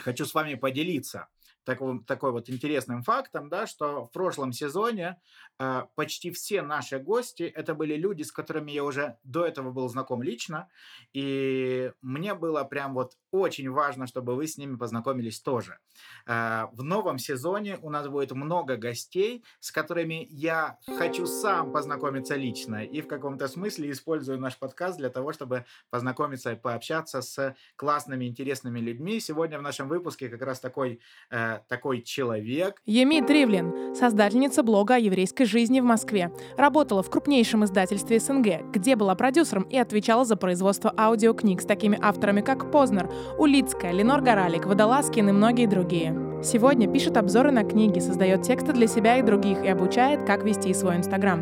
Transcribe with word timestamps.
хочу 0.00 0.26
с 0.26 0.34
вами 0.34 0.54
поделиться 0.54 1.28
такой, 1.64 2.02
такой 2.04 2.32
вот 2.32 2.48
интересным 2.50 3.02
фактом, 3.02 3.48
да, 3.48 3.66
что 3.66 4.06
в 4.06 4.10
прошлом 4.10 4.52
сезоне 4.52 5.20
э, 5.58 5.82
почти 5.94 6.30
все 6.30 6.62
наши 6.62 6.98
гости 6.98 7.42
это 7.42 7.74
были 7.74 7.94
люди, 7.94 8.22
с 8.22 8.32
которыми 8.32 8.70
я 8.70 8.84
уже 8.84 9.18
до 9.24 9.44
этого 9.44 9.70
был 9.70 9.88
знаком 9.88 10.22
лично, 10.22 10.68
и 11.12 11.92
мне 12.00 12.34
было 12.34 12.64
прям 12.64 12.94
вот 12.94 13.16
очень 13.30 13.70
важно, 13.70 14.06
чтобы 14.06 14.34
вы 14.34 14.46
с 14.46 14.58
ними 14.58 14.76
познакомились 14.76 15.40
тоже. 15.40 15.78
Э, 16.26 16.66
в 16.72 16.82
новом 16.82 17.18
сезоне 17.18 17.78
у 17.82 17.90
нас 17.90 18.08
будет 18.08 18.32
много 18.32 18.76
гостей, 18.76 19.44
с 19.60 19.70
которыми 19.70 20.26
я 20.30 20.78
хочу 20.98 21.26
сам 21.26 21.72
познакомиться 21.72 22.36
лично, 22.36 22.84
и 22.84 23.00
в 23.00 23.06
каком-то 23.06 23.48
смысле 23.48 23.90
использую 23.90 24.38
наш 24.38 24.58
подкаст 24.58 24.98
для 24.98 25.10
того, 25.10 25.32
чтобы 25.32 25.64
познакомиться 25.90 26.52
и 26.52 26.56
пообщаться 26.56 27.22
с 27.22 27.54
классными, 27.76 28.24
интересными 28.24 28.80
людьми. 28.80 29.20
Сегодня 29.20 29.58
в 29.58 29.62
нашем 29.62 29.88
выпуске 29.88 30.28
как 30.28 30.42
раз 30.42 30.60
такой 30.60 31.00
э, 31.30 31.60
такой 31.68 32.02
человек. 32.02 32.82
Еми 32.86 33.20
Тривлин, 33.20 33.94
создательница 33.94 34.62
блога 34.62 34.96
о 34.96 34.98
еврейской 34.98 35.44
жизни 35.44 35.80
в 35.80 35.84
Москве. 35.84 36.32
Работала 36.56 37.02
в 37.02 37.10
крупнейшем 37.10 37.64
издательстве 37.64 38.18
СНГ, 38.18 38.72
где 38.72 38.96
была 38.96 39.14
продюсером 39.14 39.64
и 39.64 39.76
отвечала 39.76 40.24
за 40.24 40.36
производство 40.36 40.92
аудиокниг 40.96 41.60
с 41.60 41.64
такими 41.64 41.98
авторами, 42.00 42.40
как 42.40 42.70
Познер, 42.70 43.10
Улицкая, 43.38 43.92
Ленор 43.92 44.20
Горалик, 44.20 44.66
Водолазкин 44.66 45.28
и 45.28 45.32
многие 45.32 45.66
другие. 45.66 46.42
Сегодня 46.42 46.90
пишет 46.90 47.16
обзоры 47.16 47.50
на 47.50 47.64
книги, 47.64 47.98
создает 47.98 48.42
тексты 48.42 48.72
для 48.72 48.86
себя 48.86 49.18
и 49.18 49.22
других 49.22 49.62
и 49.62 49.68
обучает, 49.68 50.24
как 50.24 50.44
вести 50.44 50.72
свой 50.74 50.96
Инстаграм. 50.96 51.40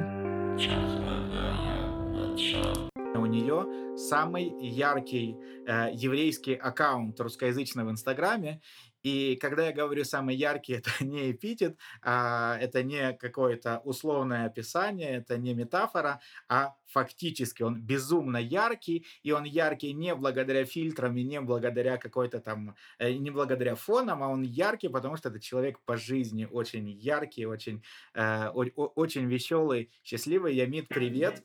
У 3.15 3.27
нее 3.27 3.97
самый 3.97 4.55
яркий 4.61 5.37
э, 5.67 5.91
еврейский 5.93 6.55
аккаунт 6.55 7.21
русскоязычный 7.21 7.85
в 7.85 7.91
Инстаграме, 7.91 8.61
и 9.09 9.37
когда 9.37 9.67
я 9.67 9.73
говорю 9.73 10.05
самый 10.05 10.37
яркий, 10.37 10.75
это 10.81 10.91
не 11.01 11.31
эпитет, 11.33 11.79
а 12.03 12.59
это 12.61 12.83
не 12.83 13.13
какое-то 13.15 13.81
условное 13.85 14.47
описание, 14.47 15.19
это 15.19 15.39
не 15.39 15.55
метафора, 15.55 16.21
а 16.49 16.75
фактически 16.87 17.63
он 17.63 17.81
безумно 17.81 18.39
яркий, 18.39 19.07
и 19.23 19.33
он 19.33 19.45
яркий 19.45 19.93
не 19.93 20.15
благодаря 20.15 20.65
фильтрам 20.65 21.17
и 21.17 21.23
не 21.23 21.41
благодаря 21.41 21.97
какой-то 21.97 22.41
там, 22.41 22.75
э, 22.99 23.13
не 23.13 23.31
благодаря 23.31 23.75
фонам, 23.75 24.23
а 24.23 24.29
он 24.29 24.43
яркий, 24.43 24.89
потому 24.89 25.17
что 25.17 25.29
это 25.29 25.41
человек 25.41 25.79
по 25.85 25.97
жизни 25.97 26.49
очень 26.51 26.89
яркий, 26.91 27.47
очень, 27.47 27.83
э, 28.15 28.49
очень 28.49 29.27
веселый, 29.27 29.91
счастливый. 30.03 30.55
Ямит, 30.55 30.89
привет. 30.89 31.43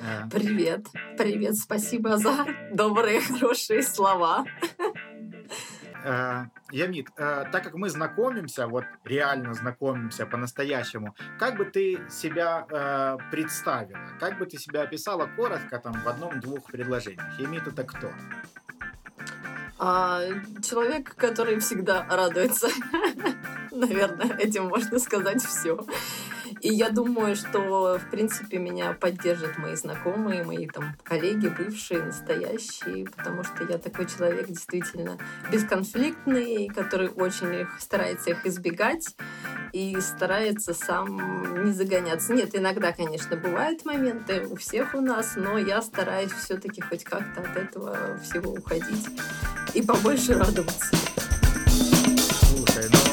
Э. 0.00 0.28
Привет, 0.30 0.86
привет, 1.18 1.56
спасибо 1.56 2.16
за 2.16 2.46
добрые, 2.72 3.20
хорошие 3.28 3.82
слова. 3.82 4.44
Э, 6.04 6.46
Ямит, 6.70 7.08
э, 7.16 7.44
так 7.52 7.62
как 7.62 7.74
мы 7.74 7.88
знакомимся, 7.88 8.66
вот 8.66 8.84
реально 9.04 9.54
знакомимся 9.54 10.26
по-настоящему, 10.26 11.14
как 11.38 11.56
бы 11.56 11.64
ты 11.64 12.00
себя 12.10 12.66
э, 12.68 13.18
представила? 13.30 14.00
Как 14.18 14.38
бы 14.38 14.46
ты 14.46 14.58
себя 14.58 14.82
описала 14.82 15.28
коротко 15.36 15.78
там 15.78 15.92
в 15.92 16.08
одном-двух 16.08 16.66
предложениях? 16.66 17.38
Ямит 17.38 17.66
это 17.66 17.84
кто? 17.84 18.10
А, 19.78 20.22
человек, 20.62 21.14
который 21.16 21.58
всегда 21.58 22.06
радуется. 22.08 22.68
Наверное, 23.70 24.36
этим 24.38 24.66
можно 24.66 24.98
сказать 24.98 25.42
все. 25.42 25.84
И 26.62 26.72
я 26.72 26.90
думаю, 26.90 27.34
что, 27.34 27.98
в 27.98 28.10
принципе, 28.10 28.58
меня 28.58 28.92
поддержат 28.92 29.58
мои 29.58 29.74
знакомые, 29.74 30.44
мои 30.44 30.68
там 30.68 30.94
коллеги, 31.02 31.48
бывшие, 31.48 32.04
настоящие, 32.04 33.06
потому 33.06 33.42
что 33.42 33.64
я 33.68 33.78
такой 33.78 34.06
человек 34.06 34.46
действительно 34.46 35.18
бесконфликтный, 35.50 36.68
который 36.68 37.08
очень 37.08 37.66
старается 37.80 38.30
их 38.30 38.46
избегать 38.46 39.16
и 39.72 40.00
старается 40.00 40.72
сам 40.72 41.64
не 41.64 41.72
загоняться. 41.72 42.32
Нет, 42.32 42.54
иногда, 42.54 42.92
конечно, 42.92 43.36
бывают 43.36 43.84
моменты 43.84 44.46
у 44.46 44.54
всех 44.54 44.94
у 44.94 45.00
нас, 45.00 45.32
но 45.34 45.58
я 45.58 45.82
стараюсь 45.82 46.30
все-таки 46.30 46.80
хоть 46.80 47.02
как-то 47.02 47.40
от 47.40 47.56
этого 47.56 48.18
всего 48.18 48.52
уходить 48.52 49.08
и 49.74 49.82
побольше 49.82 50.34
радоваться. 50.34 50.94
Слушай, 51.66 52.88
ну 52.92 53.11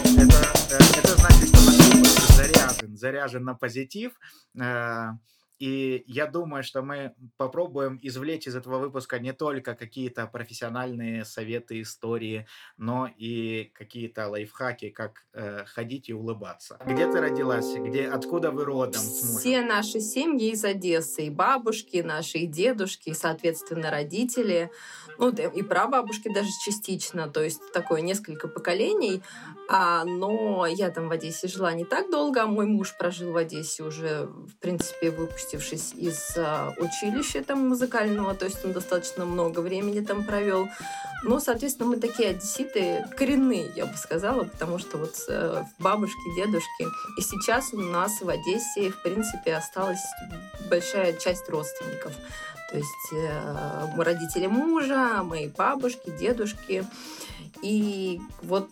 заряжен, 3.00 3.44
на 3.44 3.56
позитив. 3.56 4.20
Э, 4.60 5.12
и 5.60 6.06
я 6.08 6.26
думаю, 6.26 6.64
что 6.64 6.82
мы 6.82 7.14
попробуем 7.36 8.00
извлечь 8.02 8.48
из 8.48 8.56
этого 8.56 8.80
выпуска 8.80 9.20
не 9.20 9.34
только 9.34 9.76
какие-то 9.76 10.26
профессиональные 10.26 11.26
советы, 11.26 11.82
истории, 11.82 12.48
но 12.78 13.10
и 13.18 13.70
какие-то 13.74 14.30
лайфхаки, 14.30 14.90
как 14.90 15.26
э, 15.34 15.66
ходить 15.66 16.08
и 16.08 16.14
улыбаться. 16.14 16.80
Где 16.86 17.12
ты 17.12 17.20
родилась? 17.20 17.76
Где, 17.76 18.08
откуда 18.08 18.52
вы 18.52 18.64
родом? 18.64 19.02
Все 19.02 19.62
наши 19.62 20.00
семьи 20.00 20.52
из 20.52 20.64
Одессы, 20.64 21.26
и 21.26 21.30
бабушки 21.30 21.98
наши, 21.98 22.38
и 22.40 22.48
дедушки, 22.48 23.10
и, 23.10 23.14
соответственно, 23.14 23.92
родители, 23.92 24.72
ну 25.20 25.30
и 25.30 25.62
прабабушки 25.62 26.34
даже 26.34 26.50
частично, 26.64 27.28
то 27.28 27.44
есть 27.44 27.72
такое 27.74 28.02
несколько 28.02 28.48
поколений. 28.48 29.22
А, 29.72 30.04
но 30.04 30.66
я 30.66 30.90
там 30.90 31.10
в 31.10 31.12
Одессе 31.12 31.48
жила 31.48 31.74
не 31.74 31.86
так 31.86 32.10
долго, 32.10 32.42
а 32.42 32.48
мой 32.48 32.66
муж 32.66 32.96
прожил 32.98 33.34
в 33.34 33.38
Одессе 33.38 33.84
уже, 33.84 34.24
в 34.24 34.56
принципе, 34.60 35.12
выпустившись 35.12 35.94
из 35.94 36.36
а, 36.38 36.74
училища 36.78 37.44
там 37.44 37.68
музыкального, 37.68 38.34
то 38.34 38.46
есть 38.46 38.66
он 38.66 38.72
достаточно 38.72 39.26
много 39.26 39.60
времени 39.60 40.00
там 40.00 40.24
провел. 40.24 40.68
Ну, 41.24 41.40
соответственно, 41.40 41.90
мы 41.90 41.98
такие 41.98 42.30
одесситы 42.30 43.06
коренные, 43.18 43.70
я 43.76 43.86
бы 43.86 43.98
сказала, 43.98 44.46
потому 44.46 44.80
что 44.80 44.98
вот 44.98 45.16
э, 45.28 45.64
бабушки, 45.78 46.36
дедушки. 46.36 46.86
И 47.18 47.22
сейчас 47.22 47.74
у 47.74 47.82
нас 47.82 48.22
в 48.22 48.30
Одессе, 48.30 48.90
в 48.90 49.02
принципе, 49.04 49.56
осталась 49.56 50.04
большая 50.70 51.12
часть 51.14 51.50
родственников. 51.50 52.14
То 52.70 52.78
есть 52.78 53.14
э, 53.14 54.02
родители 54.02 54.46
мужа, 54.48 55.24
мои 55.24 55.48
бабушки, 55.48 56.12
дедушки. 56.20 56.86
И 57.62 58.22
вот 58.44 58.70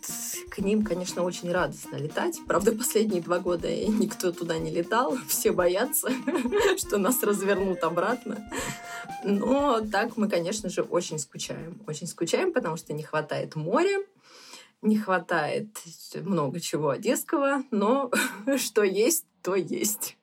к 0.50 0.58
ним, 0.58 0.84
конечно, 0.84 1.22
очень 1.22 1.50
радостно 1.50 1.96
летать. 1.96 2.40
Правда, 2.46 2.72
последние 2.72 3.20
два 3.20 3.38
года 3.40 3.68
никто 3.86 4.30
туда 4.32 4.58
не 4.58 4.70
летал. 4.70 5.16
Все 5.28 5.52
боятся, 5.52 6.10
что 6.78 6.98
нас 6.98 7.22
развернут 7.22 7.82
обратно. 7.82 8.48
Но 9.24 9.80
так 9.80 10.16
мы, 10.16 10.28
конечно 10.28 10.68
же, 10.68 10.82
очень 10.82 11.18
скучаем. 11.18 11.80
Очень 11.86 12.06
скучаем, 12.06 12.52
потому 12.52 12.76
что 12.76 12.92
не 12.92 13.02
хватает 13.02 13.56
моря, 13.56 13.98
не 14.80 14.96
хватает 14.96 15.76
много 16.14 16.60
чего 16.60 16.90
одесского, 16.90 17.64
но 17.72 18.12
что 18.56 18.84
есть, 18.84 19.24
то 19.42 19.56
есть. 19.56 20.16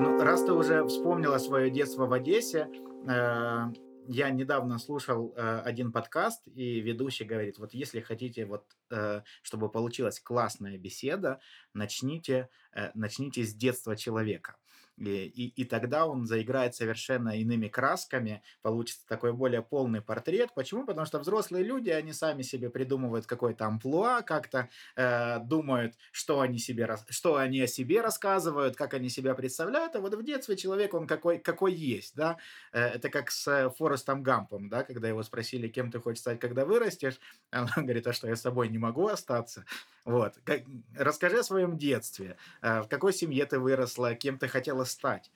Ну, 0.00 0.20
раз 0.20 0.42
ты 0.42 0.52
уже 0.52 0.84
вспомнила 0.88 1.38
свое 1.38 1.70
детство 1.70 2.06
в 2.06 2.12
Одессе, 2.12 2.68
э, 3.06 3.72
я 4.08 4.30
недавно 4.30 4.80
слушал 4.80 5.32
э, 5.36 5.60
один 5.60 5.92
подкаст, 5.92 6.48
и 6.48 6.80
ведущий 6.80 7.22
говорит, 7.22 7.58
вот 7.58 7.74
если 7.74 8.00
хотите, 8.00 8.44
вот, 8.44 8.64
э, 8.90 9.22
чтобы 9.42 9.70
получилась 9.70 10.18
классная 10.18 10.78
беседа, 10.78 11.38
начните, 11.74 12.48
э, 12.74 12.90
начните 12.94 13.44
с 13.44 13.54
детства 13.54 13.96
человека. 13.96 14.56
И, 14.96 15.26
и, 15.26 15.62
и 15.62 15.64
тогда 15.64 16.06
он 16.06 16.26
заиграет 16.26 16.74
совершенно 16.74 17.38
иными 17.38 17.68
красками, 17.68 18.42
получится 18.62 19.06
такой 19.08 19.32
более 19.32 19.62
полный 19.62 20.00
портрет. 20.00 20.50
Почему? 20.54 20.86
Потому 20.86 21.06
что 21.06 21.18
взрослые 21.18 21.64
люди, 21.64 21.90
они 21.90 22.12
сами 22.12 22.42
себе 22.42 22.70
придумывают 22.70 23.26
какой-то 23.26 23.66
амплуа, 23.66 24.22
как-то 24.22 24.68
э, 24.96 25.38
думают, 25.40 25.94
что 26.12 26.40
они, 26.40 26.58
себе, 26.58 26.88
что 27.08 27.36
они 27.36 27.60
о 27.60 27.66
себе 27.66 28.00
рассказывают, 28.00 28.76
как 28.76 28.94
они 28.94 29.08
себя 29.08 29.34
представляют. 29.34 29.96
А 29.96 30.00
вот 30.00 30.14
в 30.14 30.24
детстве 30.24 30.56
человек, 30.56 30.94
он 30.94 31.06
какой, 31.06 31.38
какой 31.38 31.74
есть, 31.74 32.14
да. 32.14 32.38
Э, 32.72 32.80
это 32.86 33.08
как 33.08 33.30
с 33.30 33.70
Форестом 33.76 34.22
Гампом, 34.22 34.68
да, 34.68 34.84
когда 34.84 35.08
его 35.08 35.22
спросили, 35.22 35.68
кем 35.68 35.90
ты 35.90 36.00
хочешь 36.00 36.20
стать, 36.20 36.40
когда 36.40 36.64
вырастешь. 36.64 37.18
Он 37.52 37.68
говорит, 37.84 38.06
а 38.06 38.12
что, 38.12 38.28
я 38.28 38.36
с 38.36 38.42
собой 38.42 38.68
не 38.68 38.78
могу 38.78 39.06
остаться? 39.08 39.64
Вот. 40.04 40.34
Как, 40.44 40.62
расскажи 40.96 41.38
о 41.38 41.42
своем 41.42 41.78
детстве. 41.78 42.36
Э, 42.62 42.82
в 42.82 42.88
какой 42.88 43.12
семье 43.12 43.46
ты 43.46 43.58
выросла, 43.58 44.14
кем 44.14 44.38
ты 44.38 44.48
хотела 44.48 44.83
стать? 44.84 45.30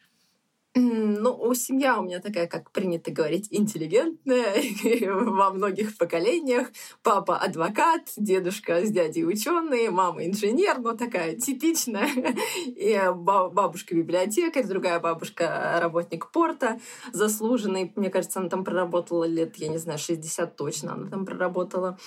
Ну, 0.80 1.52
семья 1.54 1.98
у 1.98 2.04
меня 2.04 2.20
такая, 2.20 2.46
как 2.46 2.70
принято 2.70 3.10
говорить, 3.10 3.48
интеллигентная 3.50 4.62
во 5.12 5.50
многих 5.50 5.96
поколениях. 5.96 6.68
Папа 7.02 7.36
адвокат, 7.36 8.02
дедушка 8.16 8.84
с 8.86 8.90
дядей 8.90 9.24
ученый, 9.24 9.90
мама 9.90 10.24
инженер, 10.24 10.78
но 10.78 10.92
такая 10.92 11.34
типичная. 11.34 12.08
И 12.66 13.00
бабушка 13.16 13.96
библиотекарь, 13.96 14.66
другая 14.66 15.00
бабушка 15.00 15.78
работник 15.80 16.30
порта, 16.30 16.78
заслуженный. 17.12 17.92
Мне 17.96 18.10
кажется, 18.10 18.38
она 18.38 18.48
там 18.48 18.64
проработала 18.64 19.24
лет, 19.24 19.56
я 19.56 19.68
не 19.68 19.78
знаю, 19.78 19.98
60 19.98 20.54
точно 20.54 20.92
она 20.92 21.10
там 21.10 21.26
проработала. 21.26 21.98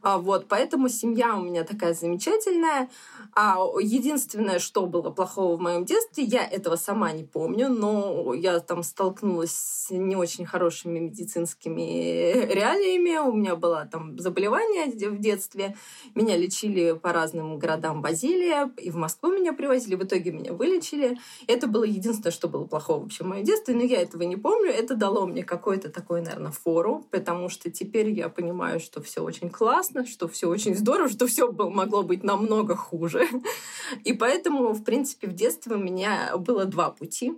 А 0.00 0.16
вот, 0.16 0.46
поэтому 0.48 0.88
семья 0.88 1.36
у 1.36 1.42
меня 1.42 1.64
такая 1.64 1.92
замечательная. 1.92 2.88
А 3.34 3.58
единственное, 3.80 4.58
что 4.60 4.86
было 4.86 5.10
плохого 5.10 5.56
в 5.56 5.60
моем 5.60 5.84
детстве, 5.84 6.24
я 6.24 6.46
этого 6.46 6.76
сама 6.76 7.12
не 7.12 7.24
помню, 7.24 7.68
но 7.68 8.13
ну, 8.14 8.32
я 8.32 8.60
там 8.60 8.82
столкнулась 8.82 9.52
с 9.52 9.90
не 9.90 10.16
очень 10.16 10.46
хорошими 10.46 10.98
медицинскими 10.98 12.46
реалиями. 12.52 13.16
У 13.18 13.32
меня 13.32 13.56
было 13.56 13.88
там 13.90 14.18
заболевание 14.18 14.86
в 14.86 15.18
детстве. 15.18 15.76
Меня 16.14 16.36
лечили 16.36 16.92
по 16.92 17.12
разным 17.12 17.58
городам 17.58 18.02
Базилия. 18.02 18.70
И 18.76 18.90
в 18.90 18.96
Москву 18.96 19.32
меня 19.32 19.52
привозили. 19.52 19.96
В 19.96 20.04
итоге 20.04 20.32
меня 20.32 20.52
вылечили. 20.52 21.18
Это 21.46 21.66
было 21.66 21.84
единственное, 21.84 22.32
что 22.32 22.48
было 22.48 22.64
плохого 22.66 23.02
вообще 23.02 23.24
в 23.24 23.26
моем 23.26 23.44
детстве. 23.44 23.74
Но 23.74 23.82
я 23.82 24.00
этого 24.00 24.22
не 24.22 24.36
помню. 24.36 24.70
Это 24.70 24.94
дало 24.94 25.26
мне 25.26 25.42
какой-то 25.42 25.90
такой, 25.90 26.22
наверное, 26.22 26.52
фору. 26.52 27.04
Потому 27.10 27.48
что 27.48 27.70
теперь 27.70 28.10
я 28.10 28.28
понимаю, 28.28 28.78
что 28.80 29.02
все 29.02 29.22
очень 29.22 29.50
классно, 29.50 30.06
что 30.06 30.28
все 30.28 30.48
очень 30.48 30.76
здорово, 30.76 31.08
что 31.08 31.26
все 31.26 31.50
могло 31.50 32.02
быть 32.02 32.22
намного 32.22 32.76
хуже. 32.76 33.26
И 34.04 34.12
поэтому, 34.12 34.72
в 34.72 34.84
принципе, 34.84 35.26
в 35.26 35.32
детстве 35.32 35.74
у 35.74 35.78
меня 35.78 36.36
было 36.36 36.64
два 36.64 36.90
пути 36.90 37.34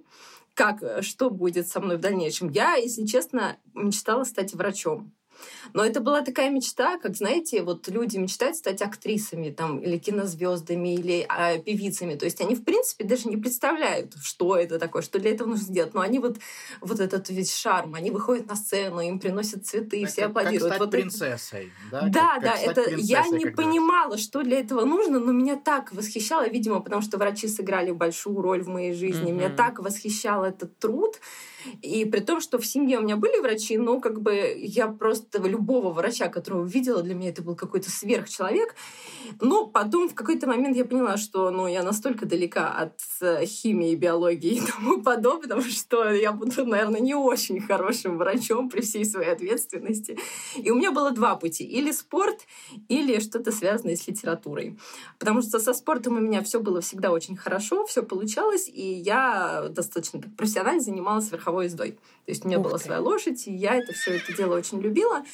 как, 0.57 0.83
что 1.03 1.29
будет 1.29 1.69
со 1.69 1.81
мной 1.81 1.99
в 1.99 2.01
дальнейшем. 2.01 2.49
Я, 2.49 2.77
если 2.77 3.05
честно, 3.05 3.59
мечтала 3.75 4.25
стать 4.25 4.55
врачом. 4.55 5.13
Но 5.73 5.85
это 5.85 6.01
была 6.01 6.23
такая 6.23 6.51
мечта, 6.51 6.99
как, 6.99 7.17
знаете, 7.17 7.63
вот 7.63 7.89
люди 7.89 8.17
мечтают 8.17 8.57
стать 8.57 8.83
актрисами 8.83 9.51
там, 9.51 9.79
или 9.79 9.99
кинозвездами, 9.99 10.95
или 10.95 11.27
а, 11.29 11.59
певицами. 11.59 12.15
То 12.15 12.25
есть 12.25 12.41
они, 12.41 12.55
в 12.55 12.65
принципе, 12.65 13.05
даже 13.05 13.29
не 13.29 13.37
представляют, 13.37 14.15
что 14.23 14.57
это 14.57 14.79
такое, 14.79 15.03
что 15.03 15.19
для 15.19 15.33
этого 15.33 15.49
нужно 15.49 15.65
сделать. 15.65 15.95
Но 15.95 16.01
они 16.01 16.19
вот, 16.19 16.39
вот 16.81 17.01
этот 17.01 17.29
весь 17.31 17.55
шарм, 17.55 17.95
они 17.95 18.11
выходят 18.11 18.47
на 18.49 18.57
сцену, 18.57 19.01
им 19.01 19.19
приносят 19.19 19.67
цветы, 19.67 20.03
как, 20.03 20.11
все 20.11 20.25
аплодируют. 20.27 20.63
Как 20.63 20.71
стать 20.73 20.81
вот 20.81 20.91
принцессой, 20.91 21.73
да? 21.91 22.09
Да, 22.09 22.35
как, 22.35 22.43
да, 22.43 22.53
как 22.53 22.63
это 22.63 22.95
я 22.97 23.27
не 23.29 23.47
понимала, 23.47 24.19
что 24.19 24.43
для 24.43 24.61
этого 24.61 24.85
нужно, 24.85 25.19
но 25.19 25.33
меня 25.33 25.57
так 25.57 25.93
восхищало, 25.93 26.49
видимо, 26.49 26.81
потому 26.81 27.03
что 27.03 27.19
врачи 27.19 27.49
сыграли 27.49 27.91
большую 27.91 28.41
роль 28.41 28.63
в 28.63 28.69
моей 28.69 28.93
жизни. 28.93 29.31
Mm-hmm. 29.31 29.33
Меня 29.33 29.51
так 29.51 29.79
восхищал 29.79 30.45
этот 30.45 30.79
труд. 30.79 31.19
И 31.83 32.05
при 32.05 32.21
том, 32.21 32.41
что 32.41 32.59
в 32.59 32.67
семье 32.67 32.99
у 32.99 33.03
меня 33.03 33.17
были 33.17 33.41
врачи, 33.41 33.79
но 33.79 34.01
как 34.01 34.21
бы 34.21 34.55
я 34.57 34.89
просто 34.89 35.41
любого 35.43 35.93
врача, 35.93 36.29
которого 36.29 36.65
видела, 36.65 37.03
для 37.03 37.15
меня 37.15 37.31
это 37.31 37.43
был 37.43 37.57
какой-то 37.57 37.91
сверхчеловек. 37.91 38.75
Но 39.41 39.67
потом 39.67 40.09
в 40.09 40.15
какой-то 40.15 40.47
момент 40.47 40.77
я 40.77 40.85
поняла, 40.85 41.17
что 41.17 41.51
ну, 41.51 41.67
я 41.67 41.83
настолько 41.83 42.27
далека 42.27 42.71
от 42.71 43.01
э, 43.21 43.45
химии, 43.45 43.95
биологии 43.95 44.57
и 44.57 44.61
тому 44.73 45.03
подобного, 45.03 45.63
что 45.63 46.11
я 46.11 46.33
буду, 46.33 46.65
наверное, 46.67 47.01
не 47.01 47.15
очень 47.15 47.61
хорошим 47.61 48.19
врачом 48.19 48.69
при 48.69 48.81
всей 48.81 49.05
своей 49.05 49.31
ответственности. 49.31 50.19
И 50.57 50.71
у 50.71 50.77
меня 50.77 50.93
было 50.93 51.11
два 51.11 51.37
пути. 51.37 51.65
Или 51.65 51.93
спорт, 51.93 52.47
или 52.89 53.21
что-то 53.21 53.53
связанное 53.53 53.97
с 53.97 54.07
литературой. 54.07 54.79
Потому 55.19 55.43
что 55.43 55.59
со 55.59 55.75
спортом 55.75 56.17
у 56.17 56.21
меня 56.21 56.43
все 56.43 56.61
было 56.61 56.81
всегда 56.81 57.11
очень 57.11 57.37
хорошо, 57.37 57.87
все 57.87 58.03
получалось, 58.03 58.69
и 58.69 58.83
я 58.83 59.69
достаточно 59.71 60.21
профессионально 60.37 60.81
занималась 60.81 61.31
верховой 61.31 61.56
ездой. 61.63 61.93
То 61.93 62.31
есть 62.33 62.45
у 62.45 62.49
меня 62.49 62.59
Ух 62.59 62.65
была 62.65 62.79
ты. 62.79 62.85
своя 62.85 63.01
лошадь, 63.01 63.47
и 63.47 63.53
я 63.53 63.77
это 63.77 63.93
все 63.93 64.17
это 64.17 64.35
дело 64.35 64.57
очень 64.57 64.81
любила. 64.81 65.25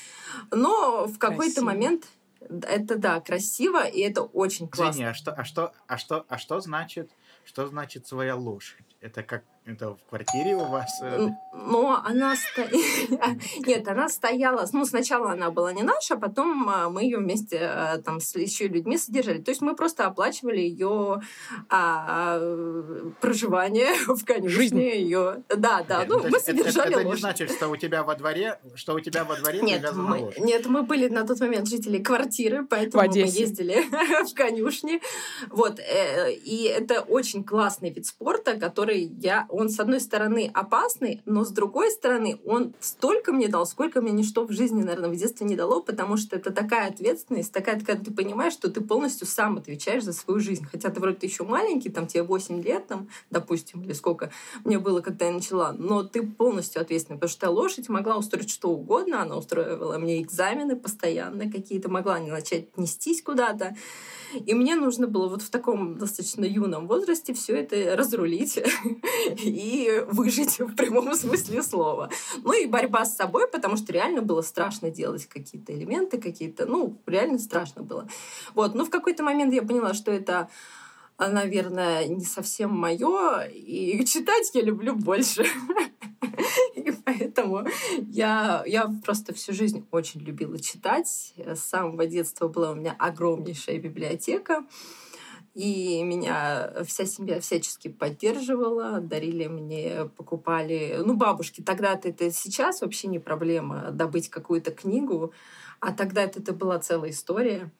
Но 0.50 1.06
в 1.06 1.18
какой-то 1.18 1.62
момент 1.62 2.06
это 2.48 2.96
да, 2.96 3.20
красиво, 3.20 3.84
и 3.84 4.00
это 4.00 4.22
очень 4.22 4.68
классно. 4.68 4.92
Извини, 4.92 5.10
а 5.10 5.14
что, 5.14 5.32
а 5.32 5.44
что, 5.44 5.72
а 5.86 5.98
что, 5.98 6.24
а 6.28 6.38
что 6.38 6.60
значит, 6.60 7.10
что 7.44 7.66
значит 7.66 8.06
своя 8.06 8.36
лошадь? 8.36 8.96
Это 9.00 9.22
как 9.22 9.44
это 9.64 9.94
в 9.94 9.98
квартире 10.08 10.56
у 10.56 10.64
вас? 10.64 10.90
Э, 11.02 11.28
но 11.52 12.02
она 12.04 12.34
сто... 12.34 12.62
Нет, 13.66 13.86
она 13.86 14.08
стояла... 14.08 14.66
Ну, 14.72 14.84
сначала 14.84 15.32
она 15.32 15.52
была 15.52 15.72
не 15.72 15.82
наша, 15.82 16.16
потом 16.16 16.68
а, 16.68 16.88
мы 16.88 17.04
ее 17.04 17.18
вместе 17.18 17.58
а, 17.60 17.98
там 17.98 18.18
с 18.20 18.34
еще 18.34 18.66
людьми 18.66 18.98
содержали. 18.98 19.40
То 19.40 19.52
есть 19.52 19.60
мы 19.60 19.76
просто 19.76 20.06
оплачивали 20.06 20.58
ее 20.58 21.20
а, 21.68 22.40
проживание 23.20 23.94
в 24.08 24.24
конюшне. 24.24 25.00
Ее... 25.00 25.44
Да, 25.48 25.84
да. 25.86 26.04
Ну, 26.08 26.28
мы 26.28 26.40
содержали 26.40 26.90
это, 26.90 27.00
это 27.00 27.08
не 27.10 27.16
значит, 27.16 27.52
что 27.52 27.68
у 27.68 27.76
тебя 27.76 28.02
во 28.02 28.16
дворе, 28.16 28.58
что 28.74 28.94
у 28.94 29.00
тебя 29.00 29.24
во 29.24 29.36
дворе 29.36 29.60
нет, 29.60 29.94
мы, 29.94 30.32
нет, 30.38 30.66
мы 30.66 30.82
были 30.82 31.08
на 31.08 31.24
тот 31.24 31.38
момент 31.38 31.68
жители 31.68 32.02
квартиры, 32.02 32.66
поэтому 32.68 33.08
мы 33.08 33.16
ездили 33.16 33.84
в 34.28 34.34
конюшне. 34.34 35.00
Вот. 35.50 35.78
Э, 35.78 36.32
и 36.32 36.64
это 36.64 37.02
очень 37.02 37.44
классный 37.44 37.90
вид 37.90 38.06
спорта, 38.06 38.56
который 38.56 39.02
я 39.20 39.46
он, 39.52 39.68
с 39.68 39.78
одной 39.78 40.00
стороны, 40.00 40.50
опасный, 40.52 41.20
но 41.26 41.44
с 41.44 41.50
другой 41.50 41.90
стороны, 41.90 42.40
он 42.46 42.74
столько 42.80 43.32
мне 43.32 43.48
дал, 43.48 43.66
сколько 43.66 44.00
мне 44.00 44.12
ничто 44.12 44.44
в 44.44 44.52
жизни, 44.52 44.82
наверное, 44.82 45.10
в 45.10 45.16
детстве 45.16 45.46
не 45.46 45.56
дало, 45.56 45.82
потому 45.82 46.16
что 46.16 46.36
это 46.36 46.50
такая 46.50 46.88
ответственность, 46.88 47.52
такая, 47.52 47.78
когда 47.78 48.02
ты 48.02 48.10
понимаешь, 48.12 48.54
что 48.54 48.70
ты 48.70 48.80
полностью 48.80 49.26
сам 49.26 49.58
отвечаешь 49.58 50.04
за 50.04 50.12
свою 50.12 50.40
жизнь. 50.40 50.64
Хотя 50.70 50.88
ты 50.88 51.00
вроде 51.00 51.26
еще 51.26 51.44
маленький, 51.44 51.90
там 51.90 52.06
тебе 52.06 52.22
8 52.22 52.62
лет, 52.62 52.86
там, 52.86 53.08
допустим, 53.30 53.82
или 53.82 53.92
сколько 53.92 54.30
мне 54.64 54.78
было, 54.78 55.00
когда 55.00 55.26
я 55.26 55.32
начала, 55.32 55.72
но 55.72 56.02
ты 56.02 56.26
полностью 56.26 56.80
ответственный, 56.80 57.18
потому 57.18 57.30
что 57.30 57.50
лошадь 57.50 57.88
могла 57.88 58.16
устроить 58.16 58.50
что 58.50 58.70
угодно, 58.70 59.22
она 59.22 59.36
устроила 59.36 59.98
мне 59.98 60.22
экзамены 60.22 60.76
постоянно 60.76 61.50
какие-то, 61.50 61.90
могла 61.90 62.18
не 62.18 62.30
начать 62.30 62.76
нестись 62.78 63.22
куда-то. 63.22 63.76
И 64.46 64.54
мне 64.54 64.74
нужно 64.76 65.06
было 65.06 65.28
вот 65.28 65.42
в 65.42 65.50
таком 65.50 65.98
достаточно 65.98 66.44
юном 66.44 66.86
возрасте 66.86 67.34
все 67.34 67.56
это 67.56 67.96
разрулить 67.96 68.58
и 69.42 70.04
выжить 70.08 70.58
в 70.58 70.74
прямом 70.74 71.14
смысле 71.14 71.62
слова. 71.62 72.10
Ну 72.42 72.52
и 72.52 72.66
борьба 72.66 73.04
с 73.04 73.16
собой, 73.16 73.48
потому 73.48 73.76
что 73.76 73.92
реально 73.92 74.22
было 74.22 74.42
страшно 74.42 74.90
делать 74.90 75.26
какие-то 75.26 75.72
элементы, 75.72 76.20
какие-то, 76.20 76.66
ну, 76.66 76.98
реально 77.06 77.38
страшно 77.38 77.82
было. 77.82 78.08
Вот, 78.54 78.74
но 78.74 78.84
в 78.84 78.90
какой-то 78.90 79.22
момент 79.22 79.52
я 79.54 79.62
поняла, 79.62 79.94
что 79.94 80.10
это 80.10 80.48
наверное, 81.28 82.06
не 82.06 82.24
совсем 82.24 82.70
мое, 82.70 83.42
и 83.46 84.04
читать 84.06 84.50
я 84.54 84.62
люблю 84.62 84.94
больше. 84.94 85.44
И 86.74 86.90
поэтому 87.04 87.66
я, 88.08 88.62
я 88.66 88.90
просто 89.04 89.34
всю 89.34 89.52
жизнь 89.52 89.86
очень 89.90 90.20
любила 90.20 90.58
читать. 90.58 91.34
С 91.36 91.60
самого 91.60 92.06
детства 92.06 92.48
была 92.48 92.72
у 92.72 92.74
меня 92.74 92.94
огромнейшая 92.98 93.78
библиотека. 93.78 94.64
И 95.54 96.02
меня 96.02 96.72
вся 96.86 97.04
семья 97.04 97.38
всячески 97.40 97.88
поддерживала, 97.88 99.00
дарили 99.00 99.48
мне, 99.48 100.10
покупали... 100.16 100.98
Ну, 101.04 101.14
бабушки, 101.14 101.60
тогда-то 101.60 102.08
это 102.08 102.30
сейчас 102.30 102.80
вообще 102.80 103.08
не 103.08 103.18
проблема 103.18 103.90
добыть 103.90 104.30
какую-то 104.30 104.70
книгу, 104.70 105.32
а 105.80 105.92
тогда 105.92 106.22
это, 106.22 106.54
была 106.54 106.78
целая 106.78 107.10
история. 107.10 107.70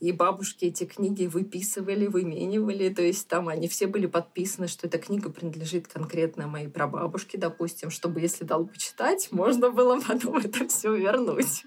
И 0.00 0.12
бабушки 0.12 0.66
эти 0.66 0.84
книги 0.84 1.26
выписывали, 1.26 2.06
выменивали. 2.06 2.88
То 2.88 3.02
есть 3.02 3.26
там 3.28 3.48
они 3.48 3.68
все 3.68 3.86
были 3.86 4.06
подписаны, 4.06 4.68
что 4.68 4.86
эта 4.86 4.98
книга 4.98 5.30
принадлежит 5.30 5.88
конкретно 5.88 6.46
моей 6.46 6.68
прабабушке, 6.68 7.38
допустим, 7.38 7.90
чтобы, 7.90 8.20
если 8.20 8.44
дал 8.44 8.66
почитать, 8.66 9.28
можно 9.32 9.70
было 9.70 10.00
потом 10.00 10.38
это 10.38 10.68
все 10.68 10.94
вернуть. 10.94 11.64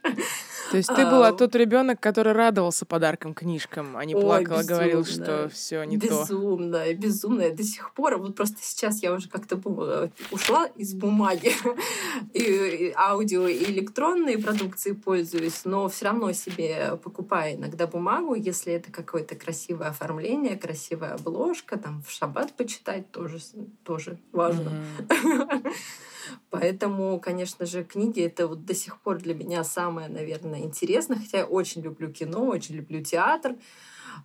То 0.71 0.77
есть 0.77 0.89
ты 0.93 1.05
была 1.05 1.31
тот 1.31 1.55
ребенок, 1.55 1.99
который 1.99 2.33
радовался 2.33 2.85
подаркам 2.85 3.33
книжкам, 3.33 3.97
а 3.97 4.05
не 4.05 4.13
плакал, 4.13 4.59
а 4.59 4.63
говорил, 4.63 5.05
что 5.05 5.49
все 5.49 5.83
не 5.83 5.99
то. 5.99 6.07
Безумно, 6.07 6.93
безумно. 6.93 7.49
До 7.51 7.63
сих 7.63 7.93
пор, 7.93 8.17
вот 8.17 8.35
просто 8.35 8.57
сейчас 8.61 9.01
я 9.03 9.13
уже 9.13 9.29
как-то 9.29 9.57
ушла 10.31 10.65
из 10.75 10.93
бумаги 10.93 11.51
и 12.33 12.93
аудио 12.95 13.47
и 13.47 13.63
электронные 13.65 14.37
продукции 14.37 14.91
пользуюсь, 14.93 15.65
но 15.65 15.89
все 15.89 16.05
равно 16.05 16.31
себе 16.31 16.97
покупаю 17.03 17.55
иногда 17.55 17.87
бумагу, 17.87 18.01
бумагу, 18.01 18.35
если 18.35 18.73
это 18.73 18.91
какое-то 18.91 19.35
красивое 19.35 19.89
оформление, 19.89 20.57
красивая 20.57 21.13
обложка, 21.13 21.77
там 21.77 22.01
в 22.03 22.11
шаббат 22.11 22.53
почитать 22.53 23.11
тоже, 23.11 23.39
тоже 23.83 24.17
важно. 24.31 24.71
Mm-hmm. 24.99 25.73
Поэтому, 26.51 27.17
конечно 27.19 27.65
же, 27.65 27.85
книги 27.85 28.21
это 28.21 28.45
вот 28.45 28.65
до 28.65 28.75
сих 28.75 28.99
пор 28.99 29.17
для 29.19 29.33
меня 29.33 29.63
самое, 29.63 30.09
наверное, 30.09 30.59
интересное. 30.59 31.17
Хотя 31.17 31.39
я 31.39 31.45
очень 31.45 31.81
люблю 31.81 32.11
кино, 32.11 32.45
очень 32.45 32.75
люблю 32.75 33.01
театр. 33.01 33.55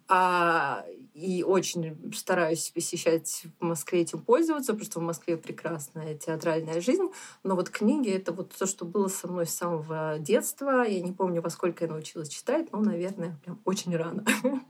А, 0.09 0.85
и 1.15 1.45
очень 1.45 2.13
стараюсь 2.13 2.71
посещать 2.71 3.47
в 3.61 3.65
Москве 3.65 4.01
этим 4.01 4.19
пользоваться, 4.19 4.73
потому 4.73 4.85
что 4.85 5.01
в 5.01 5.05
Москве 5.05 5.37
прекрасная 5.37 6.17
театральная 6.17 6.81
жизнь. 6.81 7.09
Но 7.45 7.55
вот 7.55 7.71
книги— 7.71 8.11
это 8.13 8.33
вот 8.33 8.53
то, 8.53 8.67
что 8.67 8.85
было 8.85 9.07
со 9.07 9.29
мной 9.29 9.47
с 9.47 9.55
самого 9.55 10.19
детства. 10.19 10.85
Я 10.85 11.01
не 11.01 11.13
помню, 11.13 11.41
во 11.41 11.51
сколько 11.51 11.85
я 11.85 11.91
научилась 11.91 12.29
читать, 12.29 12.73
но, 12.73 12.81
наверное, 12.81 13.39
прям 13.45 13.61
очень 13.65 13.97
рано. 13.97 14.25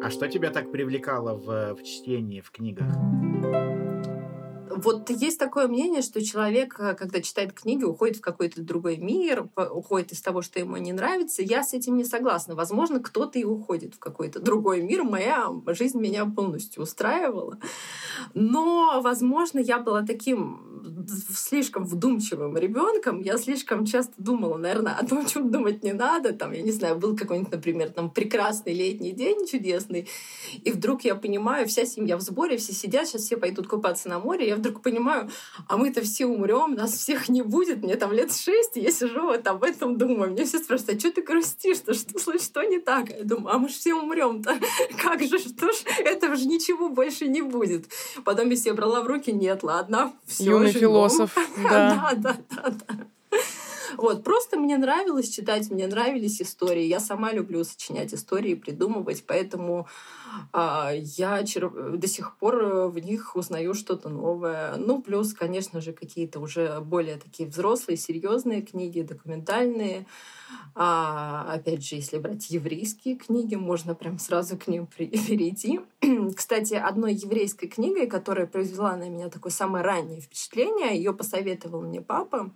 А 0.00 0.10
что 0.10 0.28
тебя 0.28 0.50
так 0.50 0.70
привлекало 0.70 1.34
в, 1.34 1.74
в 1.74 1.82
чтении, 1.82 2.40
в 2.40 2.52
книгах? 2.52 2.86
Вот 4.76 5.10
есть 5.10 5.38
такое 5.38 5.68
мнение, 5.68 6.02
что 6.02 6.24
человек, 6.24 6.78
э, 6.78 6.94
когда 6.94 7.20
читает 7.20 7.52
книги, 7.52 7.84
уходит 7.84 8.16
в 8.16 8.20
какой-то 8.20 8.62
другой 8.62 8.96
мир, 8.96 9.48
уходит 9.56 10.12
из 10.12 10.20
того, 10.20 10.42
что 10.42 10.58
ему 10.58 10.76
не 10.76 10.92
нравится. 10.92 11.42
Я 11.42 11.62
с 11.62 11.74
этим 11.74 11.96
не 11.96 12.04
согласна. 12.04 12.54
Возможно, 12.54 13.00
кто-то 13.00 13.38
и 13.38 13.44
уходит 13.44 13.94
в 13.94 13.98
какой-то 13.98 14.40
другой 14.40 14.82
мир. 14.82 15.02
Моя 15.04 15.48
жизнь 15.68 15.98
меня 15.98 16.26
полностью 16.26 16.82
устраивала. 16.82 17.58
Но, 18.34 19.00
возможно, 19.02 19.58
я 19.58 19.78
была 19.78 20.02
таким 20.02 20.68
слишком 21.34 21.84
вдумчивым 21.84 22.56
ребенком. 22.56 23.20
Я 23.20 23.38
слишком 23.38 23.84
часто 23.84 24.14
думала, 24.18 24.56
наверное, 24.56 24.94
о 24.94 25.06
том, 25.06 25.26
чем 25.26 25.50
думать 25.50 25.82
не 25.82 25.92
надо. 25.92 26.32
Там, 26.32 26.52
я 26.52 26.62
не 26.62 26.72
знаю, 26.72 26.96
был 26.96 27.16
какой-нибудь, 27.16 27.52
например, 27.52 27.90
там 27.90 28.10
прекрасный 28.10 28.74
летний 28.74 29.12
день 29.12 29.46
чудесный, 29.46 30.08
и 30.62 30.70
вдруг 30.70 31.02
я 31.02 31.14
понимаю, 31.14 31.66
вся 31.66 31.84
семья 31.84 32.16
в 32.16 32.20
сборе, 32.20 32.56
все 32.56 32.72
сидят, 32.72 33.06
сейчас 33.06 33.22
все 33.22 33.36
пойдут 33.36 33.66
купаться 33.66 34.08
на 34.08 34.18
море, 34.18 34.48
я 34.48 34.56
вдруг 34.58 34.82
понимаю, 34.82 35.30
а 35.66 35.76
мы-то 35.76 36.02
все 36.02 36.26
умрем, 36.26 36.74
нас 36.74 36.92
всех 36.92 37.28
не 37.28 37.42
будет, 37.42 37.82
мне 37.82 37.96
там 37.96 38.12
лет 38.12 38.32
шесть, 38.32 38.76
и 38.76 38.80
я 38.80 38.90
сижу 38.90 39.22
вот 39.22 39.46
об 39.46 39.64
этом 39.64 39.96
думаю. 39.96 40.32
Мне 40.32 40.44
все 40.44 40.58
спрашивают, 40.58 40.96
а 40.96 41.00
что 41.00 41.12
ты 41.12 41.22
грустишь, 41.22 41.78
что, 41.78 41.94
что, 41.94 42.38
что 42.38 42.62
не 42.62 42.78
так? 42.78 43.10
Я 43.10 43.24
думаю, 43.24 43.54
а 43.54 43.58
мы 43.58 43.68
же 43.68 43.74
все 43.74 43.94
умрем-то. 43.94 44.58
Как 45.02 45.22
же, 45.22 45.38
что 45.38 45.72
ж, 45.72 45.76
этого 45.98 46.36
же 46.36 46.46
ничего 46.46 46.88
больше 46.88 47.28
не 47.28 47.42
будет. 47.42 47.86
Потом 48.24 48.50
я 48.50 48.56
себе 48.56 48.74
брала 48.74 49.02
в 49.02 49.06
руки, 49.06 49.32
нет, 49.32 49.62
ладно, 49.62 50.12
все, 50.26 50.44
Юный 50.44 50.72
философ, 50.72 51.34
да. 51.62 52.14
да, 52.16 52.36
да, 52.50 52.70
да. 52.70 53.06
Вот, 53.96 54.24
просто 54.24 54.58
мне 54.58 54.76
нравилось 54.76 55.28
читать, 55.28 55.70
мне 55.70 55.86
нравились 55.86 56.42
истории. 56.42 56.84
Я 56.84 57.00
сама 57.00 57.32
люблю 57.32 57.64
сочинять 57.64 58.12
истории, 58.14 58.54
придумывать, 58.54 59.24
поэтому 59.26 59.86
а, 60.52 60.92
я 60.92 61.42
до 61.42 62.06
сих 62.06 62.36
пор 62.36 62.88
в 62.88 62.98
них 62.98 63.36
узнаю 63.36 63.74
что-то 63.74 64.08
новое. 64.08 64.76
Ну, 64.76 65.00
плюс, 65.00 65.32
конечно 65.32 65.80
же, 65.80 65.92
какие-то 65.92 66.40
уже 66.40 66.80
более 66.80 67.16
такие 67.16 67.48
взрослые, 67.48 67.96
серьезные 67.96 68.62
книги, 68.62 69.00
документальные. 69.00 70.06
А, 70.74 71.52
опять 71.52 71.84
же, 71.84 71.96
если 71.96 72.18
брать 72.18 72.50
еврейские 72.50 73.16
книги, 73.16 73.54
можно 73.54 73.94
прям 73.94 74.18
сразу 74.18 74.56
к 74.56 74.66
ним 74.68 74.86
перейти. 74.96 75.80
Кстати, 76.36 76.74
одной 76.74 77.14
еврейской 77.14 77.66
книгой, 77.66 78.06
которая 78.06 78.46
произвела 78.46 78.96
на 78.96 79.08
меня 79.08 79.28
такое 79.28 79.52
самое 79.52 79.84
раннее 79.84 80.20
впечатление, 80.20 80.96
ее 80.96 81.12
посоветовал 81.12 81.82
мне 81.82 82.00
папа. 82.00 82.50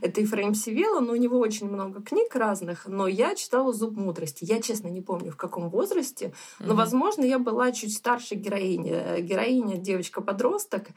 Это 0.00 0.20
Ефраим 0.20 0.54
Сивела, 0.54 1.00
но 1.00 1.12
у 1.12 1.16
него 1.16 1.38
очень 1.38 1.68
много 1.68 2.02
книг 2.02 2.34
разных, 2.34 2.86
но 2.86 3.06
я 3.06 3.34
читала 3.34 3.72
«Зуб 3.72 3.96
мудрости». 3.96 4.44
Я, 4.44 4.60
честно, 4.60 4.88
не 4.88 5.00
помню, 5.00 5.30
в 5.30 5.36
каком 5.36 5.68
возрасте, 5.70 6.32
но, 6.58 6.72
mm-hmm. 6.72 6.76
возможно, 6.76 7.24
я 7.24 7.38
была 7.38 7.72
чуть 7.72 7.94
старше 7.94 8.34
героини. 8.34 9.20
Героиня 9.20 9.76
девочка-подросток, 9.76 10.88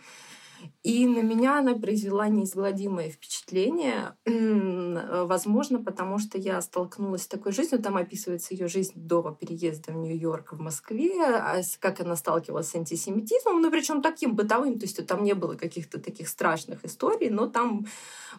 и 0.84 1.06
на 1.06 1.20
меня 1.20 1.60
она 1.60 1.76
произвела 1.76 2.28
неизгладимое 2.28 3.10
впечатление. 3.10 4.16
Возможно, 4.26 5.84
потому 5.84 6.18
что 6.18 6.38
я 6.38 6.62
столкнулась 6.62 7.24
с 7.24 7.28
такой 7.28 7.52
жизнью. 7.52 7.82
Там 7.82 7.98
описывается 7.98 8.54
ее 8.54 8.68
жизнь 8.68 8.94
до 8.96 9.38
переезда 9.40 9.92
в 9.92 9.98
Нью-Йорк, 9.98 10.54
в 10.54 10.60
Москве, 10.60 11.22
а 11.22 11.62
как 11.80 12.00
она 12.00 12.16
сталкивалась 12.16 12.70
с 12.70 12.76
антисемитизмом, 12.76 13.62
ну 13.62 13.72
причем 13.72 14.02
таким 14.02 14.36
бытовым, 14.36 14.80
то 14.80 14.86
есть 14.86 15.06
там 15.06 15.24
не 15.24 15.34
было 15.34 15.56
каких-то 15.56 16.00
таких 16.00 16.30
страшных 16.30 16.86
историй, 16.86 17.30
но 17.30 17.48
там 17.48 17.86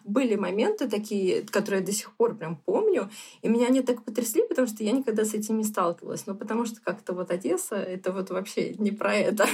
были 0.03 0.35
моменты 0.35 0.89
такие, 0.89 1.41
которые 1.43 1.81
я 1.81 1.85
до 1.85 1.91
сих 1.91 2.11
пор 2.13 2.35
прям 2.35 2.55
помню, 2.55 3.09
и 3.41 3.49
меня 3.49 3.67
они 3.67 3.81
так 3.81 4.03
потрясли, 4.03 4.43
потому 4.47 4.67
что 4.67 4.83
я 4.83 4.91
никогда 4.91 5.25
с 5.25 5.33
этим 5.33 5.57
не 5.57 5.63
сталкивалась. 5.63 6.25
Ну, 6.25 6.35
потому 6.35 6.65
что 6.65 6.81
как-то 6.81 7.13
вот 7.13 7.31
Одесса— 7.31 7.75
это 7.77 8.11
вот 8.11 8.29
вообще 8.29 8.73
не 8.75 8.91
про 8.91 9.13
это. 9.13 9.47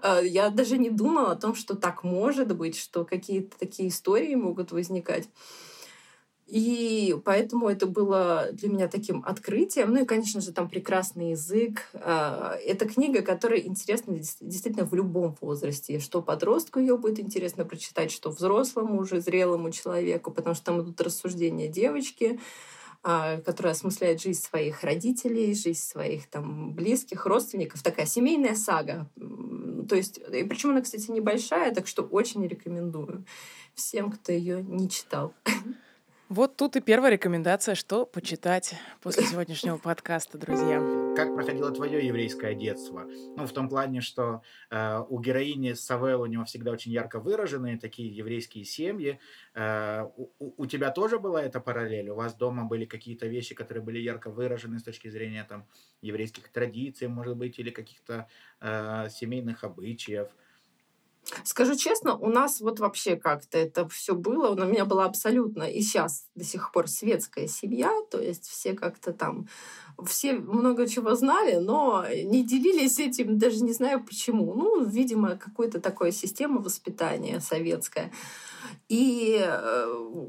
А, 0.00 0.20
я 0.22 0.50
даже 0.50 0.78
не 0.78 0.90
думала 0.90 1.32
о 1.32 1.36
том, 1.36 1.54
что 1.62 1.76
так 1.76 2.04
может 2.04 2.54
быть, 2.54 2.76
что 2.76 3.04
какие-то 3.04 3.56
такие 3.58 3.88
истории 3.88 4.34
могут 4.34 4.72
возникать. 4.72 5.28
И 6.46 7.16
поэтому 7.24 7.70
это 7.70 7.86
было 7.86 8.48
для 8.52 8.68
меня 8.68 8.88
таким 8.88 9.24
открытием. 9.24 9.90
Ну 9.90 10.02
и, 10.02 10.04
конечно 10.04 10.42
же, 10.42 10.52
там 10.52 10.68
прекрасный 10.68 11.30
язык. 11.30 11.88
А, 11.94 12.56
это 12.62 12.86
книга, 12.86 13.22
которая 13.22 13.60
интересна 13.60 14.18
действительно 14.18 14.84
в 14.84 14.92
любом 14.92 15.34
возрасте. 15.40 15.98
Что 15.98 16.20
подростку 16.20 16.78
ее 16.78 16.98
будет 16.98 17.20
интересно 17.20 17.64
прочитать, 17.64 18.10
что 18.10 18.30
взрослому, 18.30 19.00
уже 19.00 19.22
зрелому 19.22 19.70
человеку, 19.70 20.30
потому 20.30 20.54
что 20.54 20.66
там 20.66 20.82
идут 20.82 21.00
рассуждения 21.00 21.68
девочки, 21.68 22.38
которая 23.02 23.72
осмысляет 23.72 24.20
жизнь 24.20 24.40
своих 24.40 24.84
родителей, 24.84 25.54
жизнь 25.54 25.80
своих 25.80 26.28
там 26.28 26.72
близких, 26.72 27.26
родственников. 27.26 27.82
Такая 27.82 28.06
семейная 28.06 28.54
сага. 28.54 29.10
То 29.88 29.96
есть, 29.96 30.18
и 30.18 30.44
причем 30.44 30.70
она, 30.70 30.82
кстати, 30.82 31.10
небольшая, 31.10 31.74
так 31.74 31.88
что 31.88 32.02
очень 32.02 32.46
рекомендую 32.46 33.24
всем, 33.74 34.12
кто 34.12 34.32
ее 34.32 34.62
не 34.62 34.88
читал. 34.88 35.34
Вот 36.32 36.56
тут 36.56 36.76
и 36.76 36.80
первая 36.80 37.12
рекомендация, 37.12 37.74
что 37.74 38.06
почитать 38.06 38.74
после 39.02 39.22
сегодняшнего 39.24 39.76
подкаста, 39.76 40.38
друзья. 40.38 40.80
Как 41.14 41.34
проходило 41.34 41.70
твое 41.72 42.06
еврейское 42.06 42.54
детство? 42.54 43.04
Ну, 43.36 43.46
в 43.46 43.52
том 43.52 43.68
плане, 43.68 44.00
что 44.00 44.40
э, 44.70 45.04
у 45.10 45.20
героини 45.20 45.74
Савел 45.74 46.22
у 46.22 46.26
него 46.26 46.46
всегда 46.46 46.70
очень 46.70 46.90
ярко 46.90 47.20
выраженные 47.20 47.78
такие 47.78 48.08
еврейские 48.08 48.64
семьи. 48.64 49.20
Э, 49.54 50.06
у, 50.16 50.30
у 50.38 50.64
тебя 50.64 50.90
тоже 50.90 51.18
была 51.18 51.42
эта 51.42 51.60
параллель? 51.60 52.08
У 52.08 52.14
вас 52.14 52.34
дома 52.34 52.64
были 52.64 52.86
какие-то 52.86 53.26
вещи, 53.26 53.54
которые 53.54 53.84
были 53.84 53.98
ярко 53.98 54.30
выражены 54.30 54.78
с 54.78 54.84
точки 54.84 55.08
зрения 55.08 55.44
там 55.46 55.66
еврейских 56.00 56.48
традиций, 56.48 57.08
может 57.08 57.36
быть, 57.36 57.58
или 57.58 57.68
каких-то 57.68 58.26
э, 58.62 59.08
семейных 59.10 59.64
обычаев? 59.64 60.30
Скажу 61.44 61.76
честно, 61.76 62.16
у 62.16 62.28
нас 62.28 62.60
вот 62.60 62.80
вообще 62.80 63.16
как-то 63.16 63.56
это 63.56 63.88
все 63.88 64.14
было. 64.14 64.50
У 64.50 64.64
меня 64.64 64.84
была 64.84 65.04
абсолютно 65.04 65.62
и 65.62 65.80
сейчас 65.80 66.26
до 66.34 66.44
сих 66.44 66.72
пор 66.72 66.88
светская 66.88 67.46
семья, 67.46 67.90
то 68.10 68.20
есть 68.20 68.46
все 68.46 68.74
как-то 68.74 69.12
там 69.12 69.46
все 70.04 70.34
много 70.34 70.88
чего 70.88 71.14
знали, 71.14 71.56
но 71.56 72.04
не 72.24 72.44
делились 72.44 72.98
этим, 72.98 73.38
даже 73.38 73.62
не 73.62 73.72
знаю 73.72 74.04
почему. 74.04 74.54
Ну, 74.54 74.84
видимо, 74.84 75.36
какой-то 75.36 75.80
такой 75.80 76.12
система 76.12 76.60
воспитания 76.60 77.40
советская. 77.40 78.12
И 78.88 79.38
э, 79.40 80.28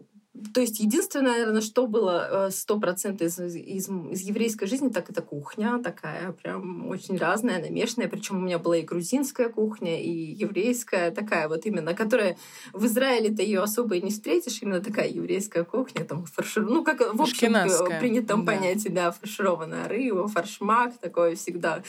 то 0.53 0.61
есть 0.61 0.79
единственное, 0.79 1.33
наверное, 1.33 1.61
что 1.61 1.85
было 1.85 2.47
э, 2.47 2.51
сто 2.51 2.79
процентов 2.79 3.27
из, 3.27 3.39
из, 3.39 3.87
из 3.87 4.21
еврейской 4.21 4.65
жизни, 4.65 4.89
так 4.89 5.11
это 5.11 5.21
кухня 5.21 5.79
такая, 5.83 6.31
прям 6.31 6.87
очень 6.87 7.17
разная, 7.17 7.61
намешанная. 7.61 8.07
Причем 8.07 8.37
у 8.37 8.41
меня 8.41 8.57
была 8.57 8.77
и 8.77 8.81
грузинская 8.81 9.49
кухня, 9.49 10.01
и 10.01 10.09
еврейская 10.09 11.11
такая 11.11 11.47
вот 11.47 11.67
именно, 11.67 11.93
которая 11.93 12.35
в 12.73 12.83
Израиле 12.87 13.29
ты 13.29 13.43
ее 13.43 13.61
особо 13.61 13.95
и 13.95 14.01
не 14.01 14.09
встретишь, 14.09 14.63
именно 14.63 14.81
такая 14.81 15.07
еврейская 15.07 15.63
кухня, 15.63 16.03
там 16.03 16.25
фаршир, 16.25 16.63
ну 16.63 16.83
как 16.83 17.01
в 17.13 17.21
общем 17.21 17.53
принятом 17.99 18.43
да. 18.43 18.53
понятии, 18.53 18.89
да, 18.89 19.11
фаршированная 19.11 19.87
рыба, 19.87 20.27
фаршмак 20.27 20.97
такое 20.97 21.35
всегда 21.35 21.83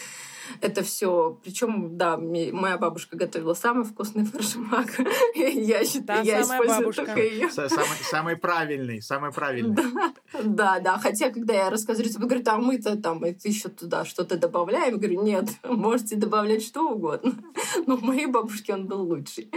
это 0.61 0.83
все. 0.83 1.39
Причем, 1.43 1.97
да, 1.97 2.17
моя 2.17 2.79
бабушка 2.79 3.17
готовила 3.17 3.55
самый 3.55 3.85
вкусный 3.85 4.25
фаршмак. 4.33 4.89
я 5.35 5.85
считаю, 5.85 6.25
я 6.25 6.43
использую 6.43 6.93
только 6.93 7.21
ее. 7.21 7.51
Самый, 7.51 8.34
самый 8.35 8.37
правильный, 8.37 9.03
самый 9.03 9.33
правильный. 9.33 9.77
Да, 10.43 10.81
да. 10.81 10.99
Хотя, 10.99 11.31
когда 11.31 11.55
я 11.55 11.71
рассказываю, 11.71 12.11
тебе 12.11 12.27
говорят, 12.27 12.49
а 12.49 12.57
мы-то 12.59 12.97
там 12.97 13.25
еще 13.25 13.69
туда 13.69 14.05
что-то 14.05 14.37
добавляем. 14.37 14.99
Говорю, 14.99 15.23
нет, 15.23 15.49
можете 15.65 16.17
добавлять 16.17 16.63
что 16.63 16.91
угодно. 16.91 17.33
Но 17.87 17.97
у 17.97 18.01
моей 18.01 18.27
бабушки 18.27 18.73
он 18.73 18.87
был 18.87 19.03
лучший. 19.03 19.51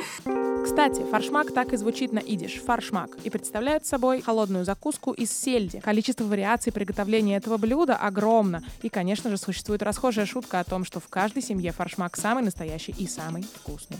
Кстати, 0.68 1.02
фаршмак 1.10 1.54
так 1.54 1.72
и 1.72 1.78
звучит 1.78 2.12
на 2.12 2.20
идиш— 2.20 2.62
фаршмак, 2.66 3.18
и 3.24 3.30
представляет 3.30 3.86
собой 3.86 4.22
холодную 4.22 4.66
закуску 4.66 5.14
из 5.14 5.32
сельди. 5.32 5.80
Количество 5.80 6.26
вариаций 6.26 6.74
приготовления 6.74 7.38
этого 7.38 7.56
блюда 7.58 7.96
огромно. 7.96 8.62
И, 8.82 8.90
конечно 8.90 9.30
же, 9.30 9.38
существует 9.38 9.82
расхожая 9.82 10.26
шутка 10.26 10.60
о 10.60 10.66
том, 10.66 10.84
что 10.84 11.00
в 11.00 11.08
каждой 11.08 11.42
семье 11.42 11.72
фаршмак 11.72 12.18
самый 12.18 12.44
настоящий 12.44 12.94
и 12.98 13.08
самый 13.08 13.44
вкусный. 13.44 13.98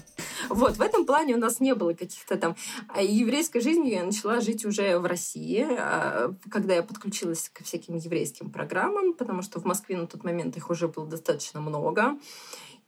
Вот, 0.50 0.76
в 0.76 0.82
этом 0.82 1.06
плане 1.06 1.36
у 1.36 1.40
нас 1.40 1.62
не 1.62 1.74
было 1.74 1.94
каких-то 1.94 2.36
там... 2.36 2.56
А 2.90 3.02
еврейской 3.02 3.62
жизнью 3.62 3.90
я 3.90 4.04
начала 4.04 4.42
жить 4.42 4.66
уже 4.66 5.00
в 5.00 5.06
России, 5.06 5.66
а, 5.70 6.34
когда 6.52 6.76
я 6.76 6.84
подключилась 6.84 7.50
ко 7.52 7.64
всяким 7.64 7.96
еврейским 7.96 8.52
программам, 8.52 9.14
потому 9.14 9.42
что 9.42 9.62
в 9.62 9.66
Москве 9.66 9.98
на 9.98 10.06
тот 10.06 10.26
момент 10.26 10.58
их 10.58 10.70
уже 10.70 10.90
было 10.90 11.08
достаточно 11.08 11.62
много 11.62 12.18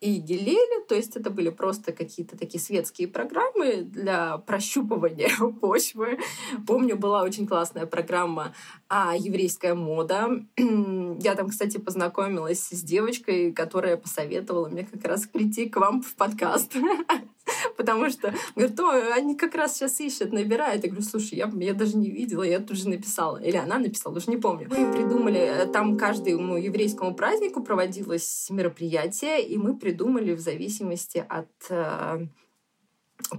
и 0.02 0.18
Гелеле, 0.18 0.86
то 0.88 0.96
есть 0.96 1.18
это 1.18 1.30
были 1.30 1.50
просто 1.50 1.92
какие-то 1.92 2.38
такие 2.38 2.62
светские 2.62 3.08
программы 3.08 3.82
для 3.82 4.38
прощупывания 4.38 5.30
почвы. 5.62 6.20
Помню, 6.66 6.98
была 6.98 7.24
очень 7.24 7.46
классная 7.46 7.86
программа 7.86 8.54
а, 8.88 9.16
«Еврейская 9.18 9.74
мода». 9.74 10.30
Я 10.58 11.36
там, 11.36 11.50
кстати, 11.50 11.78
познакомилась 11.78 12.70
с 12.70 12.82
девочкой, 12.82 13.52
которая 13.52 13.98
посоветовала 13.98 14.70
мне 14.70 14.86
как 14.86 15.04
раз 15.04 15.28
прийти 15.28 15.70
к 15.70 15.76
вам 15.76 16.02
в 16.02 16.16
подкаст. 16.16 16.76
Потому 17.78 18.10
что, 18.10 18.34
говорит, 18.56 18.80
о, 18.80 19.14
они 19.14 19.36
как 19.36 19.56
раз 19.56 19.76
сейчас 19.76 20.00
ищут, 20.00 20.32
набирают. 20.32 20.84
Я 20.84 20.90
говорю, 20.90 21.06
слушай, 21.06 21.36
я, 21.36 21.52
я 21.56 21.74
даже 21.74 21.98
не 21.98 22.10
видела, 22.10 22.44
я 22.44 22.60
тут 22.60 22.78
же 22.78 22.90
написала. 22.90 23.38
Или 23.38 23.58
она 23.58 23.80
написала, 23.80 24.16
уже 24.18 24.30
не 24.30 24.38
помню. 24.38 24.68
Мы 24.70 24.92
придумали, 24.92 25.40
э, 25.40 25.66
там 25.68 25.98
каждому 25.98 26.58
еврейскому 26.58 27.14
празднику 27.14 27.64
проводилось 27.64 28.48
мероприятие, 28.50 29.44
и 29.46 29.58
мы 29.58 29.78
придумали 29.78 30.34
в 30.34 30.40
зависимости 30.40 31.26
от 31.28 31.50
э, 31.70 32.28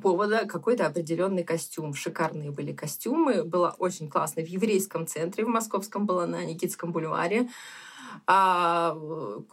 повода 0.03 0.47
какой-то 0.47 0.87
определенный 0.87 1.45
костюм. 1.45 1.95
Шикарные 1.95 2.51
были 2.51 2.73
костюмы. 2.73 3.45
Было 3.45 3.75
очень 3.79 4.09
классно. 4.09 4.43
В 4.43 4.47
еврейском 4.47 5.07
центре, 5.07 5.45
в 5.45 5.49
московском 5.49 6.07
было 6.07 6.27
на 6.27 6.45
Никитском 6.45 6.93
бульваре. 6.93 7.49
А, 8.27 8.97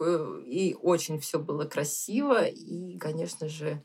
э, 0.00 0.42
и 0.46 0.76
очень 0.80 1.18
все 1.20 1.38
было 1.38 1.64
красиво. 1.64 2.44
И, 2.44 2.98
конечно 2.98 3.48
же, 3.48 3.82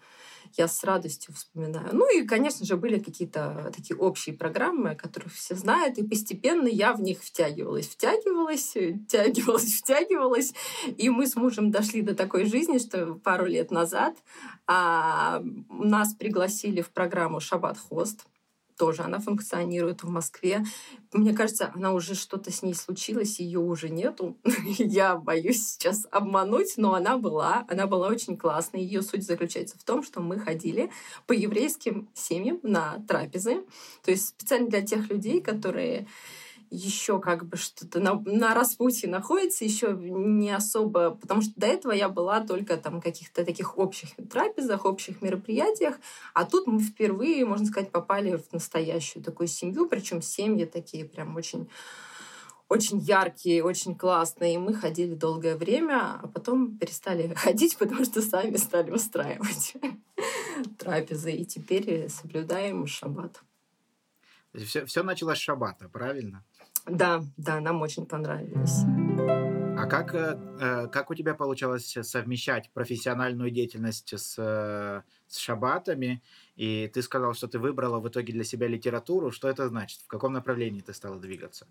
я 0.57 0.67
с 0.67 0.83
радостью 0.83 1.33
вспоминаю. 1.33 1.89
Ну 1.93 2.05
и, 2.15 2.25
конечно 2.25 2.65
же, 2.65 2.77
были 2.77 2.99
какие-то 2.99 3.71
такие 3.75 3.97
общие 3.97 4.35
программы, 4.35 4.91
о 4.91 4.95
которых 4.95 5.33
все 5.33 5.55
знают, 5.55 5.97
и 5.97 6.07
постепенно 6.07 6.67
я 6.67 6.93
в 6.93 7.01
них 7.01 7.21
втягивалась, 7.21 7.87
втягивалась, 7.87 8.75
втягивалась, 8.75 9.73
втягивалась, 9.81 10.53
и 10.97 11.09
мы 11.09 11.27
с 11.27 11.35
мужем 11.35 11.71
дошли 11.71 12.01
до 12.01 12.15
такой 12.15 12.45
жизни, 12.45 12.77
что 12.77 13.15
пару 13.15 13.45
лет 13.45 13.71
назад 13.71 14.15
а, 14.67 15.41
нас 15.69 16.13
пригласили 16.13 16.81
в 16.81 16.89
программу 16.91 17.39
«Шаббат 17.39 17.77
Хост», 17.77 18.25
тоже 18.77 19.03
она 19.03 19.19
функционирует 19.19 20.03
в 20.03 20.09
Москве. 20.09 20.63
Мне 21.11 21.33
кажется, 21.33 21.71
она 21.73 21.93
уже 21.93 22.15
что-то 22.15 22.51
с 22.51 22.63
ней 22.63 22.73
случилось, 22.73 23.39
ее 23.39 23.59
уже 23.59 23.89
нету. 23.89 24.37
Я 24.77 25.15
боюсь 25.15 25.67
сейчас 25.67 26.07
обмануть, 26.11 26.73
но 26.77 26.93
она 26.93 27.17
была. 27.17 27.65
Она 27.69 27.87
была 27.87 28.07
очень 28.07 28.37
классной. 28.37 28.83
Ее 28.83 29.01
суть 29.01 29.25
заключается 29.25 29.77
в 29.77 29.83
том, 29.83 30.03
что 30.03 30.21
мы 30.21 30.39
ходили 30.39 30.91
по 31.27 31.33
еврейским 31.33 32.09
семьям 32.13 32.59
на 32.63 33.03
трапезы. 33.07 33.63
То 34.03 34.11
есть 34.11 34.29
специально 34.29 34.69
для 34.69 34.81
тех 34.81 35.09
людей, 35.09 35.41
которые 35.41 36.07
еще 36.73 37.19
как 37.19 37.45
бы 37.45 37.55
что-то 37.55 37.99
на, 37.99 38.19
на 38.25 38.55
распутье 38.55 39.07
находится, 39.07 39.63
еще 39.63 39.95
не 39.95 40.49
особо, 40.49 41.11
потому 41.11 41.41
что 41.41 41.53
до 41.55 41.67
этого 41.67 41.91
я 41.91 42.09
была 42.09 42.41
только 42.41 42.77
там 42.77 42.99
каких-то 42.99 43.45
таких 43.45 43.77
общих 43.77 44.09
трапезах, 44.29 44.85
общих 44.85 45.21
мероприятиях, 45.21 45.95
а 46.33 46.45
тут 46.45 46.65
мы 46.65 46.79
впервые, 46.79 47.45
можно 47.45 47.67
сказать, 47.67 47.91
попали 47.91 48.37
в 48.37 48.51
настоящую 48.51 49.23
такую 49.23 49.47
семью, 49.47 49.87
причем 49.87 50.21
семьи 50.21 50.65
такие 50.65 51.05
прям 51.05 51.35
очень 51.35 51.69
очень 52.69 52.97
яркие, 52.97 53.63
очень 53.63 53.95
классные. 53.95 54.55
И 54.55 54.57
мы 54.57 54.73
ходили 54.73 55.13
долгое 55.13 55.55
время, 55.55 56.19
а 56.23 56.27
потом 56.27 56.75
перестали 56.75 57.31
ходить, 57.35 57.77
потому 57.77 58.03
что 58.03 58.21
сами 58.23 58.57
стали 58.57 58.89
устраивать 58.89 59.75
трапезы. 60.79 61.33
И 61.33 61.45
теперь 61.45 62.09
соблюдаем 62.09 62.87
шаббат. 62.87 63.43
Все, 64.55 64.85
все 64.85 65.03
началось 65.03 65.39
с 65.39 65.41
шаббата, 65.41 65.89
правильно? 65.89 66.43
Да, 66.85 67.23
да, 67.37 67.59
нам 67.59 67.81
очень 67.81 68.05
понравились. 68.05 68.83
А 69.75 69.85
как, 69.85 70.13
э, 70.13 70.37
э, 70.59 70.87
как 70.87 71.09
у 71.09 71.15
тебя 71.15 71.33
получалось 71.33 71.97
совмещать 72.01 72.69
профессиональную 72.73 73.51
деятельность 73.51 74.13
с, 74.13 74.35
э, 74.37 75.01
с 75.27 75.37
шабатами? 75.37 76.21
И 76.55 76.89
ты 76.93 77.01
сказал, 77.01 77.33
что 77.33 77.47
ты 77.47 77.57
выбрала 77.57 77.99
в 77.99 78.07
итоге 78.07 78.33
для 78.33 78.43
себя 78.43 78.67
литературу. 78.67 79.31
Что 79.31 79.49
это 79.49 79.67
значит? 79.67 80.01
В 80.01 80.07
каком 80.07 80.33
направлении 80.33 80.81
ты 80.81 80.93
стала 80.93 81.19
двигаться? 81.19 81.65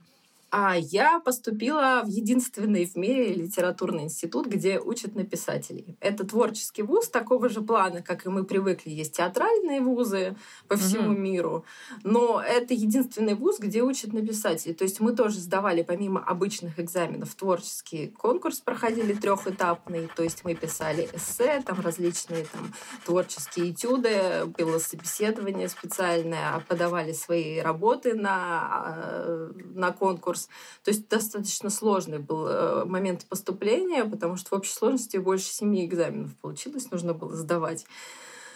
А 0.55 0.77
я 0.77 1.19
поступила 1.19 2.03
в 2.05 2.09
единственный 2.09 2.85
в 2.85 2.95
мире 2.95 3.33
литературный 3.33 4.03
институт, 4.03 4.47
где 4.47 4.79
учат 4.79 5.15
на 5.15 5.25
писателей. 5.25 5.97
Это 5.99 6.27
творческий 6.27 6.83
вуз 6.83 7.09
такого 7.09 7.49
же 7.49 7.63
плана, 7.63 8.03
как 8.03 8.27
и 8.27 8.29
мы 8.29 8.45
привыкли. 8.45 8.91
Есть 8.91 9.17
театральные 9.17 9.81
вузы 9.81 10.37
по 10.69 10.77
всему 10.77 11.13
угу. 11.13 11.19
миру, 11.19 11.65
но 12.05 12.43
это 12.47 12.75
единственный 12.75 13.35
вуз, 13.35 13.61
где 13.61 13.81
учат 13.81 14.13
на 14.13 14.21
писателей. 14.21 14.75
То 14.75 14.85
есть 14.85 15.01
мы 15.01 15.17
тоже 15.17 15.39
сдавали 15.41 15.81
помимо 15.81 16.23
обычных 16.23 16.79
экзаменов 16.79 17.35
творческий 17.35 18.09
конкурс, 18.09 18.61
проходили 18.61 19.15
трехэтапный. 19.15 20.11
То 20.15 20.23
есть 20.23 20.45
мы 20.45 20.55
писали 20.55 21.09
эссе, 21.15 21.63
там 21.65 21.81
различные 21.81 22.45
там 22.45 22.75
творческие 23.07 23.71
этюды, 23.71 24.45
было 24.59 24.79
собеседование 24.79 25.71
специальное, 25.71 26.57
а 26.57 26.61
подавали 26.61 27.13
свои 27.13 27.59
работы 27.61 28.13
на, 28.13 28.61
а, 28.71 29.51
на 29.75 29.93
конкурс 29.93 30.42
курс. 30.43 30.49
То 30.85 30.91
есть 30.91 31.09
достаточно 31.09 31.71
сложный 31.71 32.19
был 32.19 32.47
э, 32.47 32.85
момент 32.85 33.27
поступления, 33.29 34.05
потому 34.05 34.37
что 34.37 34.51
в 34.51 34.59
общей 34.59 34.73
сложности 34.73 35.17
больше 35.17 35.47
семи 35.47 35.85
экзаменов 35.85 36.37
получилось, 36.37 36.91
нужно 36.91 37.15
было 37.15 37.35
сдавать. 37.35 37.87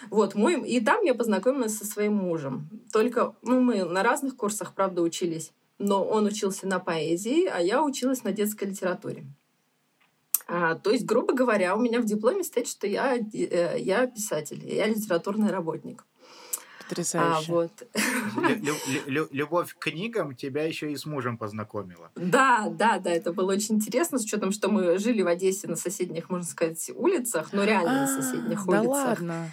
Вот, 0.09 0.35
мой... 0.35 0.61
И 0.67 0.79
там 0.79 1.03
я 1.03 1.13
познакомилась 1.13 1.77
со 1.77 1.85
своим 1.85 2.13
мужем. 2.13 2.69
Только, 2.91 3.33
ну, 3.41 3.59
мы 3.61 3.83
на 3.83 4.03
разных 4.03 4.35
курсах, 4.35 4.73
правда, 4.73 5.01
учились. 5.01 5.51
Но 5.79 6.03
он 6.03 6.25
учился 6.25 6.67
на 6.67 6.79
поэзии, 6.79 7.45
а 7.45 7.61
я 7.61 7.83
училась 7.83 8.23
на 8.23 8.31
детской 8.31 8.65
литературе. 8.65 9.25
А, 10.47 10.75
то 10.75 10.91
есть, 10.91 11.05
грубо 11.05 11.33
говоря, 11.33 11.75
у 11.75 11.79
меня 11.79 11.99
в 11.99 12.05
дипломе 12.05 12.43
стоит, 12.43 12.67
что 12.67 12.87
я, 12.87 13.17
э, 13.17 13.77
я 13.79 14.07
писатель, 14.07 14.63
я 14.65 14.87
литературный 14.87 15.51
работник. 15.51 16.05
Потрясающе. 16.87 17.51
А, 17.51 17.53
вот. 17.53 17.71
Любовь 19.31 19.73
к 19.73 19.79
книгам 19.79 20.35
тебя 20.35 20.63
еще 20.63 20.91
и 20.91 20.95
с 20.95 21.05
мужем 21.05 21.37
познакомила. 21.37 22.11
Да, 22.15 22.67
да, 22.69 22.99
да, 22.99 23.11
это 23.11 23.33
было 23.33 23.53
очень 23.53 23.75
интересно, 23.75 24.19
с 24.19 24.23
учетом, 24.23 24.51
что 24.51 24.69
мы 24.69 24.97
жили 24.97 25.21
в 25.21 25.27
Одессе 25.27 25.67
на 25.67 25.75
соседних, 25.75 26.29
можно 26.29 26.45
сказать, 26.45 26.91
улицах, 26.95 27.53
но 27.53 27.63
реально 27.63 28.01
на 28.01 28.07
соседних 28.07 28.59
а, 28.67 28.69
улицах. 28.69 28.83
Да 28.83 28.89
ладно. 28.89 29.51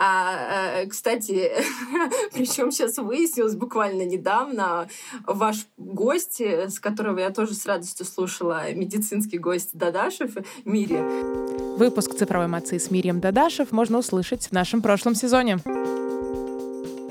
А, 0.00 0.86
кстати, 0.86 1.50
причем 2.32 2.70
сейчас 2.70 2.98
выяснилось 2.98 3.56
буквально 3.56 4.02
недавно, 4.02 4.88
ваш 5.26 5.66
гость, 5.76 6.40
с 6.40 6.78
которого 6.78 7.18
я 7.18 7.30
тоже 7.30 7.54
с 7.54 7.66
радостью 7.66 8.06
слушала, 8.06 8.72
медицинский 8.72 9.38
гость 9.38 9.70
Дадашев, 9.72 10.36
Мири. 10.64 11.76
Выпуск 11.76 12.14
«Цифровой 12.14 12.46
мацы» 12.46 12.78
с 12.78 12.92
Мирием 12.92 13.20
Дадашев 13.20 13.72
можно 13.72 13.98
услышать 13.98 14.46
в 14.46 14.52
нашем 14.52 14.82
прошлом 14.82 15.16
сезоне 15.16 15.58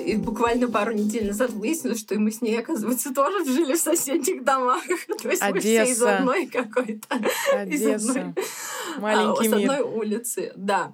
и 0.08 0.16
буквально 0.16 0.70
пару 0.70 0.94
недель 0.94 1.28
назад 1.28 1.52
выяснилось, 1.52 2.00
что 2.00 2.16
и 2.16 2.18
мы 2.18 2.32
с 2.32 2.42
ней, 2.42 2.58
оказывается, 2.58 3.14
тоже 3.14 3.44
жили 3.44 3.74
в 3.74 3.80
соседних 3.80 4.44
домах. 4.44 4.82
То 5.22 5.30
есть 5.30 5.42
Одесса. 5.42 5.52
мы 5.54 5.60
все 5.60 5.84
из 5.84 6.02
одной 6.02 6.48
какой-то... 6.48 7.20
Одесса. 7.54 7.96
Из 7.96 8.10
одной, 8.10 8.34
Маленький 9.00 9.48
а, 9.48 9.58
мир. 9.58 9.70
С 9.70 9.74
одной 9.74 9.82
улицы, 9.82 10.54
да. 10.56 10.94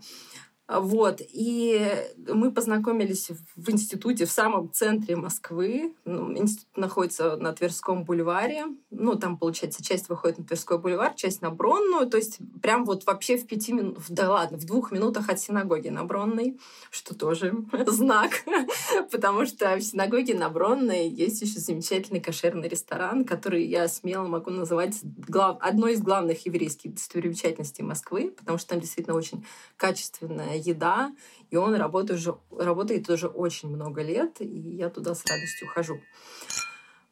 Вот. 0.67 1.21
И 1.21 1.85
мы 2.27 2.51
познакомились 2.51 3.29
в 3.55 3.69
институте 3.69 4.25
в 4.25 4.31
самом 4.31 4.71
центре 4.71 5.15
Москвы. 5.15 5.93
Ну, 6.05 6.35
институт 6.37 6.77
находится 6.77 7.35
на 7.35 7.51
Тверском 7.51 8.05
бульваре. 8.05 8.65
Ну, 8.89 9.15
там, 9.15 9.37
получается, 9.37 9.83
часть 9.83 10.07
выходит 10.07 10.39
на 10.39 10.45
Тверской 10.45 10.77
бульвар, 10.77 11.13
часть 11.15 11.41
на 11.41 11.49
Бронную. 11.49 12.09
То 12.09 12.17
есть 12.17 12.39
прям 12.61 12.85
вот 12.85 13.05
вообще 13.05 13.37
в 13.37 13.45
пяти 13.45 13.73
минутах, 13.73 14.05
да 14.09 14.31
ладно, 14.31 14.57
в 14.57 14.65
двух 14.65 14.91
минутах 14.91 15.29
от 15.29 15.39
синагоги 15.39 15.89
на 15.89 16.05
Бронной, 16.05 16.57
что 16.91 17.13
тоже 17.13 17.53
знак. 17.87 18.31
Потому 19.11 19.45
что 19.45 19.75
в 19.75 19.81
синагоге 19.81 20.33
на 20.33 20.49
Бронной 20.49 21.09
есть 21.09 21.41
еще 21.41 21.59
замечательный 21.59 22.21
кошерный 22.21 22.69
ресторан, 22.69 23.25
который 23.25 23.65
я 23.65 23.89
смело 23.89 24.27
могу 24.27 24.49
называть 24.49 24.99
глав... 25.03 25.57
одной 25.59 25.93
из 25.93 26.01
главных 26.01 26.45
еврейских 26.45 26.93
достопримечательностей 26.93 27.83
Москвы, 27.83 28.31
потому 28.31 28.57
что 28.57 28.69
там 28.69 28.79
действительно 28.79 29.17
очень 29.17 29.45
качественная 29.75 30.52
еда, 30.53 31.13
и 31.51 31.55
он 31.55 31.75
работает 31.75 32.19
уже, 32.19 32.35
работает 32.57 33.09
уже 33.09 33.27
очень 33.27 33.69
много 33.69 34.01
лет, 34.01 34.37
и 34.39 34.45
я 34.45 34.89
туда 34.89 35.15
с 35.15 35.25
радостью 35.25 35.67
хожу. 35.67 35.99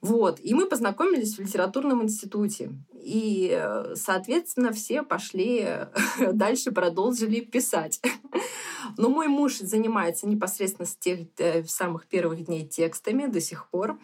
Вот. 0.02 0.40
И 0.42 0.54
мы 0.54 0.68
познакомились 0.68 1.38
в 1.38 1.42
литературном 1.42 2.04
институте. 2.04 2.72
И, 3.04 3.60
соответственно, 3.96 4.72
все 4.72 5.04
пошли 5.04 5.68
дальше, 6.34 6.72
продолжили 6.72 7.40
писать. 7.40 8.00
Но 8.98 9.10
мой 9.10 9.28
муж 9.28 9.58
занимается 9.58 10.28
непосредственно 10.28 10.86
с 10.86 10.96
тех 10.96 11.28
э, 11.38 11.64
самых 11.64 12.08
первых 12.08 12.46
дней 12.46 12.66
текстами 12.68 13.28
до 13.28 13.40
сих 13.42 13.68
пор. 13.70 14.00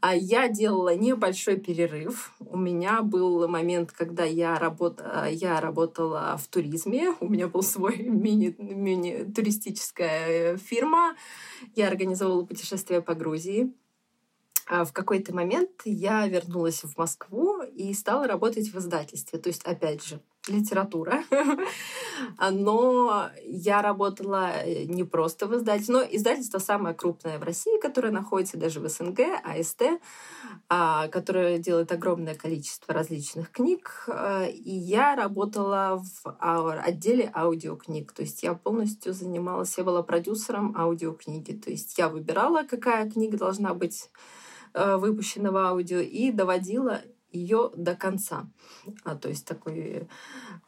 А 0.00 0.14
я 0.14 0.48
делала 0.48 0.94
небольшой 0.94 1.56
перерыв. 1.56 2.32
У 2.40 2.56
меня 2.56 3.02
был 3.02 3.46
момент, 3.48 3.92
когда 3.92 4.24
я, 4.24 4.58
работ... 4.58 5.02
я 5.30 5.60
работала 5.60 6.36
в 6.36 6.48
туризме. 6.48 7.14
У 7.20 7.28
меня 7.28 7.48
был 7.48 7.62
свой 7.62 7.98
мини... 8.02 8.54
мини-туристическая 8.58 10.56
фирма. 10.56 11.16
Я 11.74 11.88
организовывала 11.88 12.44
путешествия 12.44 13.00
по 13.00 13.14
Грузии. 13.14 13.72
А 14.66 14.84
в 14.84 14.92
какой-то 14.92 15.34
момент 15.34 15.70
я 15.84 16.26
вернулась 16.26 16.84
в 16.84 16.96
Москву 16.96 17.53
и 17.74 17.92
стала 17.94 18.26
работать 18.26 18.72
в 18.72 18.78
издательстве. 18.78 19.38
То 19.38 19.48
есть, 19.48 19.62
опять 19.64 20.04
же, 20.06 20.20
литература. 20.48 21.24
Но 22.50 23.30
я 23.44 23.82
работала 23.82 24.50
э, 24.52 24.84
не 24.84 25.04
просто 25.04 25.46
в 25.46 25.56
издательстве, 25.56 25.94
но 25.94 26.02
издательство 26.02 26.58
самое 26.58 26.94
крупное 26.94 27.38
в 27.38 27.42
России, 27.42 27.80
которое 27.80 28.10
находится 28.10 28.58
даже 28.58 28.80
в 28.80 28.88
СНГ, 28.88 29.20
АСТ, 29.42 29.82
а, 30.68 31.08
которое 31.08 31.58
делает 31.58 31.92
огромное 31.92 32.34
количество 32.34 32.92
различных 32.92 33.50
книг. 33.50 34.04
Э, 34.08 34.50
и 34.50 34.70
я 34.70 35.16
работала 35.16 36.02
в 36.24 36.80
отделе 36.82 37.30
аудиокниг. 37.34 38.12
То 38.12 38.22
есть 38.22 38.42
я 38.42 38.54
полностью 38.54 39.14
занималась, 39.14 39.76
я 39.78 39.84
была 39.84 40.02
продюсером 40.02 40.76
аудиокниги. 40.76 41.52
То 41.52 41.70
есть 41.70 41.96
я 41.98 42.08
выбирала, 42.08 42.64
какая 42.64 43.10
книга 43.10 43.38
должна 43.38 43.72
быть 43.74 44.10
Э, 44.76 44.96
выпущенного 44.96 45.68
аудио 45.68 46.00
и 46.00 46.32
доводила 46.32 47.00
ее 47.34 47.70
до 47.76 47.94
конца. 47.94 48.46
А, 49.04 49.16
то 49.16 49.28
есть 49.28 49.46
такой, 49.46 50.08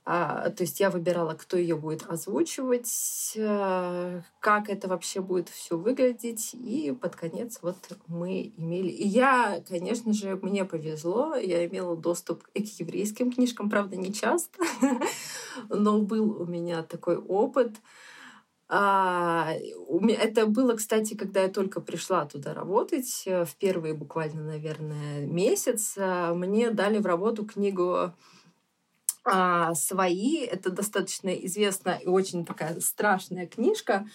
а, 0.04 0.50
то 0.50 0.62
есть 0.62 0.80
я 0.80 0.90
выбирала, 0.90 1.34
кто 1.34 1.56
ее 1.56 1.76
будет 1.76 2.06
озвучивать, 2.08 3.34
а, 3.38 4.22
как 4.40 4.68
это 4.68 4.88
вообще 4.88 5.20
будет 5.20 5.48
все 5.48 5.76
выглядеть, 5.76 6.54
и 6.54 6.92
под 6.92 7.16
конец 7.16 7.58
вот 7.62 7.76
мы 8.06 8.52
имели. 8.56 8.88
И 8.88 9.06
я, 9.06 9.62
конечно 9.68 10.12
же, 10.12 10.36
мне 10.36 10.64
повезло, 10.64 11.36
я 11.36 11.66
имела 11.66 11.96
доступ 11.96 12.42
к 12.44 12.50
еврейским 12.54 13.32
книжкам, 13.32 13.70
правда, 13.70 13.96
не 13.96 14.12
часто, 14.12 14.62
но 15.68 16.00
был 16.00 16.42
у 16.42 16.46
меня 16.46 16.82
такой 16.82 17.16
опыт 17.16 17.72
А, 18.68 19.52
это 19.54 20.46
было, 20.46 20.74
кстати, 20.74 21.14
когда 21.14 21.42
я 21.42 21.48
только 21.48 21.80
пришла 21.80 22.24
туда 22.26 22.52
работать, 22.52 23.22
э, 23.26 23.44
в 23.44 23.54
первые 23.56 23.94
буквально, 23.94 24.42
наверное, 24.42 25.24
месяц, 25.24 25.94
а, 25.98 26.34
мне 26.34 26.70
дали 26.70 26.98
в 26.98 27.06
работу 27.06 27.44
книгу 27.46 28.12
а, 29.26 29.74
свои. 29.74 30.44
Это 30.44 30.70
достаточно 30.70 31.30
известная 31.30 31.96
и 31.96 32.06
очень 32.06 32.44
такая 32.44 32.78
страшная 32.80 33.46
книжка. 33.46 34.06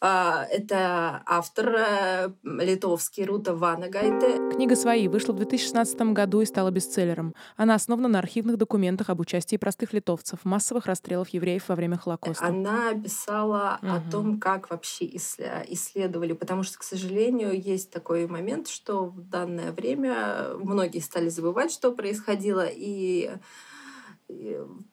А, 0.00 0.44
это 0.50 1.22
автор 1.26 1.74
а, 1.76 2.32
литовский 2.42 3.24
Рута 3.24 3.54
Ванагайте. 3.54 4.50
Книга 4.54 4.74
«Свои» 4.74 5.08
вышла 5.08 5.32
в 5.32 5.36
2016 5.36 6.00
году 6.12 6.40
и 6.40 6.46
стала 6.46 6.70
бестселлером. 6.70 7.34
Она 7.56 7.74
основана 7.74 8.08
на 8.08 8.18
архивных 8.18 8.56
документах 8.56 9.10
об 9.10 9.20
участии 9.20 9.56
простых 9.56 9.92
литовцев 9.92 10.40
в 10.42 10.44
массовых 10.46 10.86
расстрелах 10.86 11.28
евреев 11.30 11.68
во 11.68 11.74
время 11.74 11.98
Холокоста. 11.98 12.46
Она 12.46 12.94
писала 12.94 13.78
угу. 13.82 13.90
о 13.92 14.10
том, 14.10 14.40
как 14.40 14.70
вообще 14.70 15.06
исследовали, 15.06 16.32
потому 16.32 16.62
что, 16.62 16.78
к 16.78 16.82
сожалению, 16.82 17.60
есть 17.60 17.90
такой 17.90 18.26
момент, 18.26 18.68
что 18.68 19.06
в 19.06 19.20
данное 19.20 19.72
время 19.72 20.54
многие 20.58 21.00
стали 21.00 21.28
забывать, 21.28 21.72
что 21.72 21.92
происходило, 21.92 22.66
и 22.66 23.30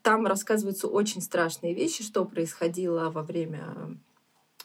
там 0.02 0.26
рассказываются 0.26 0.88
очень 0.88 1.22
страшные 1.22 1.74
вещи, 1.74 2.04
что 2.04 2.26
происходило 2.26 3.10
во 3.10 3.24
время 3.24 3.98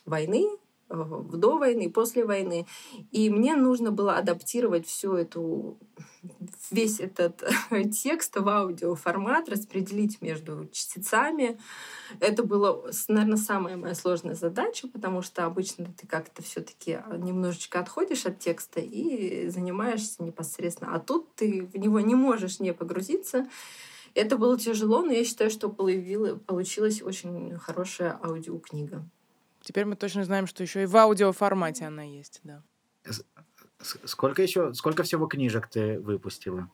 войны, 0.05 0.49
в 0.89 1.37
до 1.37 1.59
войны, 1.59 1.91
после 1.91 2.25
войны. 2.25 2.67
И 3.13 3.29
мне 3.31 3.55
нужно 3.57 3.91
было 3.91 4.17
адаптировать 4.17 4.87
всю 4.87 5.15
эту 5.15 5.79
весь 6.71 7.01
этот 7.01 7.45
текст 7.93 8.37
в 8.37 8.49
аудиоформат, 8.49 9.49
распределить 9.49 10.21
между 10.23 10.69
частицами. 10.73 11.59
Это 12.21 12.43
было, 12.43 12.91
наверное, 13.09 13.37
самая 13.37 13.77
моя 13.77 13.95
сложная 13.95 14.35
задача, 14.35 14.89
потому 14.89 15.23
что 15.23 15.45
обычно 15.45 15.87
ты 15.99 16.07
как-то 16.07 16.43
все-таки 16.43 17.01
немножечко 17.19 17.81
отходишь 17.81 18.27
от 18.27 18.39
текста 18.39 18.81
и 18.81 19.49
занимаешься 19.49 20.23
непосредственно. 20.23 20.95
А 20.95 21.01
тут 21.01 21.35
ты 21.35 21.69
в 21.73 21.77
него 21.77 22.01
не 22.01 22.15
можешь 22.15 22.61
не 22.61 22.73
погрузиться. 22.73 23.47
Это 24.15 24.37
было 24.37 24.59
тяжело, 24.59 25.03
но 25.03 25.13
я 25.13 25.25
считаю, 25.25 25.51
что 25.51 25.69
получилась 25.69 27.03
очень 27.03 27.57
хорошая 27.59 28.19
аудиокнига. 28.23 29.09
Теперь 29.61 29.85
мы 29.85 29.97
точно 29.97 30.25
знаем, 30.25 30.47
что 30.47 30.63
еще 30.63 30.83
и 30.83 30.87
в 30.87 30.97
аудиоформате 30.97 31.85
она 31.87 32.03
есть, 32.03 32.41
да. 32.45 32.63
Сколько 33.81 34.43
еще, 34.43 34.75
сколько 34.75 35.03
всего 35.03 35.27
книжек 35.27 35.69
ты 35.69 36.01
выпустила? 36.01 36.71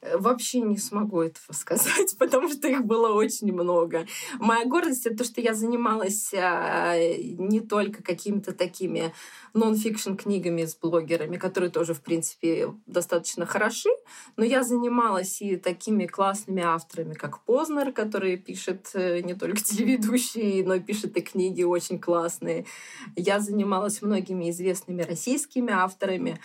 Э, 0.00 0.16
вообще 0.16 0.60
не 0.60 0.78
смогу 0.78 1.22
этого 1.22 1.44
сказать, 1.52 2.16
потому 2.18 2.48
что 2.48 2.68
их 2.68 2.84
было 2.84 3.12
очень 3.12 3.52
много. 3.52 4.06
Моя 4.38 4.64
гордость— 4.64 5.06
это 5.06 5.18
то, 5.18 5.24
что 5.24 5.40
я 5.40 5.54
занималась 5.54 6.32
а, 6.34 6.96
не 6.96 7.60
только 7.60 8.02
какими-то 8.02 8.52
такими 8.52 9.12
нон-фикшн 9.54 10.14
книгами 10.14 10.64
с 10.64 10.76
блогерами, 10.76 11.36
которые 11.36 11.70
тоже, 11.70 11.94
в 11.94 12.00
принципе, 12.00 12.74
достаточно 12.86 13.46
хороши, 13.46 13.88
но 14.36 14.44
я 14.44 14.62
занималась 14.62 15.40
и 15.40 15.56
такими 15.56 16.06
классными 16.06 16.62
авторами, 16.62 17.14
как 17.14 17.42
Познер, 17.44 17.92
который 17.92 18.36
пишет 18.36 18.90
э, 18.94 19.20
не 19.20 19.34
только 19.34 19.60
телеведущие, 19.62 20.64
но 20.66 20.78
пишет 20.80 21.16
и 21.16 21.20
книги 21.20 21.62
очень 21.62 21.98
классные. 21.98 22.66
Я 23.14 23.40
занималась 23.40 24.02
многими 24.02 24.50
известными 24.50 25.02
российскими 25.02 25.72
авторами 25.72 26.38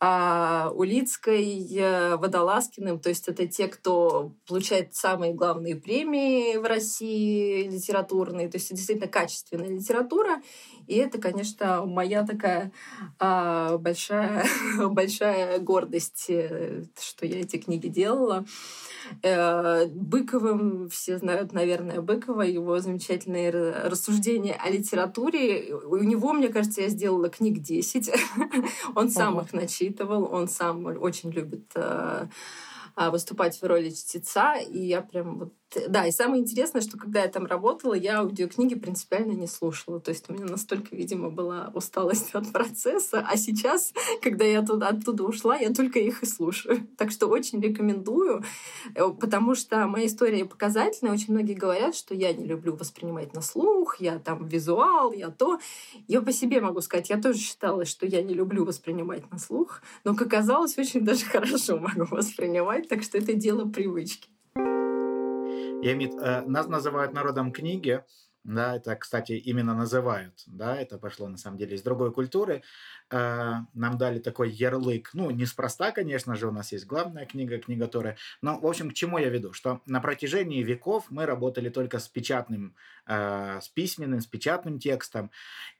а, 0.00 0.70
Улицкой, 0.74 1.68
э, 1.74 2.16
Водолазкиным. 2.16 3.00
То 3.00 3.08
есть 3.08 3.28
это 3.28 3.46
те, 3.46 3.68
кто 3.68 4.32
получает 4.46 4.94
самые 4.94 5.34
главные 5.34 5.76
премии 5.76 6.56
в 6.56 6.64
России 6.64 7.68
литературные. 7.68 8.48
То 8.48 8.56
есть 8.56 8.66
это 8.66 8.76
действительно 8.76 9.08
качественная 9.08 9.68
литература. 9.68 10.42
И 10.86 10.96
это, 10.96 11.18
конечно, 11.18 11.84
моя 11.84 12.24
такая 12.24 12.72
а, 13.18 13.76
большая, 13.78 14.44
большая 14.88 15.58
гордость, 15.58 16.26
э, 16.28 16.84
что 17.00 17.26
я 17.26 17.40
эти 17.40 17.56
книги 17.56 17.88
делала. 17.88 18.46
Э, 19.22 19.86
Быковым, 19.86 20.88
все 20.88 21.18
знают, 21.18 21.52
наверное, 21.52 22.00
Быкова, 22.00 22.42
его 22.42 22.78
замечательные 22.80 23.50
рассуждения 23.50 24.54
о 24.54 24.70
литературе. 24.70 25.74
У 25.74 25.96
него, 25.96 26.32
мне 26.32 26.48
кажется, 26.48 26.82
я 26.82 26.88
сделала 26.88 27.28
книг 27.28 27.60
10. 27.60 28.10
он 28.94 29.10
сам 29.10 29.40
их 29.40 29.52
начитывал, 29.68 30.24
он 30.32 30.48
сам 30.48 30.86
очень 30.86 31.30
любит 31.30 31.70
э, 31.74 32.26
а, 32.96 33.10
выступать 33.10 33.60
в 33.60 33.66
роли 33.66 33.90
чтеца, 33.90 34.54
и 34.56 34.78
я 34.78 35.02
прям 35.02 35.38
вот 35.38 35.54
да, 35.88 36.06
и 36.06 36.10
самое 36.12 36.40
интересное, 36.40 36.80
что 36.80 36.96
когда 36.96 37.22
я 37.22 37.28
там 37.28 37.44
работала, 37.44 37.92
я 37.92 38.20
аудиокниги 38.20 38.74
принципиально 38.74 39.32
не 39.32 39.46
слушала. 39.46 40.00
То 40.00 40.10
есть 40.10 40.28
у 40.30 40.32
меня 40.32 40.46
настолько, 40.46 40.96
видимо, 40.96 41.28
была 41.30 41.70
усталость 41.74 42.30
от 42.32 42.50
процесса. 42.52 43.26
А 43.28 43.36
сейчас, 43.36 43.92
когда 44.22 44.44
я 44.44 44.62
туда, 44.62 44.88
оттуда 44.88 45.24
ушла, 45.24 45.56
я 45.56 45.72
только 45.72 45.98
их 45.98 46.22
и 46.22 46.26
слушаю. 46.26 46.86
Так 46.96 47.10
что 47.10 47.26
очень 47.26 47.60
рекомендую, 47.60 48.44
э, 48.94 49.08
потому 49.20 49.54
что 49.54 49.86
моя 49.86 50.06
история 50.06 50.46
показательная. 50.46 51.12
Очень 51.12 51.34
многие 51.34 51.54
говорят, 51.54 51.94
что 51.94 52.14
я 52.14 52.32
не 52.32 52.46
люблю 52.46 52.74
воспринимать 52.74 53.34
на 53.34 53.42
слух, 53.42 54.00
я 54.00 54.18
там 54.18 54.46
визуал, 54.46 55.12
я 55.12 55.28
то. 55.28 55.58
Я 56.06 56.22
по 56.22 56.32
себе 56.32 56.62
могу 56.62 56.80
сказать, 56.80 57.10
я 57.10 57.20
тоже 57.20 57.38
считала, 57.38 57.84
что 57.84 58.06
я 58.06 58.22
не 58.22 58.32
люблю 58.32 58.64
воспринимать 58.64 59.30
на 59.30 59.38
слух, 59.38 59.82
но, 60.04 60.14
как 60.14 60.28
оказалось, 60.38 60.78
очень 60.78 61.04
даже 61.04 61.24
хорошо 61.32 61.78
могу 61.78 62.04
воспринимать, 62.14 62.88
так 62.88 63.02
что 63.02 63.18
это 63.18 63.34
дело 63.34 63.68
привычки. 63.68 64.28
Я 65.80 65.92
имею, 65.92 66.12
э, 66.18 66.42
нас 66.42 66.66
называют 66.66 67.12
народом 67.12 67.52
книги, 67.52 68.02
да, 68.44 68.76
это, 68.76 68.96
кстати, 68.96 69.32
именно 69.32 69.74
называют, 69.74 70.42
да, 70.46 70.80
это 70.80 70.98
пошло 70.98 71.28
на 71.28 71.36
самом 71.36 71.58
деле 71.58 71.76
из 71.76 71.82
другой 71.82 72.12
культуры. 72.12 72.62
Э, 73.10 73.56
нам 73.74 73.98
дали 73.98 74.18
такой 74.18 74.50
ярлык, 74.50 75.10
ну, 75.12 75.30
неспроста, 75.30 75.92
конечно 75.92 76.34
же, 76.34 76.48
у 76.48 76.52
нас 76.52 76.72
есть 76.72 76.86
главная 76.86 77.26
книга, 77.26 77.58
книга 77.58 77.86
Торы, 77.86 78.16
но, 78.42 78.58
в 78.58 78.66
общем, 78.66 78.90
к 78.90 78.94
чему 78.94 79.18
я 79.18 79.28
веду, 79.28 79.52
что 79.52 79.82
на 79.86 80.00
протяжении 80.00 80.62
веков 80.62 81.06
мы 81.10 81.26
работали 81.26 81.68
только 81.68 81.98
с 81.98 82.08
печатным, 82.08 82.74
с 83.08 83.68
письменным, 83.74 84.20
с 84.20 84.26
печатным 84.26 84.78
текстом, 84.78 85.30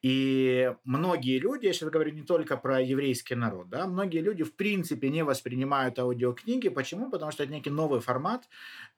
и 0.02 0.72
многие 0.84 1.38
люди, 1.38 1.66
я 1.66 1.72
сейчас 1.72 1.90
говорю 1.90 2.12
не 2.12 2.22
только 2.22 2.56
про 2.56 2.80
еврейский 2.80 3.34
народ, 3.34 3.68
да, 3.68 3.86
многие 3.86 4.20
люди, 4.20 4.44
в 4.44 4.56
принципе, 4.56 5.10
не 5.10 5.22
воспринимают 5.22 5.98
аудиокниги, 5.98 6.68
почему? 6.68 7.10
Потому 7.10 7.30
что 7.30 7.42
это 7.42 7.52
некий 7.52 7.70
новый 7.70 8.00
формат, 8.00 8.48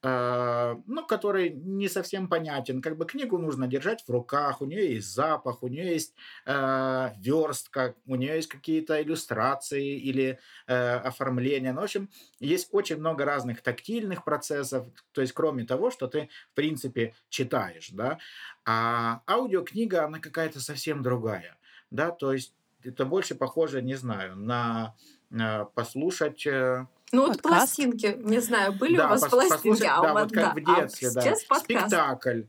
э, 0.03 0.77
ну, 0.87 1.07
который 1.07 1.51
не 1.51 1.89
совсем 1.89 2.29
понятен, 2.29 2.81
как 2.83 2.97
бы 2.97 3.05
книгу 3.05 3.39
нужно 3.39 3.67
держать 3.67 4.05
в 4.07 4.11
руках, 4.11 4.61
у 4.63 4.67
нее 4.67 4.95
есть 4.95 5.13
запах, 5.13 5.63
у 5.63 5.69
нее 5.69 5.93
есть 5.93 6.15
верстка, 6.47 7.95
у 8.07 8.17
нее 8.17 8.37
есть 8.37 8.49
какие-то 8.49 9.03
иллюстрации 9.03 9.99
или 9.99 10.39
э, 10.67 10.95
оформления. 10.95 11.73
Ну, 11.73 11.81
в 11.81 11.85
общем, 11.85 12.09
есть 12.39 12.69
очень 12.73 12.97
много 12.99 13.25
разных 13.25 13.63
тактильных 13.63 14.25
процессов, 14.25 14.87
то 15.13 15.21
есть 15.21 15.33
кроме 15.33 15.65
того, 15.65 15.91
что 15.91 16.07
ты, 16.07 16.29
в 16.53 16.55
принципе, 16.55 17.15
читаешь, 17.29 17.91
да. 17.91 18.19
А 18.65 19.23
аудиокнига, 19.27 20.05
она 20.05 20.19
какая-то 20.21 20.61
совсем 20.61 21.03
другая, 21.03 21.57
да, 21.91 22.11
то 22.11 22.33
есть 22.33 22.55
это 22.85 23.05
больше 23.05 23.35
похоже, 23.35 23.83
не 23.83 23.95
знаю, 23.95 24.37
на, 24.37 24.95
на 25.31 25.65
послушать... 25.65 26.47
Э, 26.47 26.87
ну 27.13 27.27
вот 27.27 27.43
пластинки, 27.43 28.17
не 28.19 28.41
знаю, 28.41 28.73
были 28.73 28.97
да, 28.97 29.07
у 29.07 29.09
вас 29.11 29.23
пос, 29.23 29.31
пластинки, 29.31 29.85
а 29.85 30.01
да, 30.01 30.13
вот 30.13 30.33
как 30.33 30.55
да. 30.55 30.61
в 30.61 30.77
детстве, 30.77 31.09
а 31.09 31.13
да. 31.13 31.37
Спектакль. 31.59 32.43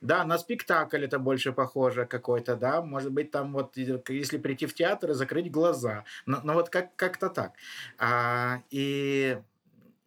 Да, 0.00 0.24
на 0.24 0.38
спектакль 0.38 1.04
это 1.04 1.18
больше 1.18 1.52
похоже 1.52 2.06
какой-то, 2.06 2.56
да, 2.56 2.80
может 2.80 3.12
быть, 3.12 3.30
там 3.30 3.52
вот, 3.52 3.76
если 3.76 4.38
прийти 4.38 4.64
в 4.64 4.74
театр 4.74 5.10
и 5.10 5.14
закрыть 5.14 5.50
глаза, 5.50 6.04
но, 6.24 6.40
но 6.42 6.54
вот 6.54 6.70
как- 6.70 6.96
как-то 6.96 7.28
так. 7.28 7.52
А, 7.98 8.62
и 8.70 9.38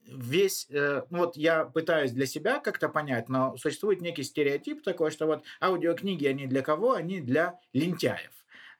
весь, 0.06 0.68
э, 0.70 1.04
ну 1.10 1.20
вот 1.20 1.38
я 1.38 1.66
пытаюсь 1.66 2.12
для 2.12 2.26
себя 2.26 2.60
как-то 2.60 2.90
понять, 2.90 3.30
но 3.30 3.56
существует 3.58 4.02
некий 4.02 4.24
стереотип 4.24 4.84
такой, 4.84 5.12
что 5.12 5.26
вот 5.26 5.44
аудиокниги, 5.62 6.26
они 6.26 6.48
для 6.48 6.62
кого? 6.62 6.94
Они 6.94 7.22
для 7.22 7.60
лентяев 7.74 8.32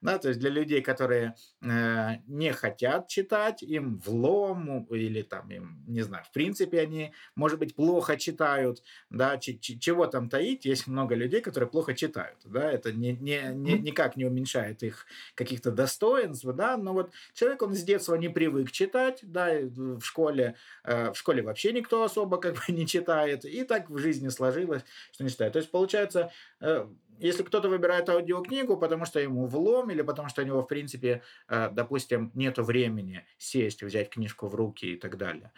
да, 0.04 0.18
то 0.18 0.28
есть 0.28 0.38
для 0.38 0.50
людей, 0.50 0.82
которые 0.82 1.34
э, 1.62 2.16
не 2.26 2.52
хотят 2.52 3.08
читать, 3.08 3.62
им 3.62 3.98
влом 3.98 4.84
или 4.84 5.22
там 5.22 5.50
им, 5.50 5.82
не 5.88 6.02
знаю, 6.02 6.24
в 6.24 6.30
принципе 6.30 6.80
они, 6.80 7.14
может 7.34 7.58
быть, 7.58 7.74
плохо 7.74 8.18
читают, 8.18 8.82
да, 9.08 9.38
ч- 9.38 9.58
ч- 9.58 9.78
чего 9.78 10.06
там 10.06 10.28
таить, 10.28 10.66
есть 10.66 10.86
много 10.86 11.14
людей, 11.14 11.40
которые 11.40 11.70
плохо 11.70 11.94
читают, 11.94 12.38
да, 12.44 12.70
это 12.70 12.92
не, 12.92 13.12
не, 13.12 13.50
не, 13.54 13.78
никак 13.78 14.16
не 14.16 14.26
уменьшает 14.26 14.82
их 14.82 15.06
каких-то 15.34 15.70
достоинств, 15.70 16.44
да, 16.44 16.76
но 16.76 16.92
вот 16.92 17.12
человек, 17.32 17.62
он 17.62 17.74
с 17.74 17.82
детства 17.82 18.14
не 18.16 18.28
привык 18.28 18.70
читать, 18.72 19.20
да, 19.22 19.48
в 19.62 20.02
школе, 20.02 20.56
э, 20.84 21.12
в 21.12 21.16
школе 21.16 21.42
вообще 21.42 21.72
никто 21.72 22.04
особо 22.04 22.36
как 22.36 22.54
бы 22.56 22.60
не 22.68 22.86
читает, 22.86 23.46
и 23.46 23.64
так 23.64 23.88
в 23.88 23.96
жизни 23.96 24.28
сложилось, 24.28 24.82
что 25.12 25.24
не 25.24 25.30
читает. 25.30 25.54
То 25.54 25.58
есть 25.60 25.70
получается, 25.70 26.30
э, 26.60 26.86
если 27.18 27.42
кто-то 27.42 27.68
выбирает 27.68 28.08
аудиокнигу, 28.08 28.76
потому 28.76 29.04
что 29.04 29.20
ему 29.20 29.46
влом, 29.46 29.90
или 29.90 30.02
потому 30.02 30.28
что 30.28 30.42
у 30.42 30.44
него, 30.44 30.62
в 30.62 30.66
принципе, 30.66 31.22
э, 31.48 31.70
допустим, 31.72 32.30
нет 32.34 32.58
времени 32.58 33.24
сесть, 33.38 33.82
взять 33.82 34.10
книжку 34.10 34.48
в 34.48 34.54
руки 34.54 34.92
и 34.92 34.96
так 34.96 35.16
далее. 35.16 35.52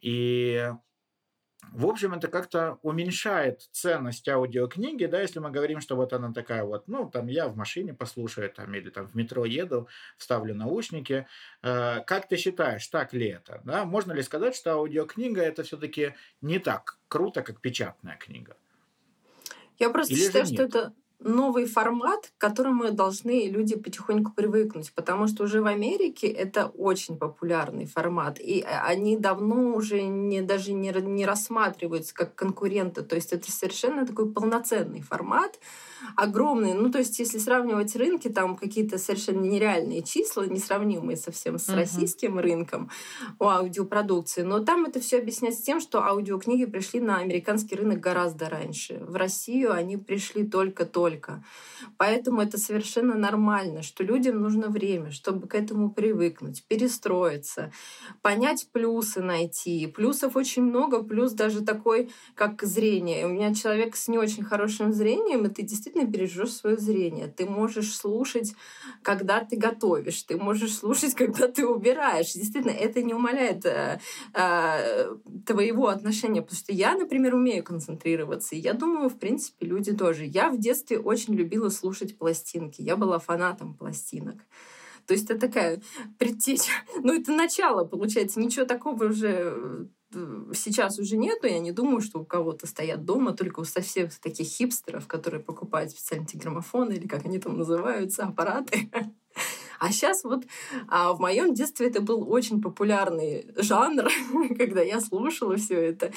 И 0.00 0.70
в 1.72 1.86
общем, 1.86 2.14
это 2.14 2.28
как-то 2.28 2.78
уменьшает 2.82 3.60
ценность 3.72 4.28
аудиокниги, 4.28 5.04
да, 5.04 5.20
если 5.20 5.40
мы 5.40 5.50
говорим, 5.50 5.80
что 5.80 5.94
вот 5.94 6.12
она 6.12 6.32
такая 6.32 6.64
вот, 6.64 6.88
ну, 6.88 7.08
там 7.08 7.26
я 7.28 7.48
в 7.48 7.56
машине 7.56 7.94
послушаю, 7.94 8.50
там, 8.50 8.74
или 8.74 8.90
там 8.90 9.06
в 9.06 9.14
метро 9.14 9.44
еду, 9.44 9.88
вставлю 10.16 10.54
наушники. 10.54 11.26
Э, 11.62 12.00
как 12.06 12.28
ты 12.28 12.36
считаешь, 12.36 12.86
так 12.88 13.12
ли 13.12 13.28
это? 13.28 13.60
Да? 13.64 13.84
Можно 13.84 14.12
ли 14.12 14.22
сказать, 14.22 14.56
что 14.56 14.72
аудиокнига 14.72 15.42
это 15.42 15.62
все-таки 15.62 16.14
не 16.40 16.58
так 16.58 16.98
круто, 17.08 17.42
как 17.42 17.60
печатная 17.60 18.16
книга? 18.16 18.56
Я 19.80 19.90
просто 19.90 20.12
Или 20.12 20.20
считаю, 20.20 20.46
что 20.46 20.62
это 20.62 20.94
новый 21.20 21.66
формат, 21.66 22.32
к 22.36 22.40
которому 22.40 22.90
должны 22.92 23.48
люди 23.48 23.76
потихоньку 23.76 24.32
привыкнуть, 24.32 24.92
потому 24.94 25.26
что 25.26 25.44
уже 25.44 25.60
в 25.60 25.66
Америке 25.66 26.26
это 26.28 26.66
очень 26.66 27.16
популярный 27.16 27.86
формат, 27.86 28.40
и 28.40 28.64
они 28.84 29.16
давно 29.16 29.74
уже 29.74 30.02
не, 30.02 30.40
даже 30.40 30.72
не, 30.72 30.90
не 30.90 31.26
рассматриваются 31.26 32.14
как 32.14 32.34
конкуренты, 32.34 33.02
то 33.02 33.16
есть 33.16 33.32
это 33.32 33.52
совершенно 33.52 34.06
такой 34.06 34.32
полноценный 34.32 35.02
формат, 35.02 35.58
огромный, 36.16 36.72
ну 36.72 36.90
то 36.90 36.98
есть 36.98 37.18
если 37.18 37.38
сравнивать 37.38 37.94
рынки, 37.96 38.28
там 38.28 38.56
какие-то 38.56 38.96
совершенно 38.96 39.40
нереальные 39.40 40.02
числа, 40.02 40.46
несравнимые 40.46 41.16
совсем 41.16 41.58
с 41.58 41.68
uh-huh. 41.68 41.76
российским 41.76 42.38
рынком 42.38 42.90
у 43.38 43.44
аудиопродукции, 43.44 44.42
но 44.42 44.60
там 44.60 44.86
это 44.86 45.00
все 45.00 45.18
объясняется 45.18 45.62
тем, 45.62 45.80
что 45.80 46.02
аудиокниги 46.02 46.64
пришли 46.64 47.00
на 47.00 47.18
американский 47.18 47.76
рынок 47.76 48.00
гораздо 48.00 48.48
раньше. 48.48 49.02
В 49.06 49.16
Россию 49.16 49.72
они 49.72 49.98
пришли 49.98 50.46
только-только 50.46 51.09
только. 51.10 51.42
Поэтому 51.96 52.40
это 52.40 52.58
совершенно 52.58 53.14
нормально, 53.14 53.82
что 53.82 54.04
людям 54.04 54.40
нужно 54.40 54.68
время, 54.68 55.10
чтобы 55.10 55.48
к 55.48 55.54
этому 55.54 55.90
привыкнуть, 55.90 56.64
перестроиться, 56.68 57.72
понять 58.22 58.68
плюсы 58.72 59.20
найти. 59.20 59.86
Плюсов 59.86 60.36
очень 60.36 60.62
много, 60.62 61.02
плюс 61.02 61.32
даже 61.32 61.62
такой, 61.62 62.10
как 62.34 62.62
зрение. 62.62 63.26
У 63.26 63.30
меня 63.30 63.54
человек 63.54 63.96
с 63.96 64.08
не 64.08 64.18
очень 64.18 64.44
хорошим 64.44 64.92
зрением, 64.92 65.46
и 65.46 65.48
ты 65.48 65.62
действительно 65.62 66.04
бережешь 66.04 66.52
свое 66.52 66.76
зрение. 66.76 67.26
Ты 67.26 67.46
можешь 67.46 67.94
слушать, 67.94 68.54
когда 69.02 69.40
ты 69.40 69.56
готовишь, 69.56 70.22
ты 70.22 70.36
можешь 70.36 70.74
слушать, 70.74 71.14
когда 71.20 71.48
ты 71.48 71.66
убираешь. 71.66 72.32
Действительно, 72.32 72.72
это 72.72 73.02
не 73.02 73.14
умаляет 73.14 73.66
э, 73.66 74.00
э, 74.34 75.14
твоего 75.46 75.88
отношения, 75.88 76.42
потому 76.42 76.58
что 76.58 76.72
я, 76.72 76.94
например, 76.94 77.34
умею 77.34 77.64
концентрироваться, 77.64 78.54
и 78.54 78.58
я 78.58 78.74
думаю, 78.74 79.08
в 79.08 79.18
принципе, 79.18 79.66
люди 79.66 79.92
тоже. 79.92 80.24
Я 80.24 80.50
в 80.50 80.58
детстве 80.58 80.99
очень 81.00 81.34
любила 81.34 81.68
слушать 81.68 82.18
пластинки. 82.18 82.82
Я 82.82 82.96
была 82.96 83.18
фанатом 83.18 83.74
пластинок. 83.74 84.40
То 85.06 85.14
есть 85.14 85.30
это 85.30 85.40
такая 85.40 85.80
предтеча. 86.18 86.72
Ну, 87.02 87.18
это 87.18 87.32
начало, 87.32 87.84
получается. 87.84 88.38
Ничего 88.38 88.64
такого 88.66 89.06
уже 89.06 89.88
э, 90.14 90.52
сейчас 90.54 90.98
уже 90.98 91.16
нету. 91.16 91.46
Я 91.46 91.58
не 91.58 91.72
думаю, 91.72 92.00
что 92.00 92.20
у 92.20 92.24
кого-то 92.24 92.66
стоят 92.66 93.04
дома, 93.04 93.32
только 93.32 93.60
у 93.60 93.64
совсем 93.64 94.08
таких 94.22 94.46
хипстеров, 94.46 95.06
которые 95.06 95.42
покупают 95.42 95.90
специальные 95.90 96.28
граммофоны 96.34 96.92
или 96.92 97.08
как 97.08 97.24
они 97.24 97.38
там 97.38 97.58
называются, 97.58 98.24
аппараты. 98.24 98.90
А 99.80 99.90
сейчас 99.92 100.24
вот 100.24 100.44
а 100.88 101.14
в 101.14 101.20
моем 101.20 101.54
детстве 101.54 101.88
это 101.88 102.02
был 102.02 102.30
очень 102.30 102.60
популярный 102.60 103.46
жанр, 103.56 104.10
когда 104.58 104.82
я 104.82 105.00
слушала 105.00 105.56
все 105.56 105.76
это. 105.76 106.12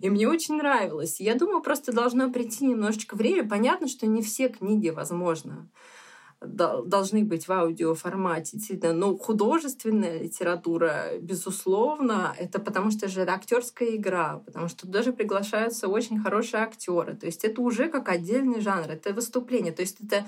И 0.00 0.08
мне 0.08 0.28
очень 0.28 0.56
нравилось. 0.56 1.18
Я 1.18 1.34
думаю, 1.34 1.60
просто 1.60 1.92
должно 1.92 2.30
прийти 2.30 2.66
немножечко 2.66 3.16
время. 3.16 3.48
Понятно, 3.48 3.88
что 3.88 4.06
не 4.06 4.22
все 4.22 4.48
книги 4.48 4.90
возможно 4.90 5.68
должны 6.42 7.22
быть 7.22 7.48
в 7.48 7.52
аудиоформате. 7.52 8.58
Но 8.94 9.18
художественная 9.18 10.22
литература, 10.22 11.18
безусловно, 11.20 12.34
это 12.38 12.58
потому 12.58 12.90
что 12.90 13.08
же 13.08 13.20
это 13.20 13.34
актерская 13.34 13.96
игра, 13.96 14.38
потому 14.46 14.68
что 14.68 14.88
даже 14.88 15.12
приглашаются 15.12 15.88
очень 15.88 16.18
хорошие 16.18 16.62
актеры. 16.62 17.14
То 17.14 17.26
есть 17.26 17.44
это 17.44 17.60
уже 17.60 17.88
как 17.88 18.08
отдельный 18.08 18.62
жанр, 18.62 18.90
это 18.90 19.12
выступление. 19.12 19.72
То 19.72 19.82
есть 19.82 19.98
это 20.00 20.26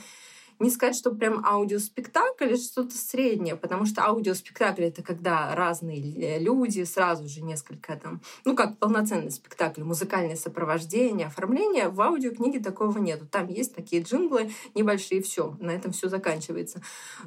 не 0.59 0.71
сказать, 0.71 0.97
что 0.97 1.12
прям 1.15 1.45
аудиоспектакль 1.45 2.45
или 2.45 2.57
что-то 2.57 2.97
среднее, 2.97 3.57
потому 3.57 3.87
что 3.87 4.05
аудиоспектакль— 4.05 4.85
это 4.85 5.03
когда 5.03 5.55
разные 5.55 6.38
люди, 6.38 6.85
сразу 6.85 7.29
же 7.29 7.43
несколько 7.43 7.97
там, 7.97 8.21
ну, 8.45 8.55
как 8.55 8.79
полноценный 8.79 9.31
спектакль, 9.31 9.83
музыкальное 9.83 10.37
сопровождение, 10.37 11.27
оформление. 11.27 11.88
В 11.88 12.01
аудиокниге 12.01 12.61
такого 12.61 12.99
нету. 12.99 13.27
Там 13.27 13.49
есть 13.49 13.75
такие 13.75 14.03
джинглы 14.03 14.51
небольшие, 14.75 15.23
все, 15.23 15.57
на 15.61 15.71
этом 15.71 15.93
все 15.93 16.09
заканчивается. 16.09 16.83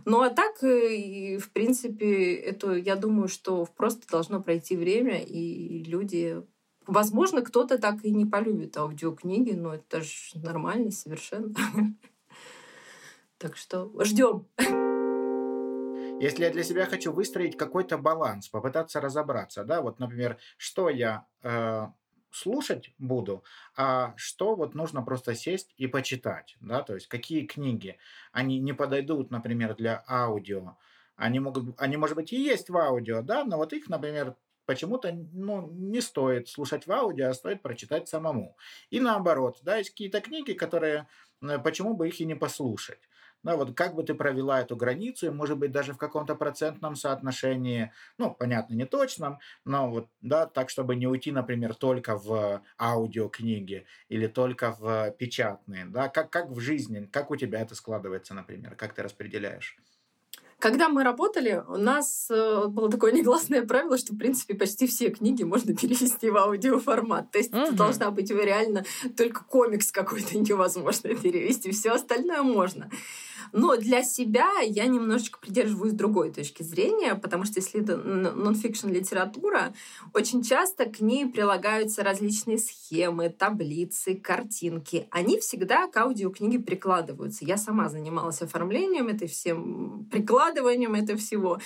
Ну, 0.06 0.22
а 0.22 0.30
так, 0.30 0.64
э, 0.64 1.38
в 1.38 1.50
принципе, 1.52 2.36
это, 2.36 2.74
я 2.74 2.96
думаю, 2.96 3.28
что 3.28 3.68
просто 3.76 4.08
должно 4.10 4.42
пройти 4.42 4.76
время, 4.76 5.22
и 5.22 5.84
люди 5.84 6.44
Возможно, 6.88 7.42
кто-то 7.42 7.80
так 7.80 8.04
и 8.06 8.12
не 8.12 8.26
полюбит 8.26 8.78
аудиокниги, 8.78 9.54
но 9.54 9.74
это 9.74 10.02
же 10.02 10.38
нормально 10.40 10.92
совершенно. 10.92 11.54
Так 13.38 13.58
что 13.58 13.92
ждем. 14.04 14.48
Если 16.22 16.46
я 16.46 16.50
для 16.50 16.64
себя 16.64 16.86
хочу 16.86 17.12
выстроить 17.12 17.58
какой-то 17.58 17.98
баланс, 17.98 18.48
попытаться 18.48 19.02
разобраться, 19.02 19.66
да, 19.66 19.82
вот, 19.82 20.00
например, 20.00 20.38
что 20.58 20.90
я 20.90 21.28
э, 21.44 21.88
слушать 22.32 22.94
буду, 22.98 23.44
а 23.76 24.14
что 24.16 24.56
вот 24.56 24.76
нужно 24.76 25.02
просто 25.02 25.36
сесть 25.36 25.74
и 25.76 25.88
почитать, 25.88 26.56
да, 26.62 26.84
то 26.84 26.94
есть 26.96 27.08
какие 27.08 27.46
книги, 27.46 27.98
они 28.32 28.60
не 28.60 28.72
подойдут, 28.72 29.30
например, 29.30 29.76
для 29.76 30.06
аудио, 30.08 30.78
они 31.18 31.42
могут, 31.42 31.80
они, 31.82 31.98
может 31.98 32.16
быть, 32.16 32.32
и 32.32 32.42
есть 32.42 32.70
в 32.70 32.78
аудио, 32.78 33.22
да, 33.22 33.44
но 33.44 33.58
вот 33.58 33.74
их, 33.74 33.90
например, 33.90 34.36
почему-то 34.66 35.12
ну, 35.12 35.70
не 35.72 36.02
стоит 36.02 36.48
слушать 36.48 36.88
в 36.88 36.92
аудио, 36.92 37.30
а 37.30 37.34
стоит 37.34 37.62
прочитать 37.62 38.08
самому. 38.08 38.56
И 38.90 39.00
наоборот, 39.00 39.60
да, 39.64 39.78
есть 39.78 39.92
какие-то 39.92 40.22
книги, 40.22 40.54
которые, 40.54 41.08
э, 41.42 41.60
почему 41.60 41.94
бы 41.94 42.08
их 42.08 42.20
и 42.20 42.26
не 42.26 42.36
послушать. 42.36 43.00
Да, 43.46 43.58
вот 43.58 43.76
как 43.76 43.94
бы 43.94 44.02
ты 44.04 44.16
провела 44.16 44.62
эту 44.62 44.76
границу, 44.76 45.28
и, 45.28 45.30
может 45.30 45.60
быть, 45.60 45.72
даже 45.72 45.94
в 45.94 46.00
каком-то 46.00 46.34
процентном 46.34 46.96
соотношении, 46.96 47.92
ну, 48.18 48.34
понятно, 48.34 48.74
не 48.74 48.86
точном, 48.86 49.38
но 49.66 49.88
вот, 49.88 50.08
да, 50.22 50.48
так, 50.48 50.72
чтобы 50.72 50.96
не 50.96 51.06
уйти, 51.06 51.32
например, 51.32 51.76
только 51.76 52.18
в 52.18 52.64
аудиокниги 52.80 53.86
или 54.10 54.26
только 54.26 54.72
в 54.72 55.12
печатные, 55.12 55.86
да, 55.86 56.10
как, 56.10 56.32
как 56.32 56.50
в 56.50 56.60
жизни, 56.60 57.08
как 57.12 57.30
у 57.30 57.36
тебя 57.36 57.62
это 57.62 57.76
складывается, 57.76 58.34
например, 58.34 58.76
как 58.76 58.96
ты 58.96 59.04
распределяешь? 59.04 59.78
Когда 60.60 60.88
мы 60.88 61.04
работали, 61.04 61.64
у 61.68 61.78
нас 61.78 62.28
э, 62.32 62.66
было 62.68 62.90
такое 62.90 63.12
негласное 63.14 63.64
правило, 63.64 63.98
что, 63.98 64.14
в 64.14 64.18
принципе, 64.18 64.56
почти 64.56 64.88
все 64.88 65.10
книги 65.10 65.44
можно 65.44 65.76
перевести 65.82 66.30
в 66.30 66.38
аудиоформат. 66.38 67.32
То 67.32 67.38
есть 67.38 67.54
угу. 67.54 67.62
это 67.62 67.74
должна 67.74 68.12
быть 68.12 68.32
реально 68.32 68.86
только 69.18 69.44
комикс 69.44 69.92
какой-то 69.92 70.38
невозможно 70.40 71.14
перевести. 71.16 71.72
Все 71.72 71.92
остальное 71.92 72.42
можно. 72.42 72.90
Но 73.52 73.76
для 73.78 74.04
себя 74.04 74.50
я 74.62 74.86
немножечко 74.86 75.40
придерживаюсь 75.40 75.94
другой 75.94 76.32
точки 76.32 76.64
зрения, 76.64 77.16
потому 77.16 77.46
что 77.46 77.60
если 77.60 77.82
это 77.82 77.98
нон-фикшн 77.98 78.90
литература, 78.90 79.74
очень 80.14 80.44
часто 80.44 80.86
к 80.86 81.00
ней 81.00 81.26
прилагаются 81.26 82.04
различные 82.04 82.58
схемы, 82.58 83.30
таблицы, 83.30 84.16
картинки. 84.16 85.08
Они 85.12 85.40
всегда 85.40 85.88
к 85.88 85.98
аудиокниге 85.98 86.60
прикладываются. 86.60 87.46
Я 87.46 87.58
сама 87.58 87.90
занималась 87.90 88.42
оформлением 88.42 89.08
этой 89.08 89.28
всем, 89.28 90.08
прикладыванием 90.12 90.96
этого 90.96 91.18
всего. 91.18 91.60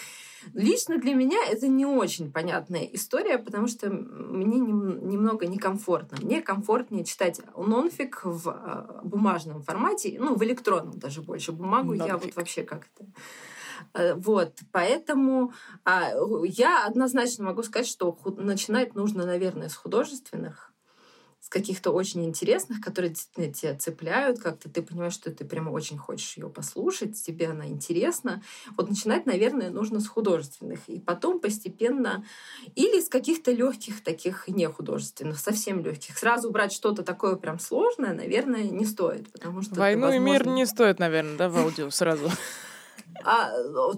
Лично 0.53 0.97
для 0.97 1.13
меня 1.13 1.39
это 1.49 1.67
не 1.67 1.85
очень 1.85 2.31
понятная 2.31 2.83
история, 2.83 3.37
потому 3.37 3.67
что 3.67 3.89
мне 3.89 4.59
немного 4.59 5.47
некомфортно. 5.47 6.17
Мне 6.21 6.41
комфортнее 6.41 7.03
читать 7.03 7.41
нонфик 7.55 8.21
в 8.23 8.49
а, 8.49 9.01
бумажном 9.03 9.61
формате, 9.61 10.15
ну, 10.19 10.35
в 10.35 10.43
электронном 10.43 10.97
даже 10.97 11.21
больше. 11.21 11.51
Бумагу 11.51 11.93
Нонфик. 11.93 12.07
я 12.07 12.17
вот 12.17 12.35
вообще 12.35 12.63
как-то... 12.63 13.05
Э, 13.93 14.13
вот, 14.15 14.53
поэтому 14.71 15.53
а, 15.85 16.11
я 16.43 16.85
однозначно 16.85 17.45
могу 17.45 17.63
сказать, 17.63 17.87
что 17.87 18.17
начинать 18.37 18.95
нужно, 18.95 19.25
наверное, 19.25 19.69
с 19.69 19.75
художественных 19.75 20.68
каких-то 21.49 21.91
очень 21.91 22.23
интересных, 22.25 22.79
которые 22.79 23.09
действительно 23.09 23.51
тебя 23.51 23.75
цепляют, 23.75 24.39
как-то 24.39 24.69
ты 24.69 24.81
понимаешь, 24.83 25.13
что 25.13 25.31
ты 25.31 25.43
прямо 25.43 25.71
очень 25.71 25.97
хочешь 25.97 26.37
ее 26.37 26.47
послушать, 26.47 27.21
тебе 27.21 27.47
она 27.47 27.67
интересна. 27.67 28.43
Вот 28.77 28.89
начинать, 28.89 29.25
наверное, 29.25 29.71
нужно 29.71 29.99
с 29.99 30.07
художественных, 30.07 30.79
и 30.87 30.99
потом 30.99 31.39
постепенно 31.39 32.23
или 32.75 33.01
с 33.01 33.09
каких-то 33.09 33.51
легких 33.51 34.03
таких 34.03 34.47
нехудожественных, 34.47 35.39
совсем 35.39 35.83
легких. 35.83 36.17
Сразу 36.17 36.51
брать 36.51 36.71
что-то 36.71 37.03
такое 37.03 37.35
прям 37.35 37.59
сложное, 37.59 38.13
наверное, 38.13 38.63
не 38.63 38.85
стоит, 38.85 39.31
потому 39.31 39.63
что 39.63 39.75
войну 39.75 40.07
возможно... 40.07 40.27
и 40.27 40.31
мир 40.31 40.47
не 40.47 40.65
стоит, 40.65 40.99
наверное, 40.99 41.37
да, 41.37 41.49
в 41.49 41.57
аудио 41.57 41.89
сразу. 41.89 42.29
А, 43.23 43.51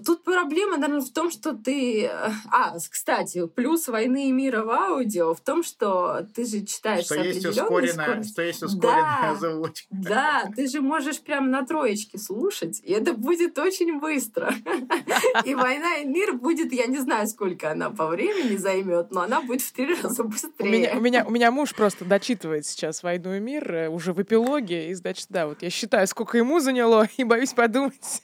тут 0.04 0.24
проблема, 0.24 0.76
наверное, 0.76 1.04
в 1.04 1.12
том, 1.12 1.30
что 1.30 1.52
ты... 1.52 2.10
А, 2.50 2.76
кстати, 2.90 3.46
плюс 3.46 3.88
«Войны 3.88 4.28
и 4.28 4.32
мира» 4.32 4.64
в 4.64 4.70
аудио 4.70 5.34
в 5.34 5.40
том, 5.40 5.62
что 5.62 6.26
ты 6.34 6.44
же 6.44 6.64
читаешь 6.64 7.04
что 7.04 7.16
есть 7.16 7.44
ускоренная, 7.44 8.22
Что 8.22 8.42
есть 8.42 8.62
ускоренная 8.62 9.02
да, 9.22 9.30
озвучка. 9.32 9.86
Да, 9.90 10.44
ты 10.54 10.68
же 10.68 10.80
можешь 10.80 11.20
прям 11.20 11.50
на 11.50 11.64
троечке 11.64 12.18
слушать, 12.18 12.80
и 12.82 12.92
это 12.92 13.12
будет 13.12 13.58
очень 13.58 14.00
быстро. 14.00 14.52
И 15.44 15.54
«Война 15.54 15.96
и 15.96 16.04
мир» 16.04 16.34
будет, 16.34 16.72
я 16.72 16.86
не 16.86 16.98
знаю, 16.98 17.26
сколько 17.26 17.70
она 17.70 17.90
по 17.90 18.06
времени 18.06 18.56
займет, 18.56 19.10
но 19.10 19.22
она 19.22 19.40
будет 19.40 19.62
в 19.62 19.72
три 19.72 19.94
раза 19.94 20.24
быстрее. 20.24 20.52
У 20.58 20.66
меня, 20.66 20.96
у 20.96 21.00
меня, 21.00 21.24
у 21.26 21.30
меня 21.30 21.50
муж 21.50 21.74
просто 21.74 22.04
дочитывает 22.04 22.66
сейчас 22.66 23.02
«Войну 23.02 23.34
и 23.34 23.40
мир» 23.40 23.74
э, 23.74 23.88
уже 23.88 24.12
в 24.12 24.22
эпилоге, 24.22 24.90
и, 24.90 24.94
значит, 24.94 25.26
да, 25.28 25.46
вот 25.46 25.62
я 25.62 25.70
считаю, 25.70 26.06
сколько 26.06 26.38
ему 26.38 26.60
заняло, 26.60 27.08
и 27.16 27.24
боюсь 27.24 27.52
подумать, 27.52 28.22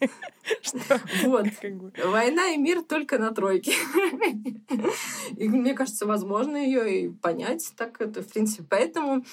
что 0.62 0.87
Вот. 1.24 1.46
Война 2.04 2.48
и 2.50 2.56
мир 2.56 2.82
только 2.82 3.18
на 3.18 3.32
тройке. 3.32 3.72
И 5.36 5.48
мне 5.48 5.74
кажется, 5.74 6.06
возможно 6.06 6.56
ее 6.56 7.04
и 7.04 7.08
понять 7.08 7.72
так 7.76 8.00
это, 8.00 8.22
в 8.22 8.28
принципе. 8.28 8.64
Поэтому 8.68 9.24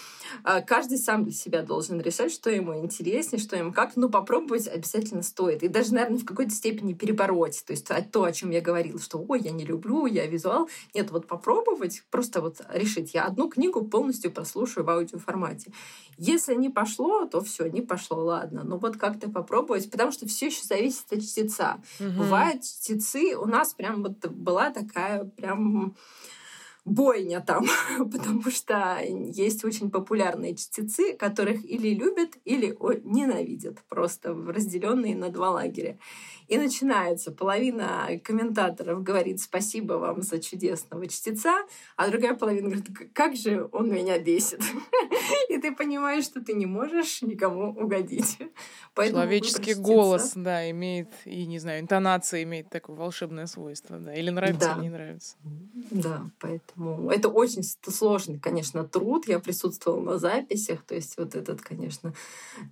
а, 0.44 0.62
каждый 0.62 0.98
сам 0.98 1.24
для 1.24 1.34
себя 1.34 1.62
должен 1.64 2.00
решать, 2.02 2.32
что 2.32 2.50
ему 2.50 2.76
интереснее, 2.78 3.42
что 3.42 3.56
ему 3.56 3.72
как. 3.72 3.96
Ну, 3.96 4.10
попробовать 4.10 4.68
обязательно 4.68 5.24
стоит. 5.24 5.64
И 5.64 5.68
даже, 5.68 5.94
наверное, 5.94 6.20
в 6.20 6.26
какой-то 6.26 6.52
степени 6.52 6.94
перебороть. 6.94 7.64
То 7.66 7.72
есть 7.72 7.88
то, 8.12 8.24
о 8.24 8.32
чем 8.32 8.50
я 8.52 8.62
говорила, 8.62 9.00
что 9.00 9.24
ой, 9.28 9.42
я 9.42 9.52
не 9.52 9.66
люблю, 9.66 10.06
я 10.06 10.28
визуал. 10.28 10.70
Нет, 10.94 11.12
вот 11.12 11.28
попробовать, 11.28 12.04
просто 12.12 12.42
вот 12.42 12.62
решить. 12.70 13.14
Я 13.14 13.26
одну 13.26 13.50
книгу 13.50 13.86
полностью 13.86 14.32
прослушаю 14.32 14.86
в 14.86 14.90
аудиоформате. 14.90 15.72
Если 16.18 16.56
не 16.56 16.70
пошло, 16.70 17.26
то 17.26 17.42
все, 17.42 17.68
не 17.68 17.82
пошло, 17.82 18.24
ладно. 18.24 18.64
Но 18.64 18.78
вот 18.78 18.98
как-то 18.98 19.30
попробовать, 19.30 19.92
потому 19.92 20.12
что 20.12 20.28
все 20.28 20.48
еще 20.48 20.64
зависит 20.64 21.12
от 21.12 21.24
чтеца. 21.46 21.82
Угу. 22.00 22.10
Бывают 22.10 22.64
чтецы, 22.64 23.36
у 23.36 23.46
нас 23.46 23.74
прям 23.74 24.04
вот 24.04 24.26
была 24.28 24.72
такая 24.72 25.24
прям 25.24 25.96
бойня 26.86 27.42
там, 27.42 27.66
потому 28.12 28.50
что 28.52 29.00
есть 29.04 29.66
очень 29.66 29.90
популярные 29.90 30.56
чтецы, 30.56 31.14
которых 31.14 31.66
или 31.66 31.90
любят, 31.90 32.38
или 32.46 32.78
ненавидят, 33.04 33.80
просто 33.90 34.34
разделенные 34.34 35.16
на 35.16 35.30
два 35.30 35.50
лагеря. 35.50 35.98
И 36.48 36.58
начинается. 36.58 37.32
Половина 37.32 38.08
комментаторов 38.24 39.02
говорит 39.02 39.42
спасибо 39.42 39.94
вам 39.94 40.22
за 40.22 40.40
чудесного 40.40 41.08
чтеца, 41.08 41.66
а 41.96 42.08
другая 42.10 42.36
половина 42.36 42.70
говорит, 42.70 42.88
как 43.14 43.36
же 43.36 43.68
он 43.72 43.90
меня 43.90 44.20
бесит. 44.20 44.62
И 45.50 45.58
ты 45.58 45.76
понимаешь, 45.76 46.26
что 46.26 46.42
ты 46.42 46.54
не 46.54 46.68
можешь 46.68 47.24
никому 47.24 47.70
угодить. 47.70 48.38
Поэтому 48.94 49.24
Человеческий 49.24 49.74
голос, 49.74 50.34
да, 50.36 50.70
имеет, 50.70 51.10
и, 51.26 51.46
не 51.46 51.60
знаю, 51.60 51.82
интонация 51.82 52.44
имеет 52.44 52.70
такое 52.70 52.96
волшебное 52.96 53.48
свойство, 53.48 53.98
да, 53.98 54.14
или 54.14 54.30
нравится, 54.30 54.68
да. 54.68 54.74
или 54.76 54.84
не 54.84 54.90
нравится. 54.90 55.36
Да, 55.92 56.30
поэтому 56.40 56.75
это 57.10 57.30
очень 57.30 57.64
сложный, 57.64 58.40
конечно, 58.40 58.84
труд. 58.84 59.28
Я 59.28 59.40
присутствовала 59.40 60.02
на 60.02 60.18
записях, 60.18 60.84
то 60.84 60.96
есть 60.96 61.18
вот 61.18 61.36
этот, 61.36 61.62
конечно, 61.62 62.14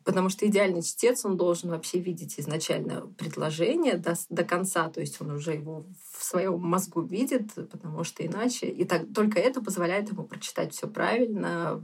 потому 0.03 0.29
что 0.29 0.45
идеальный 0.45 0.81
чтец, 0.81 1.25
он 1.25 1.37
должен 1.37 1.69
вообще 1.69 1.99
видеть 1.99 2.39
изначально 2.39 3.07
предложение 3.17 3.97
до, 3.97 4.15
до 4.29 4.43
конца, 4.43 4.89
то 4.89 4.99
есть 4.99 5.21
он 5.21 5.31
уже 5.31 5.53
его 5.53 5.85
в 6.23 6.25
своем 6.25 6.57
мозгу 6.61 7.01
видит, 7.01 7.53
потому 7.53 8.05
что 8.05 8.25
иначе, 8.25 8.67
и 8.67 8.85
так, 8.85 9.01
только 9.13 9.39
это 9.39 9.61
позволяет 9.61 10.09
ему 10.09 10.23
прочитать 10.23 10.73
все 10.73 10.87
правильно. 10.87 11.83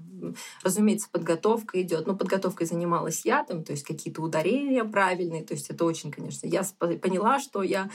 Разумеется, 0.64 1.10
подготовка 1.12 1.82
идет. 1.82 2.08
Но 2.08 2.16
подготовкой 2.16 2.66
занималась 2.66 3.26
я, 3.26 3.44
там, 3.44 3.66
то 3.66 3.74
есть 3.74 3.84
какие-то 3.86 4.22
ударения 4.22 4.86
правильные, 4.86 5.44
то 5.44 5.54
есть 5.54 5.70
это 5.70 5.84
очень, 5.84 6.10
конечно. 6.10 6.48
Я 6.48 6.64
поняла, 6.80 7.40
что 7.40 7.64
я 7.64 7.90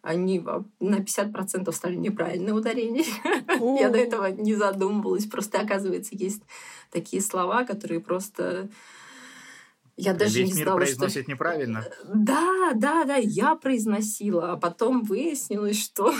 они 0.00 0.38
на 0.78 1.00
50% 1.00 1.72
стали 1.72 1.96
неправильные 1.96 2.54
ударения. 2.54 3.04
Я 3.80 3.90
до 3.90 3.98
этого 3.98 4.30
не 4.30 4.54
задумывалась. 4.54 5.26
Просто, 5.26 5.60
оказывается, 5.60 6.14
есть 6.14 6.42
такие 6.92 7.20
слова, 7.20 7.64
которые 7.64 8.00
просто... 8.00 8.68
Я 10.00 10.14
даже 10.14 10.38
Весь 10.38 10.50
не 10.50 10.62
знала, 10.62 10.78
мир 10.78 10.86
произносит 10.86 11.22
что... 11.24 11.32
неправильно. 11.32 11.84
Да, 12.04 12.72
да, 12.76 13.04
да, 13.04 13.16
я 13.16 13.56
произносила, 13.56 14.52
а 14.52 14.56
потом 14.56 15.02
выяснилось, 15.02 15.82
что... 15.82 16.14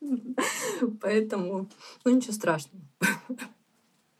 Поэтому, 1.00 1.70
ну 2.04 2.14
ничего 2.14 2.34
страшного. 2.34 2.84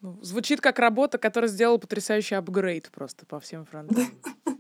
Ну, 0.00 0.18
звучит 0.22 0.62
как 0.62 0.78
работа, 0.78 1.18
которая 1.18 1.50
сделала 1.50 1.76
потрясающий 1.76 2.34
апгрейд 2.34 2.90
просто 2.94 3.26
по 3.26 3.40
всем 3.40 3.66
фронтам. 3.66 4.06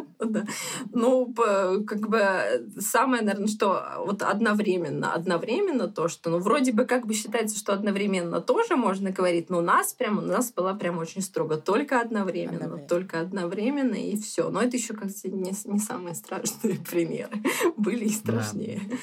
Да. 0.18 0.44
Ну, 0.92 1.32
как 1.34 2.08
бы 2.08 2.66
самое, 2.78 3.22
наверное, 3.22 3.48
что 3.48 3.82
вот 3.98 4.22
одновременно, 4.22 5.12
одновременно 5.12 5.88
то, 5.88 6.08
что, 6.08 6.30
ну, 6.30 6.38
вроде 6.38 6.72
бы 6.72 6.84
как 6.84 7.06
бы 7.06 7.14
считается, 7.14 7.56
что 7.56 7.72
одновременно 7.72 8.40
тоже 8.40 8.76
можно 8.76 9.10
говорить, 9.10 9.50
но 9.50 9.58
у 9.58 9.62
нас 9.62 9.92
прям, 9.92 10.18
у 10.18 10.22
нас 10.22 10.52
была 10.52 10.74
прям 10.74 10.98
очень 10.98 11.22
строго, 11.22 11.56
только 11.56 12.00
одновременно, 12.00 12.64
одновременно. 12.64 12.88
только 12.88 13.20
одновременно 13.20 13.94
и 13.94 14.16
все. 14.16 14.50
Но 14.50 14.62
это 14.62 14.76
еще, 14.76 14.94
как 14.94 15.08
не, 15.24 15.52
не 15.64 15.78
самые 15.78 16.14
страшные 16.14 16.78
примеры, 16.90 17.42
были 17.76 18.06
и 18.06 18.10
страшнее. 18.10 18.80
Да. 18.88 18.96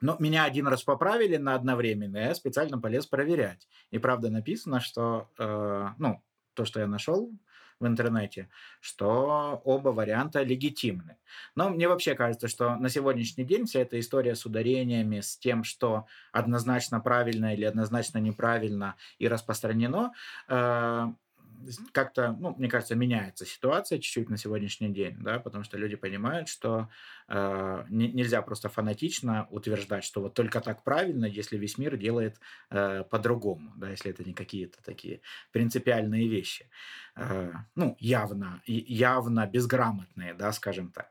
Но 0.00 0.16
меня 0.20 0.44
один 0.44 0.68
раз 0.68 0.82
поправили 0.84 1.36
на 1.36 1.54
одновременно, 1.54 2.18
я 2.18 2.34
специально 2.34 2.78
полез 2.78 3.06
проверять. 3.06 3.68
И 3.90 3.98
правда 3.98 4.30
написано, 4.30 4.80
что, 4.80 5.28
э, 5.38 5.88
ну, 5.98 6.22
то, 6.54 6.64
что 6.64 6.80
я 6.80 6.86
нашел 6.86 7.32
в 7.80 7.86
интернете, 7.86 8.48
что 8.80 9.60
оба 9.64 9.90
варианта 9.90 10.42
легитимны. 10.42 11.16
Но 11.54 11.70
мне 11.70 11.88
вообще 11.88 12.14
кажется, 12.14 12.48
что 12.48 12.76
на 12.76 12.88
сегодняшний 12.88 13.44
день 13.44 13.66
вся 13.66 13.80
эта 13.80 13.98
история 14.00 14.34
с 14.34 14.44
ударениями, 14.46 15.20
с 15.20 15.36
тем, 15.38 15.64
что 15.64 16.06
однозначно 16.32 17.00
правильно 17.00 17.54
или 17.54 17.64
однозначно 17.64 18.18
неправильно 18.18 18.96
и 19.18 19.28
распространено, 19.28 20.12
э, 20.48 21.06
как-то, 21.92 22.36
ну, 22.38 22.54
мне 22.56 22.68
кажется, 22.68 22.94
меняется 22.94 23.44
ситуация 23.46 23.98
чуть-чуть 23.98 24.28
на 24.28 24.36
сегодняшний 24.36 24.88
день, 24.88 25.16
да, 25.20 25.38
потому 25.38 25.64
что 25.64 25.78
люди 25.78 25.96
понимают, 25.96 26.48
что 26.48 26.88
э, 27.28 27.84
не, 27.88 28.12
нельзя 28.12 28.42
просто 28.42 28.68
фанатично 28.68 29.46
утверждать, 29.50 30.04
что 30.04 30.20
вот 30.20 30.34
только 30.34 30.60
так 30.60 30.82
правильно, 30.82 31.26
если 31.26 31.56
весь 31.56 31.78
мир 31.78 31.96
делает 31.96 32.38
э, 32.70 33.04
по-другому, 33.10 33.72
да, 33.76 33.90
если 33.90 34.10
это 34.10 34.24
не 34.24 34.34
какие-то 34.34 34.82
такие 34.82 35.20
принципиальные 35.52 36.28
вещи, 36.28 36.68
э, 37.16 37.52
ну, 37.74 37.96
явно, 37.98 38.62
явно 38.66 39.46
безграмотные, 39.46 40.34
да, 40.34 40.52
скажем 40.52 40.90
так, 40.92 41.10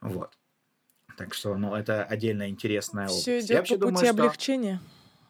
вот. 0.00 0.38
Так 1.16 1.34
что, 1.34 1.56
ну, 1.56 1.74
это 1.74 2.04
отдельно 2.04 2.48
интересная 2.48 3.04
область. 3.04 3.22
Все 3.22 3.40
идет 3.40 3.68
по 3.68 3.74
пути 3.74 3.76
думаю, 3.76 4.10
облегчения. 4.10 4.80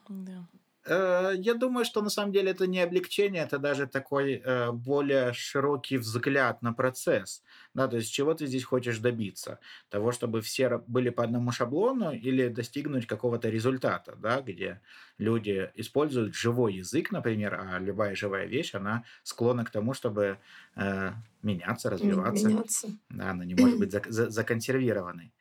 Что... 0.04 0.14
Да. 0.14 0.46
Э, 0.84 1.32
я 1.36 1.54
думаю, 1.54 1.84
что 1.84 2.02
на 2.02 2.10
самом 2.10 2.32
деле 2.32 2.50
это 2.50 2.66
не 2.66 2.80
облегчение, 2.80 3.42
это 3.42 3.58
даже 3.58 3.86
такой 3.86 4.42
э, 4.44 4.72
более 4.72 5.32
широкий 5.32 5.98
взгляд 5.98 6.62
на 6.62 6.72
процесс. 6.72 7.42
Да, 7.74 7.88
то 7.88 7.96
есть 7.96 8.12
чего 8.12 8.34
ты 8.34 8.46
здесь 8.46 8.64
хочешь 8.64 8.98
добиться? 8.98 9.58
Того, 9.90 10.12
чтобы 10.12 10.40
все 10.40 10.78
были 10.86 11.10
по 11.10 11.22
одному 11.22 11.52
шаблону 11.52 12.12
или 12.12 12.48
достигнуть 12.48 13.06
какого-то 13.06 13.48
результата, 13.48 14.16
да, 14.16 14.40
где 14.40 14.80
люди 15.18 15.70
используют 15.74 16.34
живой 16.34 16.74
язык, 16.74 17.12
например, 17.12 17.54
а 17.54 17.78
любая 17.78 18.16
живая 18.16 18.46
вещь, 18.46 18.74
она 18.74 19.04
склонна 19.22 19.64
к 19.64 19.70
тому, 19.70 19.94
чтобы 19.94 20.38
э, 20.74 21.12
меняться, 21.42 21.90
развиваться. 21.90 22.48
Меняться. 22.48 22.88
Да, 23.08 23.30
она 23.30 23.44
не 23.44 23.54
может 23.58 23.78
быть 23.78 23.92
законсервированной. 23.92 25.32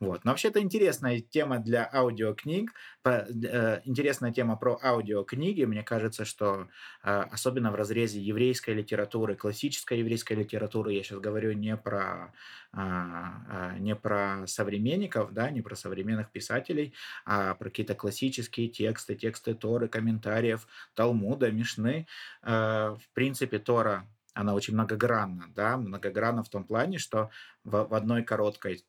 Вот. 0.00 0.24
Но 0.24 0.30
вообще 0.30 0.48
это 0.48 0.60
интересная 0.60 1.20
тема 1.20 1.58
для 1.58 1.88
аудиокниг, 1.92 2.72
э, 3.04 3.80
интересная 3.84 4.32
тема 4.32 4.56
про 4.56 4.78
аудиокниги. 4.82 5.64
Мне 5.64 5.82
кажется, 5.82 6.24
что 6.24 6.68
э, 7.04 7.20
особенно 7.30 7.70
в 7.70 7.74
разрезе 7.74 8.18
еврейской 8.18 8.70
литературы, 8.70 9.36
классической 9.36 9.98
еврейской 9.98 10.32
литературы, 10.32 10.94
я 10.94 11.02
сейчас 11.02 11.20
говорю 11.20 11.52
не 11.52 11.76
про, 11.76 12.32
а, 12.72 13.76
не 13.78 13.94
про 13.94 14.46
современников, 14.46 15.34
да, 15.34 15.50
не 15.50 15.60
про 15.60 15.76
современных 15.76 16.30
писателей, 16.30 16.94
а 17.26 17.54
про 17.54 17.68
какие-то 17.68 17.94
классические 17.94 18.68
тексты, 18.68 19.14
тексты 19.16 19.54
Торы, 19.54 19.88
комментариев, 19.88 20.66
Талмуда, 20.94 21.50
Мишны. 21.50 22.06
Э, 22.42 22.96
в 22.98 23.10
принципе, 23.12 23.58
Тора 23.58 24.08
она 24.32 24.54
очень 24.54 24.74
многогранна, 24.74 25.50
да, 25.54 25.76
многогранна 25.76 26.42
в 26.42 26.48
том 26.48 26.64
плане, 26.64 26.98
что 26.98 27.30
в, 27.64 27.84
в 27.84 27.94
одной 27.94 28.22
короткой 28.22 28.84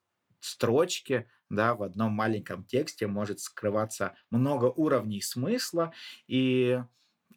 строчке, 0.45 1.27
да, 1.49 1.75
в 1.75 1.83
одном 1.83 2.11
маленьком 2.13 2.63
тексте 2.65 3.07
может 3.07 3.39
скрываться 3.39 4.15
много 4.29 4.65
уровней 4.65 5.21
смысла, 5.21 5.93
и 6.27 6.81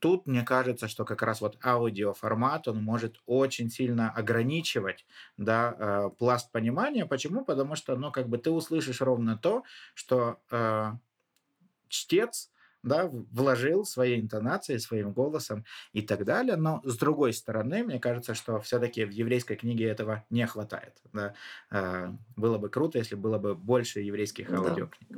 тут 0.01 0.27
мне 0.27 0.43
кажется, 0.43 0.89
что 0.89 1.05
как 1.05 1.23
раз 1.23 1.41
вот 1.41 1.59
аудиоформат, 1.65 2.69
он 2.69 2.83
может 2.83 3.17
очень 3.27 3.71
сильно 3.71 4.11
ограничивать, 4.11 5.07
да, 5.37 5.75
э, 5.79 6.11
пласт 6.19 6.53
понимания. 6.53 7.07
Почему? 7.07 7.45
Потому 7.45 7.75
что, 7.77 7.97
ну, 7.97 8.13
как 8.13 8.29
бы 8.29 8.39
ты 8.39 8.51
услышишь 8.51 9.01
ровно 9.01 9.39
то, 9.39 9.63
что 9.95 10.41
э, 10.51 10.93
чтец 11.89 12.51
да, 12.85 13.11
вложил 13.33 13.85
своей 13.85 14.21
интонацией, 14.21 14.79
своим 14.79 15.13
голосом 15.13 15.65
и 15.93 16.03
так 16.03 16.25
далее. 16.25 16.57
Но 16.57 16.81
с 16.85 16.97
другой 16.97 17.33
стороны, 17.33 17.83
мне 17.83 17.99
кажется, 17.99 18.35
что 18.35 18.61
все-таки 18.61 19.05
в 19.05 19.11
еврейской 19.11 19.57
книге 19.57 19.87
этого 19.87 20.25
не 20.31 20.47
хватает. 20.47 20.95
Да. 21.13 21.35
Э, 21.71 22.13
было 22.37 22.59
бы 22.59 22.69
круто, 22.69 22.99
если 22.99 23.17
было 23.17 23.39
бы 23.39 23.55
больше 23.55 24.01
еврейских 24.01 24.53
аудиокниг. 24.53 25.09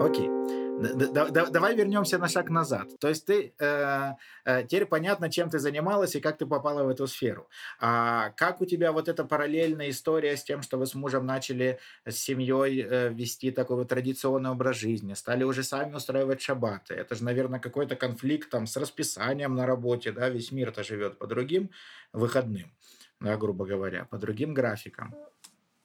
Окей. 0.00 0.67
Давай 0.78 1.74
вернемся 1.74 2.18
на 2.18 2.28
шаг 2.28 2.50
назад. 2.50 2.88
То 3.00 3.08
есть 3.08 3.26
ты 3.26 3.52
э, 3.58 4.12
э, 4.44 4.62
теперь 4.64 4.86
понятно, 4.86 5.30
чем 5.30 5.50
ты 5.50 5.58
занималась 5.58 6.14
и 6.14 6.20
как 6.20 6.38
ты 6.38 6.46
попала 6.46 6.84
в 6.84 6.88
эту 6.88 7.06
сферу. 7.06 7.48
А 7.80 8.30
как 8.30 8.60
у 8.60 8.66
тебя 8.66 8.92
вот 8.92 9.08
эта 9.08 9.24
параллельная 9.24 9.90
история 9.90 10.36
с 10.36 10.44
тем, 10.44 10.62
что 10.62 10.78
вы 10.78 10.86
с 10.86 10.94
мужем 10.94 11.26
начали 11.26 11.78
с 12.06 12.16
семьей 12.16 12.82
э, 12.82 13.12
вести 13.12 13.50
такой 13.50 13.76
вот 13.76 13.88
традиционный 13.88 14.50
образ 14.50 14.76
жизни, 14.76 15.14
стали 15.14 15.44
уже 15.44 15.64
сами 15.64 15.94
устраивать 15.94 16.40
шабаты. 16.40 16.94
Это 16.94 17.14
же, 17.14 17.24
наверное, 17.24 17.60
какой-то 17.60 17.96
конфликт 17.96 18.50
там 18.50 18.66
с 18.66 18.76
расписанием 18.76 19.54
на 19.54 19.66
работе, 19.66 20.12
да, 20.12 20.28
весь 20.28 20.52
мир-то 20.52 20.84
живет 20.84 21.18
по 21.18 21.26
другим 21.26 21.70
выходным, 22.12 22.72
да, 23.20 23.36
грубо 23.36 23.66
говоря, 23.66 24.04
по 24.04 24.18
другим 24.18 24.54
графикам. 24.54 25.14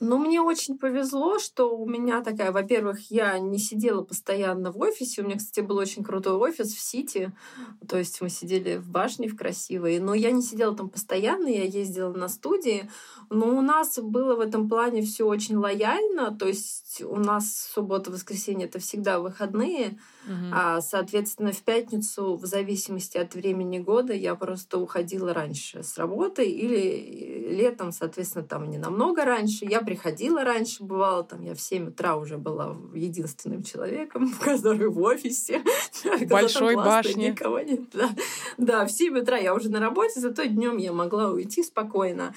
Ну, 0.04 0.18
мне 0.18 0.42
очень 0.42 0.78
повезло, 0.78 1.40
что 1.40 1.76
у 1.78 1.88
меня 1.88 2.22
такая, 2.22 2.52
во-первых, 2.52 3.10
я 3.10 3.40
не 3.40 3.58
сидела 3.58 4.02
постоянно 4.02 4.72
в 4.72 4.80
офисе. 4.80 5.22
У 5.22 5.26
меня, 5.26 5.38
кстати, 5.38 5.66
был 5.66 5.78
очень 5.78 6.04
крутой 6.04 6.34
офис 6.34 6.74
в 6.74 6.80
Сити. 6.80 7.32
То 7.88 7.98
есть 7.98 8.20
мы 8.20 8.30
сидели 8.30 8.78
в 8.78 8.90
башне 8.90 9.30
в 9.30 9.38
красивой. 9.38 10.00
Но 10.00 10.14
я 10.14 10.32
не 10.32 10.42
сидела 10.42 10.76
там 10.76 10.90
постоянно, 10.90 11.48
я 11.48 11.64
ездила 11.64 12.12
на 12.12 12.28
студии. 12.28 12.90
Но 13.30 13.58
у 13.58 13.62
нас 13.62 13.98
было 13.98 14.36
в 14.36 14.42
этом 14.42 14.68
плане 14.68 15.02
все 15.04 15.26
очень 15.26 15.56
лояльно. 15.56 16.36
То 16.38 16.48
есть 16.48 17.02
у 17.02 17.16
нас 17.16 17.70
суббота, 17.74 18.12
воскресенье 18.12 18.68
это 18.68 18.80
всегда 18.80 19.20
выходные. 19.20 20.00
Угу. 20.26 20.52
А, 20.54 20.82
соответственно, 20.82 21.54
в 21.54 21.62
пятницу, 21.62 22.36
в 22.36 22.46
зависимости 22.46 23.18
от 23.18 23.36
времени 23.36 23.80
года, 23.80 24.14
я 24.14 24.36
просто 24.36 24.80
уходила 24.80 25.34
раньше 25.34 25.82
с 25.82 25.98
работы 25.98 26.46
или 26.46 27.54
летом, 27.54 27.92
соответственно, 27.92 28.46
там 28.46 28.70
не 28.70 28.78
намного 28.78 29.24
раньше. 29.24 29.66
Я 29.66 29.82
приходила 29.94 30.44
раньше, 30.44 30.84
бывало, 30.84 31.24
там 31.24 31.44
я 31.44 31.54
в 31.54 31.62
7 31.62 31.90
утра 31.90 32.16
уже 32.16 32.40
была 32.40 32.76
единственным 32.96 33.62
человеком, 33.62 34.34
который 34.44 34.90
в 34.90 35.00
офисе. 35.00 35.64
Большой 36.30 36.76
башне. 36.76 37.30
Никого 37.30 37.60
нет. 37.60 37.82
Да. 37.94 38.10
да, 38.58 38.86
в 38.86 38.92
7 38.92 39.20
утра 39.20 39.38
я 39.38 39.54
уже 39.54 39.70
на 39.70 39.80
работе, 39.80 40.20
зато 40.20 40.46
днем 40.46 40.78
я 40.78 40.94
могла 40.94 41.30
уйти 41.30 41.62
спокойно 41.62 42.34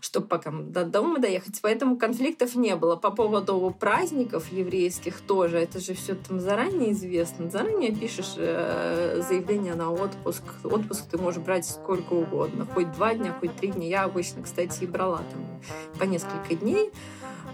чтобы 0.00 0.26
пока 0.26 0.50
до 0.50 0.84
дома 0.84 1.18
доехать. 1.18 1.58
Поэтому 1.62 1.96
конфликтов 1.96 2.54
не 2.54 2.76
было. 2.76 2.96
По 2.96 3.10
поводу 3.10 3.74
праздников 3.78 4.52
еврейских 4.52 5.20
тоже, 5.20 5.58
это 5.58 5.80
же 5.80 5.94
все 5.94 6.14
там 6.14 6.40
заранее 6.40 6.92
известно. 6.92 7.50
Заранее 7.50 7.94
пишешь 7.94 8.34
э, 8.36 9.22
заявление 9.28 9.74
на 9.74 9.92
отпуск. 9.92 10.42
Отпуск 10.64 11.06
ты 11.10 11.18
можешь 11.18 11.42
брать 11.42 11.66
сколько 11.66 12.14
угодно. 12.14 12.66
Хоть 12.74 12.92
два 12.92 13.14
дня, 13.14 13.36
хоть 13.38 13.54
три 13.56 13.70
дня. 13.70 13.88
Я 13.88 14.04
обычно, 14.04 14.42
кстати, 14.42 14.84
и 14.84 14.86
брала 14.86 15.18
там 15.32 15.60
по 15.98 16.04
несколько 16.04 16.54
дней. 16.54 16.90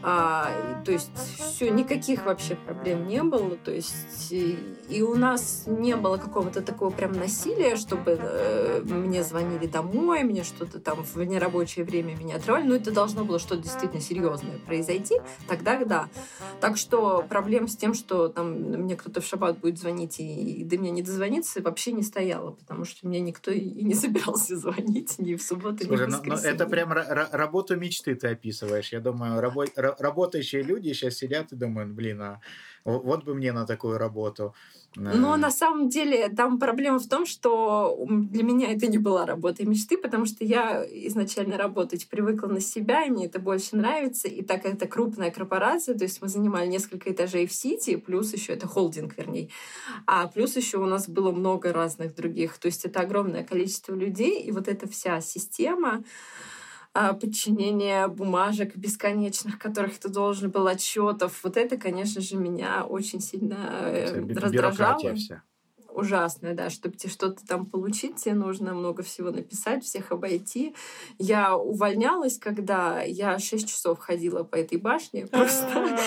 А, 0.06 0.82
то 0.84 0.92
есть 0.92 1.10
все, 1.38 1.70
никаких 1.70 2.26
вообще 2.26 2.56
проблем 2.56 3.06
не 3.06 3.22
было. 3.22 3.56
То 3.56 3.70
есть 3.70 4.30
и, 4.30 4.58
и 4.88 5.00
у 5.02 5.14
нас 5.14 5.64
не 5.66 5.96
было 5.96 6.18
какого-то 6.18 6.60
такого 6.60 6.90
прям 6.90 7.12
насилия, 7.12 7.76
чтобы 7.76 8.18
э, 8.20 8.82
мне 8.84 9.22
звонили 9.22 9.66
домой, 9.66 10.22
мне 10.24 10.44
что-то 10.44 10.78
там 10.78 11.02
в 11.02 11.16
нерабочее 11.22 11.86
время 11.86 12.14
меня 12.16 12.36
отрывали. 12.36 12.66
Но 12.66 12.74
это 12.74 12.90
должно 12.92 13.24
было 13.24 13.38
что-то 13.38 13.62
действительно 13.62 14.02
серьезное 14.02 14.58
произойти. 14.66 15.20
Тогда 15.48 15.74
да. 15.84 16.08
Так 16.60 16.76
что 16.76 17.24
проблем 17.28 17.68
с 17.68 17.76
тем, 17.76 17.94
что 17.94 18.28
там 18.28 18.52
мне 18.52 18.96
кто-то 18.96 19.20
в 19.20 19.24
шаббат 19.24 19.58
будет 19.58 19.78
звонить 19.78 20.20
и, 20.20 20.60
и 20.60 20.64
до 20.64 20.76
меня 20.76 20.90
не 20.90 21.02
дозвониться, 21.02 21.62
вообще 21.62 21.92
не 21.92 22.02
стояло, 22.02 22.52
потому 22.52 22.84
что 22.84 23.06
мне 23.08 23.20
никто 23.20 23.50
и 23.50 23.82
не 23.82 23.94
собирался 23.94 24.56
звонить 24.58 25.18
ни 25.18 25.34
в 25.34 25.42
субботу, 25.42 25.84
Слушай, 25.84 26.06
ни 26.06 26.10
в 26.10 26.14
воскресенье. 26.14 26.52
Но, 26.52 26.58
но 26.58 26.64
это 26.64 26.66
прям 26.66 26.92
работу 27.32 27.76
мечты 27.76 28.14
ты 28.14 28.28
описываешь. 28.28 28.92
Я 28.92 29.00
думаю, 29.00 29.40
рабо 29.40 29.64
работающие 30.00 30.62
люди 30.62 30.92
сейчас 30.92 31.14
сидят 31.14 31.52
и 31.52 31.56
думают, 31.56 31.90
блин, 31.90 32.22
а 32.22 32.40
вот 32.84 33.24
бы 33.24 33.34
мне 33.34 33.52
на 33.52 33.66
такую 33.66 33.98
работу. 33.98 34.54
Но 34.96 35.36
на 35.36 35.50
самом 35.50 35.88
деле 35.88 36.28
там 36.28 36.58
проблема 36.58 36.98
в 36.98 37.08
том, 37.08 37.26
что 37.26 37.98
для 38.08 38.44
меня 38.44 38.72
это 38.72 38.86
не 38.86 38.98
была 38.98 39.26
работа 39.26 39.66
мечты, 39.66 39.98
потому 39.98 40.24
что 40.24 40.44
я 40.44 40.84
изначально 40.88 41.56
работать 41.56 42.08
привыкла 42.08 42.46
на 42.46 42.60
себя, 42.60 43.02
и 43.04 43.10
мне 43.10 43.26
это 43.26 43.40
больше 43.40 43.74
нравится. 43.76 44.28
И 44.28 44.42
так 44.42 44.62
как 44.62 44.74
это 44.74 44.86
крупная 44.86 45.30
корпорация, 45.30 45.96
то 45.96 46.04
есть 46.04 46.22
мы 46.22 46.28
занимали 46.28 46.68
несколько 46.68 47.10
этажей 47.10 47.46
в 47.46 47.52
Сити, 47.52 47.96
плюс 47.96 48.32
еще 48.32 48.52
это 48.52 48.68
холдинг, 48.68 49.16
вернее. 49.16 49.48
А 50.06 50.28
плюс 50.28 50.56
еще 50.56 50.78
у 50.78 50.86
нас 50.86 51.08
было 51.08 51.32
много 51.32 51.72
разных 51.72 52.14
других. 52.14 52.58
То 52.58 52.66
есть 52.66 52.84
это 52.84 53.00
огромное 53.00 53.42
количество 53.42 53.94
людей, 53.94 54.42
и 54.42 54.52
вот 54.52 54.68
эта 54.68 54.88
вся 54.88 55.20
система, 55.20 56.04
подчинение 56.94 58.06
бумажек 58.08 58.76
бесконечных, 58.76 59.58
которых 59.58 59.98
ты 59.98 60.08
должен 60.08 60.50
был 60.50 60.66
отчетов. 60.66 61.40
Вот 61.42 61.56
это, 61.56 61.76
конечно 61.76 62.20
же, 62.20 62.36
меня 62.36 62.84
очень 62.84 63.20
сильно 63.20 63.56
э, 63.82 64.20
раздражало. 64.34 65.14
Вся 65.14 65.42
ужасная, 65.94 66.54
да, 66.54 66.70
чтобы 66.70 66.96
тебе 66.96 67.10
что-то 67.10 67.46
там 67.46 67.66
получить, 67.66 68.16
тебе 68.16 68.34
нужно 68.34 68.74
много 68.74 69.02
всего 69.02 69.30
написать, 69.30 69.84
всех 69.84 70.12
обойти. 70.12 70.74
Я 71.18 71.56
увольнялась, 71.56 72.38
когда 72.38 73.02
я 73.02 73.38
6 73.38 73.68
часов 73.68 73.98
ходила 73.98 74.42
по 74.42 74.56
этой 74.56 74.78
башне, 74.78 75.26
просто 75.26 75.98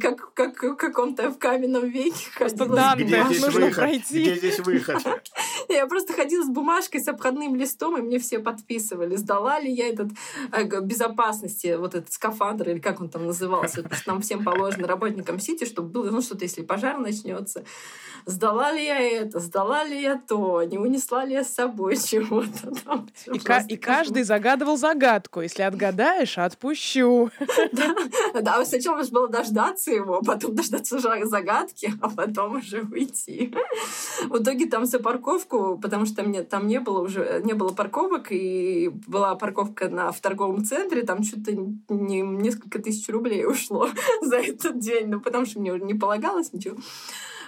как, 0.00 0.32
как 0.34 0.62
в 0.62 0.76
каком-то 0.76 1.30
в 1.30 1.38
каменном 1.38 1.88
веке 1.88 2.30
ходила. 2.32 2.94
Где 2.96 3.24
здесь 3.24 3.52
выход? 3.52 3.84
Где 4.08 4.36
здесь 4.36 4.58
выход? 4.60 5.22
Я 5.68 5.86
просто 5.86 6.12
ходила 6.12 6.44
с 6.44 6.48
бумажкой, 6.48 7.00
с 7.00 7.08
обходным 7.08 7.56
листом, 7.56 7.98
и 7.98 8.00
мне 8.00 8.18
все 8.18 8.38
подписывали, 8.38 9.16
сдала 9.16 9.58
ли 9.58 9.72
я 9.72 9.88
этот 9.88 10.12
э, 10.52 10.80
безопасности, 10.80 11.76
вот 11.76 11.94
этот 11.94 12.12
скафандр, 12.12 12.70
или 12.70 12.78
как 12.78 13.00
он 13.00 13.08
там 13.08 13.26
назывался, 13.26 13.82
потому 13.82 13.94
что 13.94 14.10
нам 14.10 14.22
всем 14.22 14.44
положено 14.44 14.86
работникам 14.86 15.40
Сити, 15.40 15.64
чтобы 15.64 15.88
было, 15.88 16.10
ну, 16.10 16.22
что-то, 16.22 16.44
если 16.44 16.62
пожар 16.62 16.98
начнется 16.98 17.64
сдала 18.26 18.72
ли 18.72 18.84
я 18.84 19.15
это, 19.16 19.40
сдала 19.40 19.84
ли 19.84 20.00
я 20.00 20.16
то, 20.16 20.62
не 20.62 20.78
унесла 20.78 21.24
ли 21.24 21.34
я 21.34 21.44
с 21.44 21.52
собой 21.52 21.96
чего-то 22.04 22.72
там. 22.84 23.08
И, 23.32 23.38
ка- 23.38 23.64
и 23.68 23.76
каждый 23.76 24.22
загадывал 24.22 24.76
загадку. 24.76 25.40
Если 25.40 25.62
отгадаешь, 25.62 26.38
отпущу. 26.38 27.30
Да, 28.40 28.64
сначала 28.64 29.02
же 29.02 29.10
было 29.10 29.28
дождаться 29.28 29.90
его, 29.90 30.20
потом 30.22 30.54
дождаться 30.54 30.98
загадки, 30.98 31.92
а 32.00 32.10
потом 32.10 32.56
уже 32.56 32.82
уйти. 32.82 33.52
В 34.28 34.42
итоге 34.42 34.66
там 34.66 34.84
за 34.84 34.98
парковку, 34.98 35.78
потому 35.78 36.06
что 36.06 36.22
мне 36.22 36.42
там 36.42 36.66
не 36.66 36.78
было 36.80 37.00
уже 37.00 37.40
не 37.44 37.54
было 37.54 37.70
парковок, 37.70 38.28
и 38.30 38.90
была 39.06 39.34
парковка 39.34 39.88
на, 39.88 40.12
в 40.12 40.20
торговом 40.20 40.64
центре, 40.64 41.02
там 41.02 41.22
что-то 41.22 41.52
не, 41.88 42.20
несколько 42.20 42.78
тысяч 42.78 43.08
рублей 43.08 43.46
ушло 43.46 43.88
за 44.20 44.36
этот 44.36 44.78
день, 44.78 45.08
ну 45.08 45.20
потому 45.20 45.46
что 45.46 45.60
мне 45.60 45.72
не 45.78 45.94
полагалось 45.94 46.52
ничего. 46.52 46.76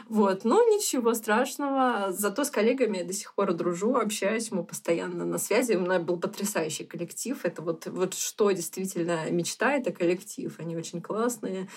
Вот. 0.08 0.44
Но 0.44 0.62
ничего 0.62 1.12
страшного. 1.12 2.12
Зато 2.12 2.44
с 2.44 2.50
коллегами 2.50 2.98
я 2.98 3.04
до 3.04 3.12
сих 3.12 3.34
пор 3.34 3.52
дружу, 3.52 3.94
общаюсь, 3.94 4.50
мы 4.50 4.64
постоянно 4.64 5.26
на 5.26 5.38
связи. 5.38 5.74
У 5.74 5.84
нас 5.84 6.02
был 6.02 6.18
потрясающий 6.18 6.84
коллектив. 6.84 7.38
Это 7.44 7.60
вот, 7.60 7.86
вот 7.86 8.14
что 8.14 8.50
действительно 8.50 9.30
мечта, 9.30 9.74
это 9.74 9.92
коллектив. 9.92 10.54
Они 10.58 10.76
очень 10.76 11.02
классные, 11.02 11.68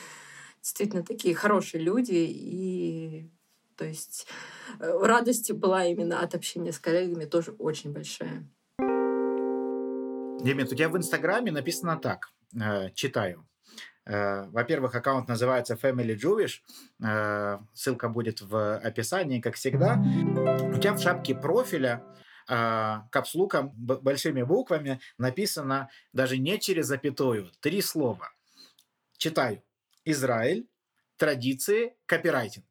действительно 0.62 1.04
такие 1.04 1.36
хорошие 1.36 1.84
люди. 1.84 2.26
И 2.30 3.30
то 3.76 3.84
есть 3.84 4.28
э, 4.80 4.98
радость 5.02 5.52
была 5.52 5.86
именно 5.86 6.22
от 6.22 6.34
общения 6.34 6.72
с 6.72 6.80
коллегами 6.80 7.26
тоже 7.26 7.52
очень 7.60 7.92
большая. 7.92 8.48
Демид, 10.42 10.72
у 10.72 10.76
тебя 10.76 10.88
в 10.88 10.96
Инстаграме 10.98 11.52
написано 11.52 11.98
так, 11.98 12.30
э, 12.56 12.92
читаю. 12.94 13.46
Э, 14.12 14.44
во-первых, 14.50 14.94
аккаунт 14.94 15.30
называется 15.30 15.76
Family 15.76 16.18
Jewish. 16.18 16.60
Э, 17.02 17.60
ссылка 17.74 18.10
будет 18.10 18.42
в 18.42 18.78
описании, 18.78 19.40
как 19.40 19.56
всегда. 19.56 19.96
У 19.96 20.78
тебя 20.80 20.94
в 20.94 21.02
шапке 21.02 21.34
профиля 21.34 22.04
э, 22.50 22.96
капслуком, 23.10 23.72
большими 23.74 24.44
буквами 24.44 25.00
написано 25.18 25.90
даже 26.12 26.38
не 26.38 26.60
через 26.60 26.88
запятую, 26.88 27.52
три 27.62 27.82
слова. 27.82 28.34
Читаю. 29.18 29.64
Израиль, 30.04 30.68
традиции, 31.16 31.96
копирайтинг. 32.06 32.66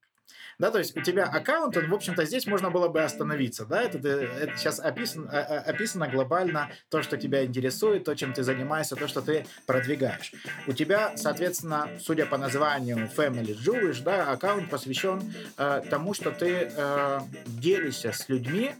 Да, 0.61 0.71
то 0.71 0.79
есть 0.79 0.95
у 0.95 1.01
тебя 1.01 1.25
аккаунт, 1.25 1.75
он, 1.79 1.89
в 1.89 1.95
общем-то, 1.95 2.27
здесь 2.27 2.47
можно 2.47 2.71
было 2.71 2.89
бы 2.89 3.03
остановиться, 3.03 3.65
да, 3.65 3.81
это, 3.81 4.07
это 4.07 4.59
сейчас 4.59 4.79
описано, 4.79 5.27
а, 5.33 5.39
а, 5.39 5.59
описано 5.71 6.07
глобально 6.07 6.71
то, 6.91 7.03
что 7.03 7.17
тебя 7.17 7.47
интересует, 7.47 8.05
то, 8.05 8.15
чем 8.15 8.35
ты 8.35 8.43
занимаешься, 8.43 8.95
то, 8.95 9.09
что 9.09 9.23
ты 9.23 9.47
продвигаешь. 9.65 10.35
У 10.67 10.75
тебя, 10.75 11.17
соответственно, 11.17 11.89
судя 11.99 12.27
по 12.27 12.37
названию 12.37 13.09
Family 13.17 13.57
Jewish, 13.57 14.03
да, 14.03 14.31
аккаунт 14.31 14.69
посвящен 14.69 15.33
э, 15.57 15.81
тому, 15.89 16.13
что 16.13 16.31
ты 16.31 16.71
э, 16.71 17.21
делишься 17.47 18.13
с 18.13 18.29
людьми, 18.29 18.73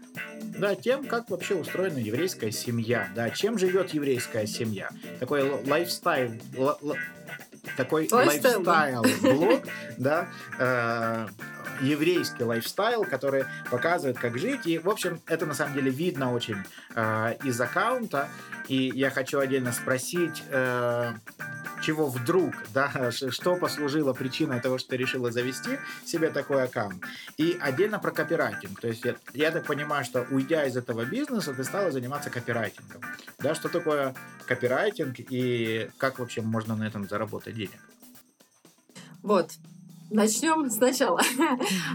да, 0.59 0.75
тем, 0.75 1.07
как 1.07 1.31
вообще 1.31 1.55
устроена 1.55 1.99
еврейская 1.99 2.53
семья, 2.53 3.09
да, 3.15 3.31
чем 3.31 3.59
живет 3.59 3.95
еврейская 3.95 4.47
семья. 4.47 4.91
Такой 5.19 5.49
лайфстайл, 5.67 6.33
такой 7.77 8.09
лайфстайл 8.11 9.03
блог, 9.23 9.63
да, 9.99 10.29
э, 10.59 11.27
еврейский 11.81 12.45
лайфстайл, 12.45 13.05
который 13.05 13.45
показывает, 13.71 14.19
как 14.19 14.39
жить. 14.39 14.67
И, 14.67 14.79
в 14.79 14.89
общем, 14.89 15.21
это 15.27 15.47
на 15.47 15.55
самом 15.55 15.75
деле 15.75 15.91
видно 15.91 16.33
очень 16.33 16.59
э, 16.95 17.37
из 17.45 17.61
аккаунта. 17.61 18.29
И 18.69 18.93
я 18.95 19.11
хочу 19.11 19.41
отдельно 19.41 19.73
спросить, 19.73 20.45
э, 20.49 21.13
чего 21.83 22.07
вдруг, 22.07 22.55
да, 22.73 23.11
что 23.11 23.57
послужило 23.57 24.13
причиной 24.13 24.61
того, 24.61 24.79
что 24.79 24.91
ты 24.91 24.97
решила 24.97 25.33
завести 25.33 25.79
себе 26.05 26.31
такой 26.31 26.63
аккаунт. 26.63 27.03
И 27.37 27.59
отдельно 27.61 27.99
про 27.99 28.13
копирайтинг. 28.13 28.81
То 28.81 28.89
есть 28.89 29.05
я, 29.05 29.17
я 29.33 29.51
так 29.51 29.65
понимаю, 29.65 30.05
что 30.05 30.27
уйдя 30.31 30.65
из 30.67 30.77
этого 30.77 31.05
бизнеса, 31.05 31.53
ты 31.53 31.65
стала 31.65 31.91
заниматься 31.91 32.31
копирайтингом. 32.31 33.03
Да, 33.39 33.55
что 33.55 33.69
такое 33.69 34.15
копирайтинг 34.51 35.15
и 35.31 35.89
как 35.97 36.19
вообще 36.19 36.43
можно 36.43 36.75
на 36.75 36.85
этом 36.85 37.09
заработать 37.09 37.55
денег? 37.55 37.81
Вот, 39.23 39.53
Начнем 40.11 40.69
сначала. 40.71 41.21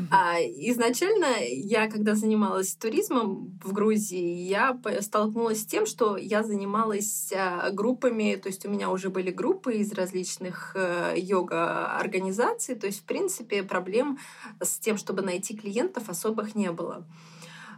А, 0.09 0.39
изначально 0.39 1.35
я, 1.41 1.89
когда 1.89 2.15
занималась 2.15 2.73
туризмом 2.75 3.59
в 3.61 3.73
Грузии, 3.73 4.47
я 4.47 4.79
столкнулась 5.01 5.63
с 5.63 5.65
тем, 5.65 5.85
что 5.85 6.15
я 6.15 6.41
занималась 6.41 7.33
а, 7.35 7.71
группами, 7.71 8.39
то 8.41 8.47
есть 8.47 8.65
у 8.65 8.69
меня 8.69 8.89
уже 8.89 9.09
были 9.09 9.31
группы 9.31 9.73
из 9.73 9.91
различных 9.91 10.71
э, 10.75 11.15
йога-организаций, 11.17 12.75
то 12.75 12.87
есть, 12.87 13.01
в 13.01 13.03
принципе, 13.03 13.63
проблем 13.63 14.17
с 14.61 14.79
тем, 14.79 14.97
чтобы 14.97 15.21
найти 15.21 15.57
клиентов 15.57 16.07
особых 16.07 16.55
не 16.55 16.71
было. 16.71 17.05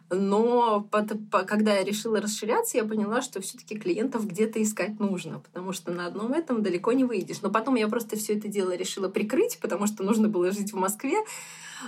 Но 0.10 0.82
под, 0.90 1.30
по, 1.30 1.44
когда 1.44 1.76
я 1.76 1.84
решила 1.84 2.22
расширяться, 2.22 2.78
я 2.78 2.86
поняла, 2.86 3.22
что 3.22 3.42
все-таки 3.42 3.78
клиентов 3.78 4.26
где-то 4.26 4.62
искать 4.62 5.00
нужно, 5.00 5.40
потому 5.40 5.74
что 5.74 5.92
на 5.92 6.06
одном 6.06 6.34
этом 6.34 6.64
далеко 6.64 6.94
не 6.94 7.04
выйдешь. 7.04 7.42
Но 7.42 7.50
потом 7.50 7.76
я 7.76 7.88
просто 7.88 8.16
все 8.16 8.38
это 8.38 8.48
дело 8.48 8.76
решила 8.76 9.10
прикрыть, 9.10 9.60
потому 9.60 9.86
что 9.86 10.04
нужно 10.04 10.30
было 10.30 10.52
жить 10.52 10.72
в 10.72 10.78
Москве. 10.78 11.18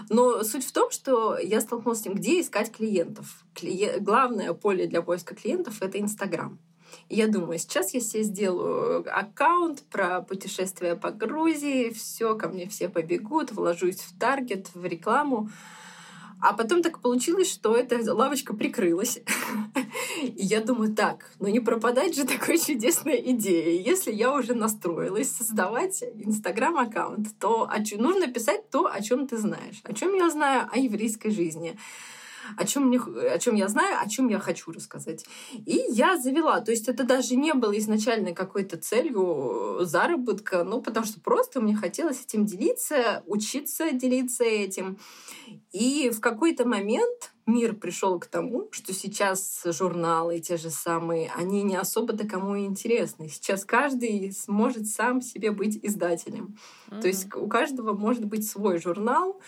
Но 0.09 0.43
суть 0.43 0.65
в 0.65 0.71
том, 0.71 0.91
что 0.91 1.37
я 1.37 1.61
столкнулась 1.61 1.99
с 1.99 2.03
тем, 2.03 2.13
где 2.13 2.41
искать 2.41 2.71
клиентов. 2.71 3.45
Клиент... 3.53 4.03
Главное 4.03 4.53
поле 4.53 4.85
для 4.85 5.01
поиска 5.01 5.33
клиентов— 5.33 5.77
это 5.81 5.99
Инстаграм. 5.99 6.59
Я 7.07 7.27
думаю, 7.27 7.59
сейчас 7.59 7.93
я 7.93 7.99
себе 8.01 8.23
сделаю 8.23 9.05
аккаунт 9.07 9.83
про 9.91 10.21
путешествия 10.21 10.95
по 10.95 11.11
Грузии, 11.11 11.91
все, 11.91 12.35
ко 12.35 12.49
мне 12.49 12.67
все 12.67 12.89
побегут, 12.89 13.51
вложусь 13.51 13.99
в 13.99 14.17
таргет, 14.19 14.69
в 14.73 14.85
рекламу. 14.85 15.49
А 16.41 16.53
потом 16.53 16.81
так 16.81 16.99
получилось, 17.01 17.51
что 17.51 17.75
эта 17.75 18.13
лавочка 18.13 18.53
прикрылась. 18.53 19.19
И 20.23 20.45
я 20.45 20.61
думаю, 20.61 20.93
так, 20.95 21.31
ну 21.39 21.47
не 21.47 21.59
пропадать 21.59 22.15
же 22.15 22.25
такой 22.25 22.57
чудесной 22.57 23.21
идеей. 23.31 23.81
Если 23.83 24.11
я 24.11 24.33
уже 24.33 24.53
настроилась 24.53 25.31
создавать 25.31 26.03
Инстаграм-аккаунт, 26.03 27.37
то 27.39 27.69
нужно 27.97 28.27
писать 28.27 28.69
то, 28.69 28.91
о 28.91 29.01
чем 29.01 29.27
ты 29.27 29.37
знаешь. 29.37 29.81
О 29.83 29.93
чем 29.93 30.13
я 30.15 30.29
знаю 30.29 30.67
о 30.71 30.77
еврейской 30.77 31.31
жизни 31.31 31.77
о 32.57 32.65
чем, 32.65 32.87
мне, 32.87 32.99
о 32.99 33.39
чем 33.39 33.55
я 33.55 33.67
знаю, 33.67 33.97
о 33.99 34.09
чем 34.09 34.27
я 34.29 34.39
хочу 34.39 34.71
рассказать. 34.71 35.25
И 35.65 35.83
я 35.89 36.17
завела. 36.17 36.59
То 36.61 36.71
есть 36.71 36.87
это 36.87 37.03
даже 37.03 37.35
не 37.35 37.53
было 37.53 37.77
изначально 37.77 38.33
какой-то 38.33 38.77
целью 38.77 39.79
заработка, 39.81 40.63
ну, 40.63 40.81
потому 40.81 41.05
что 41.05 41.19
просто 41.19 41.61
мне 41.61 41.75
хотелось 41.75 42.23
этим 42.23 42.45
делиться, 42.45 43.23
учиться 43.25 43.91
делиться 43.91 44.43
этим. 44.43 44.97
И 45.71 46.09
в 46.09 46.19
какой-то 46.19 46.67
момент 46.67 47.31
мир 47.49 47.73
пришел 47.73 48.19
к 48.19 48.27
тому, 48.27 48.67
что 48.71 48.93
сейчас 48.93 49.61
журналы 49.65 50.39
те 50.39 50.57
же 50.57 50.69
самые, 50.69 51.31
они 51.35 51.63
не 51.63 51.75
особо-то 51.75 52.27
кому 52.27 52.57
интересны. 52.57 53.27
Сейчас 53.27 53.65
каждый 53.65 54.31
сможет 54.31 54.87
сам 54.87 55.21
себе 55.21 55.51
быть 55.51 55.79
издателем. 55.81 56.57
Mm-hmm. 56.89 57.01
То 57.01 57.07
есть 57.07 57.35
у 57.35 57.47
каждого 57.47 57.93
может 57.93 58.25
быть 58.25 58.47
свой 58.47 58.79
журнал, 58.79 59.41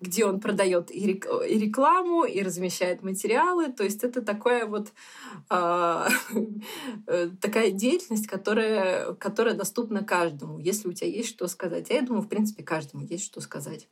где 0.00 0.24
он 0.26 0.40
продает 0.40 0.90
и, 0.90 1.06
рекламу, 1.06 2.24
и 2.24 2.42
размещает 2.42 3.02
материалы. 3.02 3.72
То 3.72 3.84
есть 3.84 4.04
это 4.04 4.22
такая 4.22 4.66
вот 4.66 4.88
э, 5.50 6.08
такая 7.40 7.70
деятельность, 7.70 8.26
которая, 8.26 9.14
которая 9.14 9.54
доступна 9.54 10.04
каждому, 10.04 10.58
если 10.58 10.88
у 10.88 10.92
тебя 10.92 11.08
есть 11.08 11.28
что 11.28 11.48
сказать. 11.48 11.90
А 11.90 11.94
я 11.94 12.02
думаю, 12.02 12.22
в 12.22 12.28
принципе, 12.28 12.62
каждому 12.62 13.04
есть 13.04 13.24
что 13.24 13.40
сказать. 13.40 13.88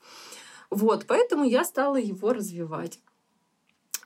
Вот, 0.70 1.07
поэтому 1.07 1.45
я 1.45 1.64
стала 1.64 1.97
его 1.97 2.32
развивать. 2.32 2.99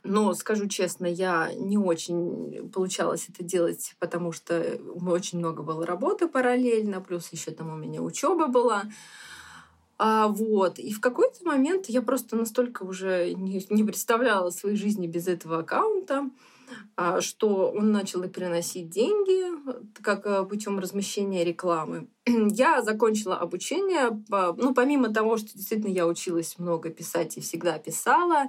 Но, 0.05 0.33
скажу 0.35 0.69
честно, 0.69 1.07
я 1.07 1.53
не 1.55 1.77
очень 1.77 2.71
получалось 2.71 3.27
это 3.29 3.45
делать, 3.45 3.95
потому 3.99 4.33
что 4.33 4.79
очень 5.07 5.39
много 5.39 5.63
было 5.63 5.85
работы 5.85 6.29
параллельно, 6.29 7.01
плюс 7.01 7.33
еще 7.33 7.51
там 7.51 7.73
у 7.73 7.77
меня 7.77 8.01
учеба 8.01 8.47
была. 8.47 8.85
А, 9.99 10.29
вот. 10.29 10.79
И 10.79 10.93
в 10.93 11.01
какой-то 11.01 11.45
момент 11.45 11.87
я 11.89 12.03
просто 12.03 12.37
настолько 12.37 12.85
уже 12.85 13.35
не, 13.35 13.67
не 13.71 13.85
представляла 13.85 14.51
своей 14.51 14.77
жизни 14.77 15.09
без 15.09 15.27
этого 15.27 15.59
аккаунта, 15.59 16.31
а, 16.97 17.21
что 17.21 17.73
он 17.73 17.91
начал 17.91 18.23
и 18.23 18.29
приносить 18.29 18.91
деньги, 18.91 19.45
как 20.01 20.25
а, 20.27 20.45
путем 20.45 20.79
размещения 20.79 21.45
рекламы. 21.45 22.09
Я 22.27 22.83
закончила 22.83 23.37
обучение, 23.37 24.23
ну, 24.29 24.73
помимо 24.73 25.13
того, 25.13 25.37
что 25.37 25.53
действительно 25.55 25.93
я 25.93 26.07
училась 26.07 26.59
много 26.59 26.91
писать 26.91 27.37
и 27.37 27.41
всегда 27.41 27.79
писала, 27.79 28.45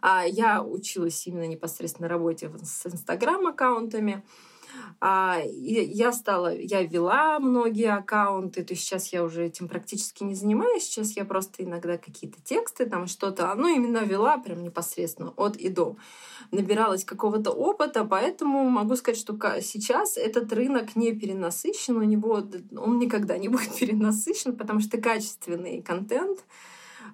а, 0.00 0.24
я 0.26 0.62
училась 0.62 1.26
именно 1.26 1.46
непосредственно 1.46 2.08
работе 2.08 2.50
с 2.62 2.86
Инстаграм-аккаунтами. 2.86 4.22
А, 5.00 5.40
я 5.44 6.12
стала, 6.12 6.54
я 6.54 6.82
вела 6.82 7.40
многие 7.40 7.92
аккаунты, 7.92 8.62
то 8.62 8.72
есть 8.72 8.84
сейчас 8.84 9.12
я 9.12 9.24
уже 9.24 9.46
этим 9.46 9.68
практически 9.68 10.22
не 10.22 10.34
занимаюсь, 10.34 10.84
сейчас 10.84 11.16
я 11.16 11.24
просто 11.24 11.64
иногда 11.64 11.98
какие-то 11.98 12.40
тексты, 12.42 12.86
там 12.86 13.08
что-то, 13.08 13.52
ну, 13.56 13.66
именно 13.66 13.98
вела 13.98 14.38
прям 14.38 14.62
непосредственно 14.62 15.32
от 15.36 15.56
и 15.56 15.68
до. 15.68 15.96
Набиралась 16.52 17.04
какого-то 17.04 17.50
опыта, 17.50 18.04
поэтому 18.04 18.68
могу 18.70 18.94
сказать, 18.94 19.18
что 19.18 19.36
сейчас 19.60 20.16
этот 20.16 20.52
рынок 20.52 20.94
не 20.94 21.12
перенасыщен, 21.12 21.96
у 21.96 22.02
него 22.02 22.42
он 22.76 22.98
никогда 22.98 23.38
не 23.38 23.48
будет 23.48 23.74
перенасыщен, 23.76 24.56
потому 24.56 24.80
что 24.80 24.98
качественный 24.98 25.82
контент, 25.82 26.44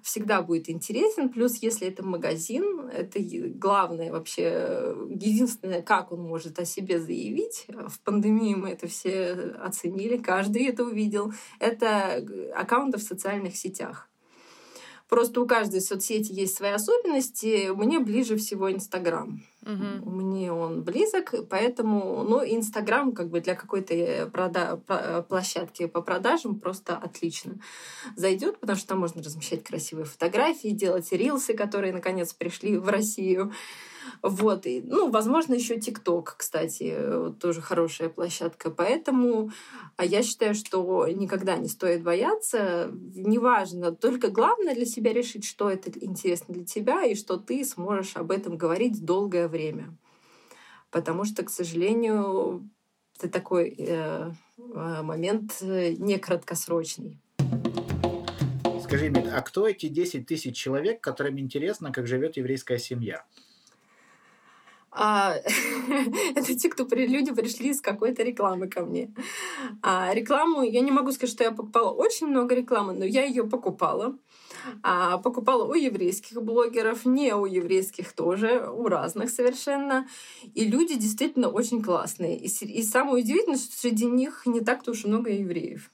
всегда 0.03 0.43
будет 0.43 0.69
интересен. 0.69 1.29
Плюс, 1.29 1.57
если 1.57 1.89
это 1.89 2.05
магазин, 2.05 2.89
это 2.89 3.19
главное 3.21 4.13
вообще, 4.13 4.95
единственное, 5.09 5.83
как 5.83 6.13
он 6.13 6.23
может 6.23 6.59
о 6.59 6.65
себе 6.65 7.01
заявить. 7.01 7.67
В 7.69 8.01
пандемии 8.01 8.55
мы 8.55 8.71
это 8.71 8.87
все 8.87 9.33
оценили, 9.61 10.17
каждый 10.17 10.65
это 10.67 10.85
увидел. 10.85 11.33
Это 11.59 12.25
аккаунты 12.55 12.99
в 12.99 13.03
социальных 13.03 13.57
сетях. 13.57 14.09
Просто 15.09 15.41
у 15.41 15.47
каждой 15.47 15.81
соцсети 15.81 16.33
есть 16.33 16.57
свои 16.57 16.73
особенности. 16.73 17.71
Мне 17.75 17.99
ближе 17.99 18.37
всего 18.37 18.71
Инстаграм. 18.71 19.43
Угу. 19.63 20.11
Мне 20.11 20.53
он 20.53 20.83
близок, 20.83 21.35
поэтому, 21.49 22.23
ну, 22.23 22.43
Инстаграм 22.45 23.13
как 23.13 23.29
бы 23.29 23.41
для 23.41 23.55
какой-то 23.55 23.95
э, 23.95 24.27
прода 24.27 24.81
э, 24.89 25.23
площадки 25.29 25.87
по 25.87 26.01
продажам 26.01 26.59
просто 26.61 26.97
отлично 26.97 27.55
зайдет, 28.17 28.59
потому 28.61 28.79
что 28.79 28.89
там 28.89 29.01
можно 29.01 29.23
размещать 29.23 29.65
красивые 29.65 30.07
фотографии, 30.07 30.69
делать 30.69 31.11
рилсы, 31.13 31.55
которые 31.55 31.93
наконец 31.93 32.33
пришли 32.33 32.79
в 32.79 32.89
Россию. 32.89 33.53
Вот. 34.23 34.67
И, 34.67 34.83
ну, 34.83 35.11
возможно, 35.11 35.55
еще 35.55 35.79
ТикТок, 35.79 36.37
кстати, 36.39 36.97
тоже 37.41 37.61
хорошая 37.61 38.09
площадка. 38.09 38.71
Поэтому 38.71 39.51
а 39.99 40.05
я 40.05 40.23
считаю, 40.23 40.55
что 40.55 41.09
никогда 41.09 41.57
не 41.57 41.69
стоит 41.69 42.05
бояться. 42.05 42.91
Неважно, 43.15 43.91
только 43.91 44.29
главное 44.29 44.75
для 44.77 44.87
себя 44.87 45.13
решить, 45.13 45.45
что 45.45 45.69
это 45.69 45.91
интересно 46.01 46.55
для 46.55 46.65
тебя 46.65 47.05
и 47.05 47.17
что 47.17 47.37
ты 47.37 47.65
сможешь 47.65 48.17
об 48.17 48.31
этом 48.31 48.57
говорить 48.57 49.05
долгое 49.05 49.49
время. 49.49 49.97
Потому 50.93 51.25
что, 51.25 51.43
к 51.43 51.51
сожалению, 51.51 52.71
это 53.19 53.29
такой 53.29 53.75
э, 53.77 54.31
э 54.57 55.03
момент 55.03 55.57
э, 55.63 55.95
не 55.99 56.19
краткосрочный. 56.19 57.19
Скажи, 58.81 59.11
мне, 59.11 59.21
а 59.21 59.43
кто 59.43 59.67
эти 59.67 59.89
10 59.89 60.27
тысяч 60.27 60.57
человек, 60.57 61.01
которым 61.01 61.41
интересно, 61.41 61.93
как 61.93 62.07
живет 62.07 62.37
еврейская 62.37 62.79
семья? 62.79 63.25
А, 64.91 65.35
это 66.35 66.55
те, 66.55 66.69
кто 66.69 66.87
при, 66.87 67.07
люди 67.07 67.33
пришли 67.33 67.75
с 67.75 67.81
какой-то 67.81 68.23
рекламы 68.23 68.69
ко 68.69 68.85
мне. 68.85 69.13
А, 69.83 70.13
рекламу, 70.15 70.63
я 70.63 70.81
не 70.81 70.91
могу 70.91 71.13
сказать, 71.13 71.35
что 71.35 71.45
я 71.45 71.53
покупала 71.53 71.91
очень 71.91 72.29
много 72.29 72.55
рекламы, 72.55 72.95
но 72.95 73.05
я 73.05 73.25
ее 73.25 73.45
покупала. 73.45 74.17
А, 74.83 75.19
покупала 75.19 75.65
у 75.65 75.75
еврейских 75.75 76.43
блогеров, 76.43 77.05
не 77.05 77.35
у 77.35 77.45
еврейских 77.47 78.13
тоже, 78.13 78.69
у 78.69 78.89
разных 78.89 79.31
совершенно. 79.31 80.09
И 80.55 80.65
люди 80.65 80.95
действительно 80.95 81.49
очень 81.49 81.83
классные. 81.83 82.39
И, 82.39 82.47
и 82.47 82.83
самое 82.83 83.23
удивительное, 83.23 83.59
что 83.59 83.77
среди 83.77 84.07
них 84.07 84.43
не 84.47 84.61
так-то 84.61 84.93
уж 84.93 85.05
много 85.05 85.31
евреев. 85.31 85.91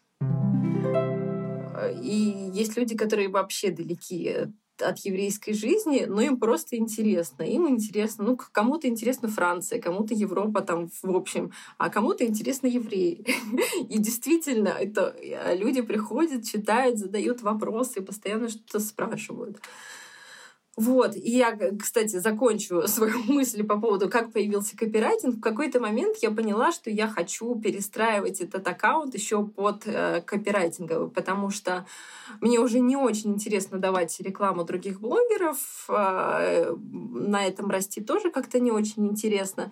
И 2.03 2.51
есть 2.55 2.77
люди, 2.77 2.97
которые 2.97 3.29
вообще 3.29 3.71
далеки 3.71 4.49
от 4.83 4.99
еврейской 5.01 5.53
жизни, 5.53 6.05
но 6.09 6.21
им 6.21 6.39
просто 6.39 6.77
интересно. 6.77 7.43
Им 7.43 7.69
интересно, 7.69 8.25
ну, 8.25 8.39
кому-то 8.53 8.89
интересна 8.89 9.29
Франция, 9.29 9.81
кому-то 9.81 10.15
Европа 10.15 10.61
там 10.61 10.89
в 11.03 11.17
общем, 11.17 11.53
а 11.79 11.91
кому-то 11.91 12.25
интересно 12.25 12.67
евреи. 12.67 13.25
И 13.89 13.99
действительно, 13.99 14.69
это 14.69 15.15
э, 15.21 15.57
люди 15.57 15.81
приходят, 15.81 16.45
читают, 16.45 16.99
задают 16.99 17.43
вопросы, 17.43 18.03
постоянно 18.03 18.49
что-то 18.49 18.81
спрашивают. 18.81 19.61
Вот, 20.77 21.15
и 21.15 21.31
я, 21.31 21.57
кстати, 21.81 22.17
закончу 22.17 22.83
свою 22.89 23.23
мысль 23.25 23.65
по 23.65 23.79
поводу, 23.79 24.09
как 24.09 24.33
появился 24.33 24.77
копирайтинг. 24.77 25.37
В 25.37 25.41
какой-то 25.41 25.81
момент 25.81 26.17
я 26.19 26.31
поняла, 26.31 26.73
что 26.73 26.91
я 26.91 27.07
хочу 27.09 27.55
перестраивать 27.55 28.41
этот 28.41 28.67
аккаунт 28.67 29.15
еще 29.15 29.45
под 29.45 29.87
э, 29.87 30.23
копирайтинговый, 30.23 31.11
потому 31.11 31.51
что 31.51 31.87
мне 32.41 32.59
уже 32.59 32.81
не 32.81 32.97
очень 32.97 33.35
интересно 33.35 33.79
давать 33.79 34.19
рекламу 34.21 34.65
других 34.65 35.01
блогеров. 35.01 35.59
Э, 35.89 36.75
на 36.75 37.47
этом 37.47 37.71
расти 37.71 38.01
тоже 38.01 38.31
как-то 38.31 38.59
не 38.59 38.73
очень 38.73 39.07
интересно. 39.07 39.71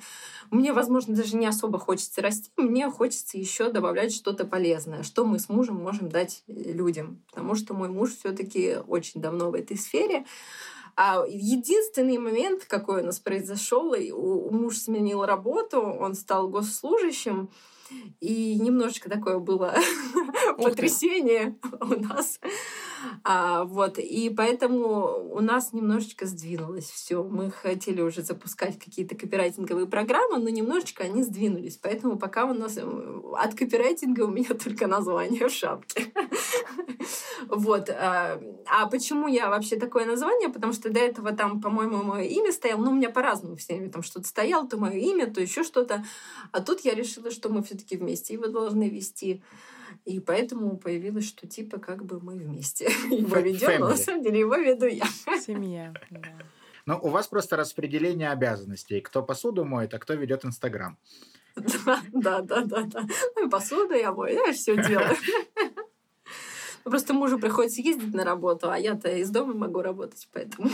Мне, 0.51 0.73
возможно, 0.73 1.17
даже 1.17 1.37
не 1.37 1.47
особо 1.47 1.79
хочется 1.79 2.23
расти. 2.23 2.51
Мне 2.57 2.89
хочется 2.91 3.39
еще 3.39 3.73
добавлять 3.73 4.15
что-то 4.15 4.45
полезное, 4.45 5.03
что 5.03 5.25
мы 5.25 5.41
с 5.41 5.49
мужем 5.49 5.77
можем 5.77 6.09
дать 6.09 6.45
людям, 6.47 7.23
потому 7.29 7.57
что 7.57 7.75
мой 7.75 7.89
муж 7.89 8.15
все-таки 8.17 8.77
очень 8.87 9.21
давно 9.21 9.51
в 9.51 9.55
этой 9.55 9.77
сфере. 9.77 10.25
А 10.97 11.25
единственный 11.27 12.19
момент, 12.19 12.65
какой 12.65 13.03
у 13.03 13.07
нас 13.07 13.19
произошел, 13.19 13.93
у, 13.93 14.51
муж 14.51 14.79
сменил 14.79 15.25
работу, 15.25 15.81
он 15.81 16.15
стал 16.15 16.49
госслужащим, 16.49 17.51
и 18.21 18.59
немножечко 18.59 19.11
такое 19.11 19.39
было 19.39 19.75
потрясение 20.57 21.59
у 21.81 22.01
нас. 22.01 22.41
А, 23.25 23.65
вот, 23.65 23.99
и 23.99 24.31
поэтому 24.31 25.31
у 25.33 25.41
нас 25.41 25.73
немножечко 25.73 26.27
сдвинулось 26.27 26.89
все. 26.89 27.23
Мы 27.23 27.51
хотели 27.51 28.01
уже 28.01 28.23
запускать 28.23 28.79
какие-то 28.79 29.17
копирайтинговые 29.17 29.87
программы, 29.87 30.39
но 30.39 30.49
немножечко 30.49 31.05
они 31.05 31.23
сдвинулись. 31.23 31.79
Поэтому 31.79 32.19
пока 32.19 32.45
у 32.45 32.55
нас 32.55 32.77
э, 32.77 32.83
от 33.37 33.55
копирайтинга 33.55 34.23
у 34.23 34.31
меня 34.31 34.55
только 34.55 34.87
название 34.87 35.49
в 35.49 35.53
шапке. 35.53 36.13
Вот. 37.53 37.91
А, 37.91 38.41
а 38.65 38.87
почему 38.87 39.29
я 39.29 39.51
вообще 39.51 39.77
такое 39.77 40.07
название? 40.07 40.49
Потому 40.49 40.73
что 40.73 40.89
до 40.89 41.01
этого 41.01 41.33
там, 41.33 41.61
по-моему, 41.61 42.03
мое 42.03 42.25
имя 42.25 42.51
стояло. 42.51 42.81
Ну, 42.81 42.93
у 42.93 42.95
меня 42.95 43.11
по-разному 43.11 43.57
все 43.57 43.75
время 43.75 43.93
там 43.93 44.03
что-то 44.03 44.27
стояло, 44.27 44.67
то 44.67 44.79
мое 44.79 44.97
имя, 44.97 45.31
то 45.31 45.39
еще 45.39 45.63
что-то. 45.63 46.03
А 46.51 46.63
тут 46.63 46.81
я 46.81 46.95
решила, 46.95 47.31
что 47.31 47.51
мы 47.51 47.63
все-таки 47.63 47.99
вместе 47.99 48.33
его 48.33 48.47
должны 48.47 48.89
вести. 48.89 49.43
И 50.07 50.19
поэтому 50.19 50.79
появилось, 50.79 51.29
что 51.29 51.47
типа 51.47 51.79
как 51.79 52.07
бы 52.07 52.21
мы 52.21 52.37
вместе 52.37 52.87
его 53.11 53.37
ведем, 53.37 53.81
но 53.81 53.89
на 53.91 53.97
самом 53.99 54.23
деле 54.23 54.41
его 54.41 54.57
веду 54.57 54.87
я. 54.87 55.05
Семья, 55.39 55.93
да. 56.11 56.23
Ну, 56.87 56.99
у 57.03 57.11
вас 57.11 57.29
просто 57.29 57.57
распределение 57.57 58.31
обязанностей. 58.31 59.03
Кто 59.03 59.23
посуду 59.23 59.67
моет, 59.67 59.93
а 59.93 59.99
кто 59.99 60.15
ведет 60.15 60.47
Инстаграм. 60.47 60.97
Да, 62.13 62.41
да, 62.41 62.63
да, 62.63 62.83
да. 62.83 63.03
Ну 63.37 63.47
и 63.47 63.51
посуду 63.51 63.95
я 63.95 64.11
мою, 64.13 64.43
я 64.47 64.53
все 64.53 64.75
делаю. 64.83 65.15
Просто 66.85 67.15
мужу 67.15 67.39
приходится 67.39 67.81
ездить 67.81 68.15
на 68.15 68.25
работу, 68.25 68.71
а 68.71 68.79
я-то 68.79 69.11
из 69.11 69.31
дома 69.31 69.55
могу 69.55 69.83
работать, 69.83 70.29
поэтому... 70.33 70.71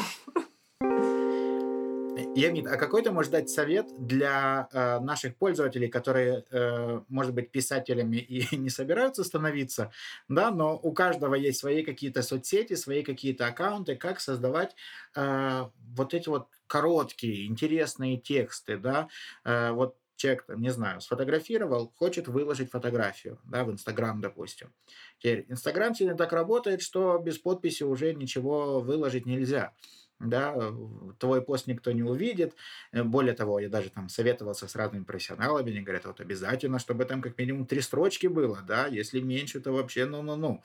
Евгений, 2.35 2.67
а 2.67 2.77
какой 2.77 3.03
ты 3.03 3.11
можешь 3.11 3.31
дать 3.31 3.51
совет 3.51 3.87
для 3.99 4.69
э, 4.73 5.01
наших 5.01 5.37
пользователей, 5.37 5.89
которые, 5.89 6.45
э, 6.51 7.01
может 7.09 7.35
быть, 7.35 7.51
писателями 7.51 8.17
и 8.17 8.57
не 8.57 8.71
собираются 8.71 9.25
становиться, 9.25 9.93
да, 10.29 10.51
но 10.51 10.79
у 10.83 10.93
каждого 10.93 11.35
есть 11.35 11.61
свои 11.61 11.83
какие-то 11.83 12.23
соцсети, 12.23 12.75
свои 12.75 13.03
какие-то 13.03 13.47
аккаунты, 13.47 13.97
как 13.97 14.21
создавать 14.21 14.75
э, 15.17 15.65
вот 15.97 16.15
эти 16.15 16.29
вот 16.29 16.49
короткие, 16.67 17.47
интересные 17.47 18.19
тексты, 18.19 18.77
да, 18.77 19.09
э, 19.45 19.71
вот 19.71 19.97
человек, 20.19 20.45
там, 20.47 20.61
не 20.61 20.71
знаю, 20.71 21.01
сфотографировал, 21.01 21.93
хочет 21.97 22.29
выложить 22.29 22.71
фотографию, 22.71 23.41
да, 23.45 23.65
в 23.65 23.73
Инстаграм, 23.73 24.21
допустим. 24.21 24.75
Теперь 25.19 25.47
Инстаграм 25.49 25.95
сегодня 25.95 26.17
так 26.17 26.33
работает, 26.33 26.83
что 26.83 27.19
без 27.19 27.39
подписи 27.39 27.85
уже 27.85 28.15
ничего 28.15 28.81
выложить 28.81 29.27
нельзя 29.27 29.73
да, 30.21 30.73
твой 31.19 31.43
пост 31.43 31.67
никто 31.67 31.93
не 31.93 32.03
увидит. 32.03 32.55
Э, 32.93 33.03
более 33.05 33.35
того, 33.35 33.61
я 33.61 33.69
даже 33.69 33.91
там 33.91 34.09
советовался 34.09 34.67
с 34.67 34.75
разными 34.75 35.05
профессионалами, 35.05 35.71
они 35.71 35.81
говорят, 35.81 36.07
вот 36.07 36.21
обязательно, 36.21 36.79
чтобы 36.79 37.05
там 37.05 37.23
как 37.23 37.39
минимум 37.39 37.67
три 37.67 37.81
строчки 37.81 38.27
было, 38.27 38.61
да, 38.67 38.87
если 38.87 39.21
меньше, 39.21 39.61
то 39.61 39.73
вообще 39.73 40.07
ну-ну-ну. 40.07 40.63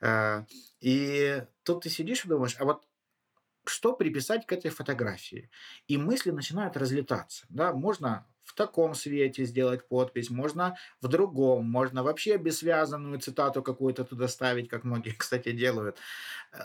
Э, 0.00 0.44
и 0.80 1.42
тут 1.64 1.82
ты 1.82 1.90
сидишь 1.90 2.24
и 2.24 2.28
думаешь, 2.28 2.56
а 2.58 2.64
вот 2.64 2.82
что 3.66 3.94
приписать 3.94 4.46
к 4.46 4.52
этой 4.52 4.70
фотографии? 4.70 5.50
И 5.88 5.96
мысли 5.96 6.30
начинают 6.30 6.76
разлетаться, 6.76 7.46
да, 7.48 7.72
можно 7.72 8.26
в 8.44 8.54
таком 8.54 8.94
свете 8.94 9.44
сделать 9.44 9.88
подпись, 9.88 10.30
можно 10.30 10.76
в 11.00 11.08
другом, 11.08 11.64
можно 11.70 12.02
вообще 12.02 12.36
бессвязанную 12.36 13.18
цитату 13.18 13.62
какую-то 13.62 14.04
туда 14.04 14.28
ставить, 14.28 14.68
как 14.68 14.84
многие, 14.84 15.10
кстати, 15.18 15.52
делают. 15.52 15.98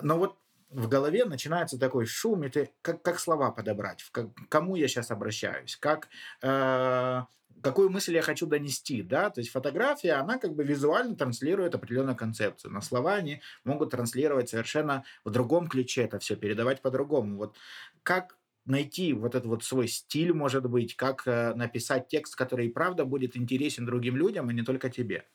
Но 0.02 0.18
вот 0.18 0.38
в 0.70 0.88
голове 0.88 1.26
начинается 1.26 1.80
такой 1.80 2.06
шум, 2.06 2.44
и 2.44 2.50
ты 2.50 2.72
как, 2.82 3.02
как 3.02 3.20
слова 3.20 3.52
подобрать, 3.52 4.04
к 4.12 4.30
кому 4.50 4.76
я 4.76 4.88
сейчас 4.88 5.10
обращаюсь, 5.12 5.76
как, 5.78 6.10
э, 6.42 7.22
какую 7.62 7.90
мысль 7.90 8.16
я 8.16 8.22
хочу 8.22 8.46
донести, 8.46 9.02
да, 9.02 9.30
то 9.30 9.40
есть 9.40 9.52
фотография, 9.52 10.14
она 10.14 10.38
как 10.38 10.56
бы 10.56 10.64
визуально 10.64 11.16
транслирует 11.16 11.76
определенную 11.76 12.16
концепцию, 12.16 12.72
но 12.72 12.82
слова 12.82 13.16
они 13.16 13.42
могут 13.64 13.92
транслировать 13.92 14.50
совершенно 14.50 15.04
в 15.24 15.32
другом 15.32 15.68
ключе 15.68 16.04
это 16.04 16.20
все, 16.20 16.36
передавать 16.36 16.82
по-другому. 16.82 17.38
Вот 17.38 17.58
как 18.04 18.38
найти 18.66 19.14
вот 19.14 19.36
этот 19.36 19.48
вот 19.48 19.64
свой 19.64 19.88
стиль, 19.88 20.34
может 20.34 20.66
быть, 20.70 20.96
как 20.96 21.24
э, 21.26 21.54
написать 21.56 22.08
текст, 22.08 22.36
который 22.36 22.68
и 22.68 22.72
правда 22.72 23.04
будет 23.04 23.36
интересен 23.36 23.86
другим 23.86 24.16
людям, 24.16 24.50
а 24.50 24.54
не 24.54 24.64
только 24.64 24.90
тебе. 24.90 25.26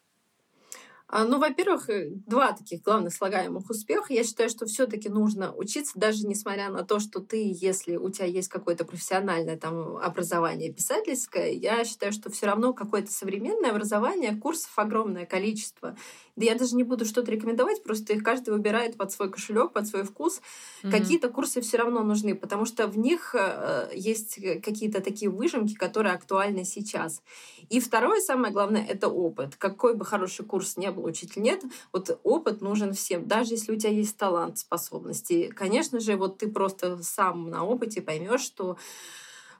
А, 1.17 1.25
ну, 1.25 1.39
во-первых, 1.39 1.91
э, 1.91 2.11
два 2.27 2.51
таких 2.51 2.83
главных 2.83 3.15
слагаемых 3.15 3.71
успеха. 3.71 4.13
Я 4.13 4.25
считаю, 4.25 4.51
что 4.51 4.67
все-таки 4.67 5.09
нужно 5.09 5.55
учиться, 5.55 5.93
даже 5.95 6.27
несмотря 6.27 6.71
на 6.71 6.83
то, 6.83 6.99
что 6.99 7.21
ты, 7.21 7.53
если 7.55 7.95
у 7.95 8.11
тебя 8.11 8.27
есть 8.27 8.49
какое-то 8.49 8.85
профессиональное 8.85 9.57
там 9.57 9.97
образование 9.99 10.73
писательское, 10.73 11.51
я 11.51 11.85
считаю, 11.85 12.13
что 12.13 12.33
все 12.33 12.47
равно 12.47 12.73
какое-то 12.73 13.13
современное 13.13 13.71
образование, 13.71 14.35
курсов 14.35 14.73
огромное 14.75 15.25
количество. 15.25 15.97
Да 16.37 16.45
я 16.45 16.55
даже 16.57 16.75
не 16.75 16.83
буду 16.83 17.05
что-то 17.05 17.31
рекомендовать, 17.31 17.83
просто 17.83 18.13
их 18.13 18.23
каждый 18.25 18.51
выбирает 18.51 18.97
под 18.97 19.13
свой 19.13 19.31
кошелек, 19.31 19.73
под 19.73 19.87
свой 19.87 20.03
вкус. 20.03 20.41
Mm-hmm. 20.83 20.91
Какие-то 20.91 21.29
курсы 21.29 21.61
все 21.61 21.77
равно 21.77 22.03
нужны, 22.03 22.35
потому 22.35 22.65
что 22.65 22.89
в 22.89 22.99
них 22.99 23.35
э, 23.39 23.91
есть 23.95 24.41
какие-то 24.63 25.01
такие 25.01 25.31
выжимки, 25.31 25.75
которые 25.75 26.15
актуальны 26.15 26.65
сейчас. 26.65 27.23
И 27.69 27.79
второе, 27.81 28.21
самое 28.21 28.53
главное, 28.53 28.85
это 28.85 29.09
опыт. 29.09 29.57
Какой 29.57 29.95
бы 29.95 30.05
хороший 30.05 30.45
курс 30.45 30.77
не 30.77 30.91
был, 30.91 31.05
учитель 31.05 31.43
нет, 31.43 31.63
вот 31.93 32.19
опыт 32.25 32.61
нужен 32.61 32.93
всем, 32.95 33.27
даже 33.29 33.55
если 33.55 33.73
у 33.73 33.77
тебя 33.77 33.91
есть 33.91 34.17
талант, 34.17 34.59
способности. 34.59 35.53
Конечно 35.55 36.01
же, 36.01 36.17
вот 36.17 36.39
ты 36.39 36.49
просто 36.49 37.03
сам 37.03 37.49
на 37.51 37.65
опыте 37.65 38.03
поймешь, 38.03 38.43
что 38.43 38.77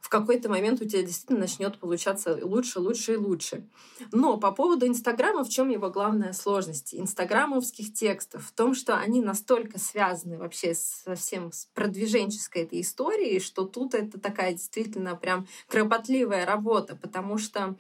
в 0.05 0.11
какой-то 0.11 0.51
момент 0.51 0.83
у 0.83 0.85
тебя 0.85 1.01
действительно 1.01 1.41
начнет 1.41 1.79
получаться 1.79 2.39
лучше, 2.43 2.79
лучше 2.79 3.15
и 3.15 3.17
лучше. 3.17 3.67
Но 4.13 4.37
по 4.37 4.53
поводу 4.53 4.87
Инстаграма, 4.87 5.45
в 5.45 5.49
чем 5.49 5.71
его 5.71 5.89
главная 5.89 6.35
сложность? 6.35 6.95
Инстаграмовских 6.95 7.95
текстов 7.95 8.47
в 8.47 8.53
том, 8.53 8.75
что 8.75 8.99
они 8.99 9.23
настолько 9.23 9.79
связаны 9.79 10.37
вообще 10.37 10.75
со 10.75 11.15
всем 11.15 11.53
с 11.53 11.69
продвиженческой 11.73 12.65
этой 12.65 12.83
историей, 12.83 13.41
что 13.41 13.65
тут 13.65 13.95
это 13.95 14.21
такая 14.21 14.53
действительно 14.53 15.17
прям 15.17 15.47
кропотливая 15.69 16.45
работа, 16.45 16.97
потому 16.97 17.39
что 17.39 17.75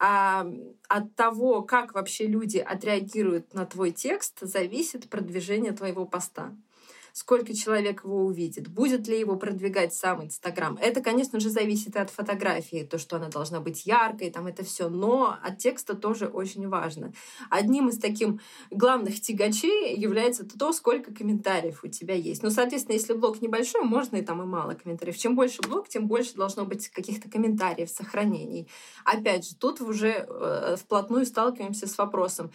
а, 0.00 0.44
от 0.88 1.14
того, 1.14 1.62
как 1.62 1.94
вообще 1.94 2.26
люди 2.26 2.58
отреагируют 2.58 3.54
на 3.54 3.66
твой 3.66 3.92
текст, 3.92 4.40
зависит 4.40 5.08
продвижение 5.08 5.70
твоего 5.70 6.06
поста 6.06 6.56
сколько 7.12 7.54
человек 7.54 8.04
его 8.04 8.24
увидит, 8.24 8.68
будет 8.68 9.06
ли 9.06 9.18
его 9.18 9.36
продвигать 9.36 9.94
сам 9.94 10.24
Инстаграм. 10.24 10.78
Это, 10.80 11.00
конечно 11.00 11.40
же, 11.40 11.50
зависит 11.50 11.96
от 11.96 12.10
фотографии, 12.10 12.86
то, 12.88 12.98
что 12.98 13.16
она 13.16 13.28
должна 13.28 13.60
быть 13.60 13.86
яркой, 13.86 14.30
там 14.30 14.46
это 14.46 14.64
все, 14.64 14.88
но 14.88 15.36
от 15.42 15.58
текста 15.58 15.94
тоже 15.94 16.26
очень 16.26 16.68
важно. 16.68 17.12
Одним 17.50 17.88
из 17.88 17.98
таких 17.98 18.40
главных 18.70 19.20
тягачей 19.20 19.94
является 19.94 20.44
то, 20.44 20.72
сколько 20.72 21.12
комментариев 21.12 21.84
у 21.84 21.88
тебя 21.88 22.14
есть. 22.14 22.42
Ну, 22.42 22.50
соответственно, 22.50 22.94
если 22.94 23.12
блог 23.12 23.42
небольшой, 23.42 23.82
можно 23.82 24.16
и 24.16 24.22
там 24.22 24.42
и 24.42 24.46
мало 24.46 24.74
комментариев. 24.74 25.16
Чем 25.16 25.36
больше 25.36 25.60
блог, 25.62 25.88
тем 25.88 26.08
больше 26.08 26.34
должно 26.34 26.64
быть 26.64 26.88
каких-то 26.88 27.30
комментариев, 27.30 27.90
сохранений. 27.90 28.68
Опять 29.04 29.48
же, 29.48 29.54
тут 29.56 29.80
уже 29.80 30.26
э, 30.28 30.76
вплотную 30.78 31.26
сталкиваемся 31.26 31.86
с 31.86 31.98
вопросом, 31.98 32.50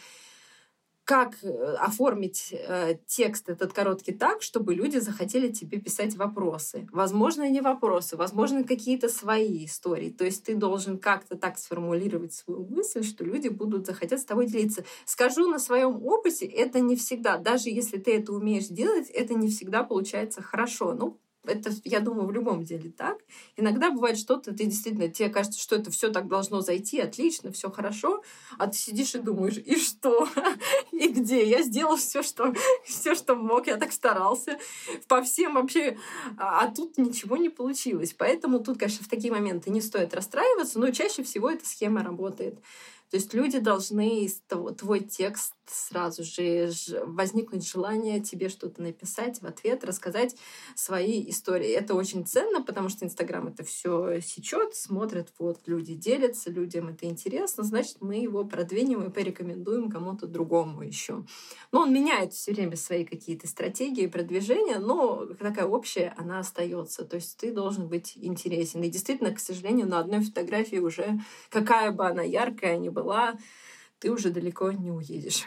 как 1.08 1.42
э, 1.42 1.76
оформить 1.80 2.50
э, 2.52 2.98
текст 3.06 3.48
этот 3.48 3.72
короткий 3.72 4.12
так, 4.12 4.42
чтобы 4.42 4.76
люди 4.76 4.98
захотели 4.98 5.50
тебе 5.50 5.80
писать 5.80 6.18
вопросы. 6.18 6.86
Возможно, 6.92 7.50
не 7.50 7.62
вопросы, 7.62 8.18
возможно, 8.18 8.66
какие-то 8.66 9.08
свои 9.08 9.64
истории. 9.64 10.10
То 10.10 10.26
есть 10.26 10.44
ты 10.44 10.56
должен 10.56 10.98
как-то 11.00 11.38
так 11.38 11.58
сформулировать 11.58 12.34
свою 12.34 12.66
мысль, 12.66 13.04
что 13.04 13.24
люди 13.24 13.48
будут 13.48 13.86
захотеть 13.86 14.20
с 14.20 14.26
тобой 14.26 14.48
делиться. 14.48 14.84
Скажу 15.06 15.48
на 15.48 15.60
своем 15.60 16.06
опыте, 16.06 16.46
это 16.46 16.82
не 16.82 16.98
всегда, 16.98 17.38
даже 17.38 17.70
если 17.70 17.98
ты 17.98 18.18
это 18.18 18.34
умеешь 18.34 18.68
делать, 18.68 19.10
это 19.10 19.34
не 19.34 19.48
всегда 19.48 19.84
получается 19.84 20.42
хорошо. 20.42 20.94
Ну, 20.94 21.18
это, 21.48 21.72
я 21.84 22.00
думаю, 22.00 22.28
в 22.28 22.32
любом 22.32 22.64
деле 22.64 22.92
так. 22.92 23.18
Иногда 23.56 23.92
бывает 23.92 24.18
что-то, 24.18 24.54
ты 24.54 24.66
действительно, 24.66 25.10
тебе 25.10 25.30
кажется, 25.30 25.60
что 25.60 25.76
это 25.76 25.92
все 25.92 26.12
так 26.12 26.28
должно 26.28 26.62
зайти, 26.62 27.00
отлично, 27.00 27.52
все 27.52 27.70
хорошо, 27.70 28.24
а 28.58 28.68
ты 28.68 28.78
сидишь 28.78 29.16
и 29.16 29.20
думаешь, 29.20 29.58
и 29.58 29.76
что? 29.78 30.28
И 30.92 31.10
где? 31.10 31.48
Я 31.48 31.62
сделал 31.62 31.98
все, 31.98 32.24
что, 32.24 32.54
все, 32.86 33.16
что 33.16 33.36
мог, 33.36 33.68
я 33.68 33.78
так 33.78 33.92
старался 33.92 34.58
по 35.08 35.22
всем 35.22 35.56
вообще, 35.56 35.98
а, 36.38 36.62
а 36.62 36.72
тут 36.72 36.98
ничего 36.98 37.38
не 37.38 37.50
получилось. 37.50 38.14
Поэтому 38.18 38.60
тут, 38.60 38.78
конечно, 38.80 39.06
в 39.06 39.10
такие 39.10 39.32
моменты 39.32 39.70
не 39.70 39.82
стоит 39.82 40.14
расстраиваться, 40.14 40.80
но 40.80 40.92
чаще 40.92 41.24
всего 41.24 41.50
эта 41.50 41.68
схема 41.68 42.04
работает. 42.04 42.56
То 43.10 43.18
есть 43.18 43.34
люди 43.34 43.60
должны 43.60 44.30
твой 44.78 45.00
текст 45.00 45.54
сразу 45.70 46.24
же 46.24 46.72
возникнуть 47.06 47.68
желание 47.68 48.20
тебе 48.22 48.50
что-то 48.50 48.82
написать 48.82 49.42
в 49.42 49.46
ответ, 49.46 49.84
рассказать 49.84 50.36
свои 50.76 51.30
истории. 51.30 51.70
Это 51.70 51.96
очень 51.96 52.26
ценно, 52.26 52.62
потому 52.62 52.90
что 52.90 53.06
Инстаграм 53.06 53.48
это 53.48 53.64
все 53.64 54.20
сечет, 54.22 54.76
смотрят, 54.76 55.32
вот 55.40 55.62
люди 55.66 55.94
делятся, 55.94 56.50
людям 56.50 56.90
это 56.90 57.06
интересно, 57.06 57.64
значит, 57.64 57.98
мы 58.02 58.16
его 58.16 58.44
продвинем 58.46 59.04
и 59.04 59.12
порекомендуем 59.12 59.90
кому-то 59.90 60.28
другому 60.28 60.82
еще. 60.82 61.26
Но 61.72 61.82
он 61.82 61.94
меняет 61.94 62.34
все 62.34 62.54
время 62.54 62.76
свои 62.76 63.06
какие-то 63.06 63.48
стратегии 63.48 64.08
продвижения, 64.08 64.80
но 64.80 65.26
такая 65.40 65.66
общая 65.66 66.14
она 66.18 66.40
остается. 66.40 67.06
То 67.06 67.16
есть 67.16 67.38
ты 67.38 67.52
должен 67.52 67.88
быть 67.88 68.14
интересен. 68.16 68.84
И 68.84 68.90
действительно, 68.90 69.34
к 69.34 69.40
сожалению, 69.40 69.88
на 69.88 70.00
одной 70.00 70.22
фотографии 70.22 70.78
уже, 70.78 71.20
какая 71.50 71.92
бы 71.92 72.06
она 72.06 72.24
яркая 72.24 72.78
ни 72.78 72.90
была, 72.90 73.38
ты 74.00 74.12
уже 74.12 74.30
далеко 74.30 74.72
не 74.72 74.92
уедешь. 74.92 75.46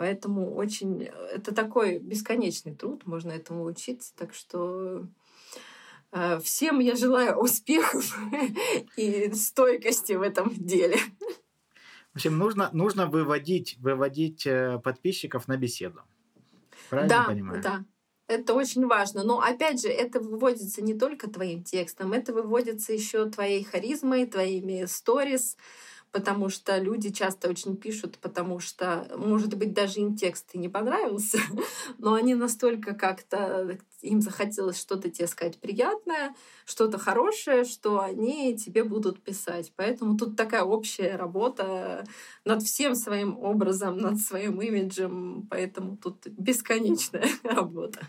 Поэтому 0.00 0.54
очень... 0.54 1.02
Это 1.02 1.54
такой 1.54 1.98
бесконечный 1.98 2.74
труд, 2.74 3.04
можно 3.04 3.32
этому 3.32 3.64
учиться. 3.64 4.14
Так 4.16 4.32
что 4.32 5.06
э, 6.10 6.40
всем 6.40 6.78
я 6.78 6.96
желаю 6.96 7.36
успехов 7.36 8.18
и 8.96 9.30
стойкости 9.34 10.14
в 10.14 10.22
этом 10.22 10.54
деле. 10.54 10.96
В 12.14 12.16
общем, 12.16 12.38
нужно, 12.38 12.70
нужно 12.72 13.08
выводить, 13.08 13.76
выводить 13.76 14.46
э, 14.46 14.80
подписчиков 14.82 15.48
на 15.48 15.58
беседу. 15.58 16.00
Правильно 16.88 17.14
да, 17.14 17.24
понимаю? 17.24 17.62
Да, 17.62 17.84
это 18.26 18.54
очень 18.54 18.86
важно. 18.86 19.22
Но 19.22 19.42
опять 19.42 19.82
же, 19.82 19.88
это 19.88 20.18
выводится 20.18 20.80
не 20.80 20.94
только 20.94 21.28
твоим 21.28 21.62
текстом, 21.62 22.14
это 22.14 22.32
выводится 22.32 22.94
еще 22.94 23.28
твоей 23.28 23.64
харизмой, 23.64 24.24
твоими 24.24 24.86
сторис, 24.86 25.58
потому 26.12 26.48
что 26.48 26.78
люди 26.78 27.10
часто 27.10 27.48
очень 27.48 27.76
пишут, 27.76 28.18
потому 28.18 28.58
что, 28.58 29.10
может 29.16 29.54
быть, 29.56 29.72
даже 29.72 30.00
им 30.00 30.16
текст 30.16 30.50
и 30.54 30.58
не 30.58 30.68
понравился, 30.68 31.38
но 31.98 32.14
они 32.14 32.34
настолько 32.34 32.94
как-то 32.94 33.78
им 34.00 34.20
захотелось 34.20 34.80
что-то 34.80 35.10
тебе 35.10 35.26
сказать 35.26 35.58
приятное, 35.58 36.34
что-то 36.64 36.98
хорошее, 36.98 37.64
что 37.64 38.00
они 38.00 38.56
тебе 38.56 38.82
будут 38.84 39.22
писать. 39.22 39.72
Поэтому 39.76 40.16
тут 40.16 40.36
такая 40.36 40.62
общая 40.62 41.16
работа 41.16 42.04
над 42.44 42.62
всем 42.62 42.94
своим 42.94 43.38
образом, 43.38 43.98
над 43.98 44.20
своим 44.20 44.60
имиджем, 44.60 45.46
поэтому 45.50 45.96
тут 45.96 46.26
бесконечная 46.26 47.28
работа. 47.42 48.00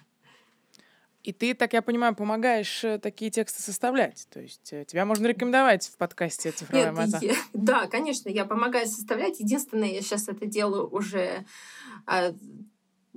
И 1.24 1.34
ты, 1.34 1.54
так 1.54 1.74
я 1.74 1.82
понимаю, 1.82 2.16
помогаешь 2.16 2.84
э, 2.84 2.98
такие 2.98 3.30
тексты 3.30 3.62
составлять. 3.62 4.28
То 4.32 4.40
есть 4.40 4.74
э, 4.74 4.86
тебя 4.86 5.06
можно 5.06 5.28
рекомендовать 5.28 5.88
в 5.88 5.98
подкасте 5.98 6.52
«Цифровая 6.52 6.92
маза». 6.92 7.20
Я, 7.22 7.36
да, 7.54 7.88
конечно, 7.88 8.30
я 8.30 8.46
помогаю 8.46 8.88
составлять. 8.88 9.40
Единственное, 9.40 9.90
я 9.90 10.02
сейчас 10.02 10.28
это 10.28 10.46
делаю 10.46 10.90
уже 10.90 11.46
а, 12.08 12.34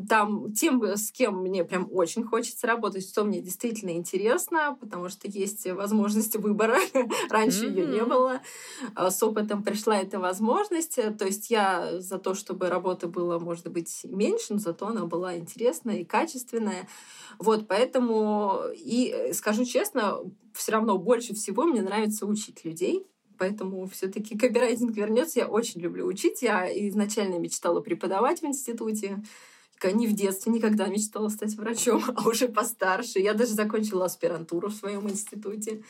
там 0.08 0.52
тем, 0.52 0.82
с 0.82 1.12
кем 1.12 1.38
мне 1.38 1.64
прям 1.64 1.88
очень 1.92 2.24
хочется 2.24 2.66
работать, 2.66 3.08
что 3.08 3.24
мне 3.24 3.40
действительно 3.40 3.90
интересно, 3.90 4.76
потому 4.80 5.08
что 5.08 5.28
есть 5.28 5.70
возможность 5.70 6.36
выбора. 6.36 6.78
Раньше 7.30 7.66
mm-hmm. 7.66 7.80
ее 7.80 7.86
не 7.86 8.04
было. 8.04 8.40
А 8.94 9.10
с 9.10 9.22
опытом 9.22 9.62
пришла 9.62 9.98
эта 9.98 10.18
возможность. 10.18 10.98
То 11.18 11.24
есть 11.24 11.50
я 11.50 12.00
за 12.00 12.18
то, 12.18 12.34
чтобы 12.34 12.68
работа 12.68 13.06
была, 13.06 13.38
может 13.38 13.68
быть, 13.70 14.00
меньше, 14.04 14.54
но 14.54 14.58
зато 14.58 14.86
она 14.88 15.06
была 15.06 15.36
интересная 15.36 15.98
и 15.98 16.04
качественная. 16.04 16.88
Вот, 17.38 17.68
поэтому, 17.68 18.62
и 18.74 19.30
скажу 19.32 19.64
честно, 19.64 20.18
все 20.54 20.72
равно 20.72 20.98
больше 20.98 21.34
всего 21.34 21.64
мне 21.64 21.82
нравится 21.82 22.26
учить 22.26 22.64
людей, 22.64 23.06
Поэтому 23.36 23.86
все-таки 23.88 24.38
копирайтинг 24.38 24.96
вернется. 24.96 25.40
Я 25.40 25.48
очень 25.48 25.80
люблю 25.80 26.06
учить. 26.06 26.42
Я 26.42 26.68
изначально 26.88 27.38
мечтала 27.38 27.80
преподавать 27.80 28.42
в 28.42 28.44
институте 28.44 29.22
не 29.92 30.06
в 30.06 30.12
детстве 30.12 30.52
никогда 30.52 30.86
мечтала 30.86 31.28
стать 31.28 31.54
врачом, 31.54 32.02
а 32.16 32.28
уже 32.28 32.48
постарше. 32.48 33.18
Я 33.18 33.34
даже 33.34 33.52
закончила 33.52 34.06
аспирантуру 34.06 34.68
в 34.68 34.74
своем 34.74 35.08
институте. 35.08 35.82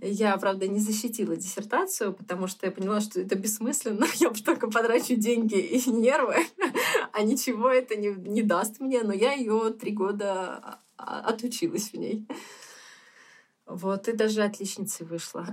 Я, 0.00 0.36
правда, 0.36 0.66
не 0.66 0.80
защитила 0.80 1.36
диссертацию, 1.36 2.12
потому 2.12 2.48
что 2.48 2.66
я 2.66 2.72
поняла, 2.72 3.00
что 3.00 3.20
это 3.20 3.36
бессмысленно. 3.36 4.06
Я 4.14 4.30
только 4.30 4.68
потрачу 4.68 5.14
деньги 5.14 5.58
и 5.58 5.90
нервы, 5.90 6.36
а 7.12 7.22
ничего 7.22 7.68
это 7.68 7.94
не, 7.96 8.08
не 8.08 8.42
даст 8.42 8.80
мне. 8.80 9.02
Но 9.02 9.12
я 9.12 9.32
ее 9.32 9.70
три 9.70 9.92
года 9.92 10.80
а, 10.96 11.20
отучилась 11.20 11.90
в 11.90 11.94
ней. 11.94 12.26
Вот, 13.66 14.06
и 14.06 14.12
даже 14.12 14.44
отличницей 14.44 15.04
вышла. 15.04 15.44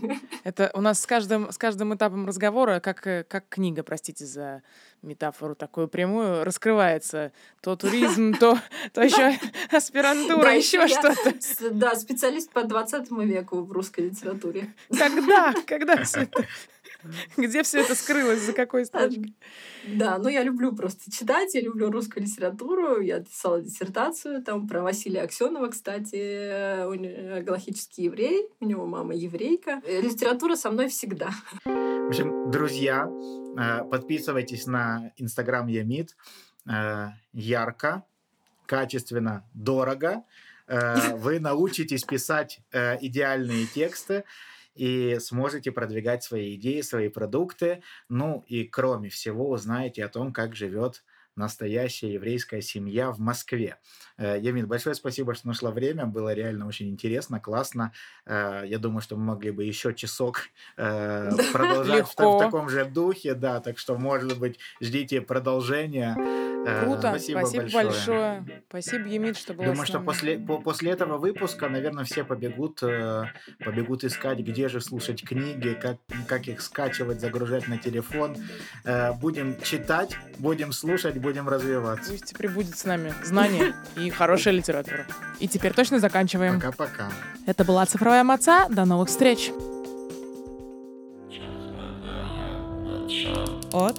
Это 0.44 0.70
у 0.72 0.80
нас 0.80 1.02
с 1.02 1.06
каждым, 1.06 1.52
с 1.52 1.58
каждым 1.58 1.94
этапом 1.94 2.26
разговора, 2.26 2.80
как, 2.80 3.06
э, 3.06 3.24
как 3.28 3.46
книга, 3.50 3.82
простите 3.82 4.24
за 4.24 4.62
метафору 5.02 5.54
такую 5.54 5.86
прямую, 5.86 6.44
раскрывается. 6.44 7.30
То 7.60 7.76
туризм, 7.76 8.32
то, 8.40 8.58
то 8.94 9.02
еще 9.02 9.38
аспирантура, 9.70 10.56
еще 10.56 10.88
что-то. 10.88 11.34
Да, 11.72 11.94
специалист 11.94 12.50
по 12.50 12.64
20 12.64 13.10
веку 13.10 13.62
в 13.62 13.70
русской 13.70 14.08
литературе. 14.08 14.72
Когда? 14.88 15.52
Когда 15.66 16.02
все 16.04 16.22
это? 16.22 16.46
Где 17.36 17.62
все 17.62 17.80
это 17.80 17.94
скрылось, 17.94 18.40
за 18.40 18.52
какой 18.52 18.84
строчкой? 18.84 19.34
Да, 19.86 20.18
ну 20.18 20.28
я 20.28 20.42
люблю 20.42 20.74
просто 20.74 21.10
читать, 21.10 21.54
я 21.54 21.60
люблю 21.60 21.90
русскую 21.90 22.24
литературу. 22.24 23.00
Я 23.00 23.20
писала 23.20 23.62
диссертацию 23.62 24.42
там 24.42 24.66
про 24.66 24.82
Василия 24.82 25.22
Аксенова, 25.22 25.68
кстати, 25.68 26.84
он 26.84 27.44
галахический 27.44 28.04
еврей, 28.04 28.48
у 28.60 28.66
него 28.66 28.86
мама 28.86 29.14
еврейка. 29.14 29.80
Э, 29.84 30.00
литература 30.00 30.56
со 30.56 30.70
мной 30.70 30.88
всегда. 30.88 31.30
В 31.64 32.08
общем, 32.08 32.50
друзья, 32.50 33.08
э, 33.08 33.84
подписывайтесь 33.84 34.66
на 34.66 35.12
Инстаграм 35.16 35.66
Ямид. 35.68 36.16
Э, 36.68 37.08
ярко, 37.32 38.04
качественно, 38.66 39.48
дорого. 39.54 40.24
Вы 41.14 41.40
научитесь 41.40 42.04
писать 42.04 42.60
идеальные 42.70 43.64
тексты 43.68 44.24
и 44.78 45.18
сможете 45.18 45.72
продвигать 45.72 46.22
свои 46.22 46.54
идеи, 46.54 46.80
свои 46.80 47.08
продукты. 47.08 47.82
Ну 48.08 48.44
и 48.46 48.64
кроме 48.64 49.08
всего 49.08 49.50
узнаете 49.50 50.04
о 50.04 50.08
том, 50.08 50.32
как 50.32 50.54
живет 50.54 51.02
настоящая 51.38 52.14
еврейская 52.14 52.60
семья 52.60 53.10
в 53.12 53.20
Москве. 53.20 53.76
Э, 54.18 54.36
Ямин, 54.38 54.66
большое 54.66 54.94
спасибо, 54.94 55.34
что 55.34 55.46
нашла 55.46 55.70
время. 55.70 56.04
Было 56.04 56.34
реально 56.34 56.66
очень 56.66 56.90
интересно, 56.90 57.40
классно. 57.40 57.92
Э, 58.26 58.64
я 58.66 58.78
думаю, 58.78 59.00
что 59.00 59.16
мы 59.16 59.24
могли 59.24 59.52
бы 59.52 59.64
еще 59.64 59.94
часок 59.94 60.42
э, 60.76 61.30
продолжать 61.52 62.08
в, 62.08 62.12
в 62.12 62.38
таком 62.38 62.68
же 62.68 62.84
духе. 62.84 63.34
Да, 63.34 63.60
так 63.60 63.78
что, 63.78 63.96
может 63.96 64.38
быть, 64.38 64.58
ждите 64.80 65.20
продолжения. 65.20 66.16
Круто, 66.82 67.08
спасибо, 67.10 67.38
спасибо 67.38 67.62
большое. 67.62 67.84
большое. 67.84 68.62
Спасибо, 68.68 69.08
Емид, 69.08 69.36
что 69.36 69.54
был 69.54 69.64
Думаю, 69.64 69.86
что 69.86 70.00
после, 70.00 70.38
по, 70.38 70.58
после 70.58 70.92
этого 70.92 71.18
выпуска, 71.18 71.68
наверное, 71.68 72.04
все 72.04 72.24
побегут, 72.24 72.80
побегут 72.80 74.04
искать, 74.04 74.38
где 74.38 74.68
же 74.68 74.80
слушать 74.80 75.22
книги, 75.24 75.76
как, 75.80 75.96
как 76.26 76.48
их 76.48 76.60
скачивать, 76.60 77.20
загружать 77.20 77.68
на 77.68 77.78
телефон. 77.78 78.36
Будем 79.20 79.60
читать, 79.62 80.16
будем 80.38 80.72
слушать, 80.72 81.18
будем 81.18 81.48
развиваться. 81.48 82.10
Пусть 82.10 82.36
прибудет 82.36 82.76
с 82.78 82.84
нами 82.84 83.12
знание 83.24 83.74
и 83.96 84.10
хорошая 84.10 84.54
литература. 84.54 85.06
И 85.40 85.48
теперь 85.48 85.72
точно 85.72 85.98
заканчиваем. 85.98 86.60
Пока-пока. 86.60 87.10
Это 87.46 87.64
была 87.64 87.86
«Цифровая 87.86 88.24
маца». 88.24 88.66
До 88.68 88.84
новых 88.84 89.08
встреч. 89.08 89.50
От 93.72 93.98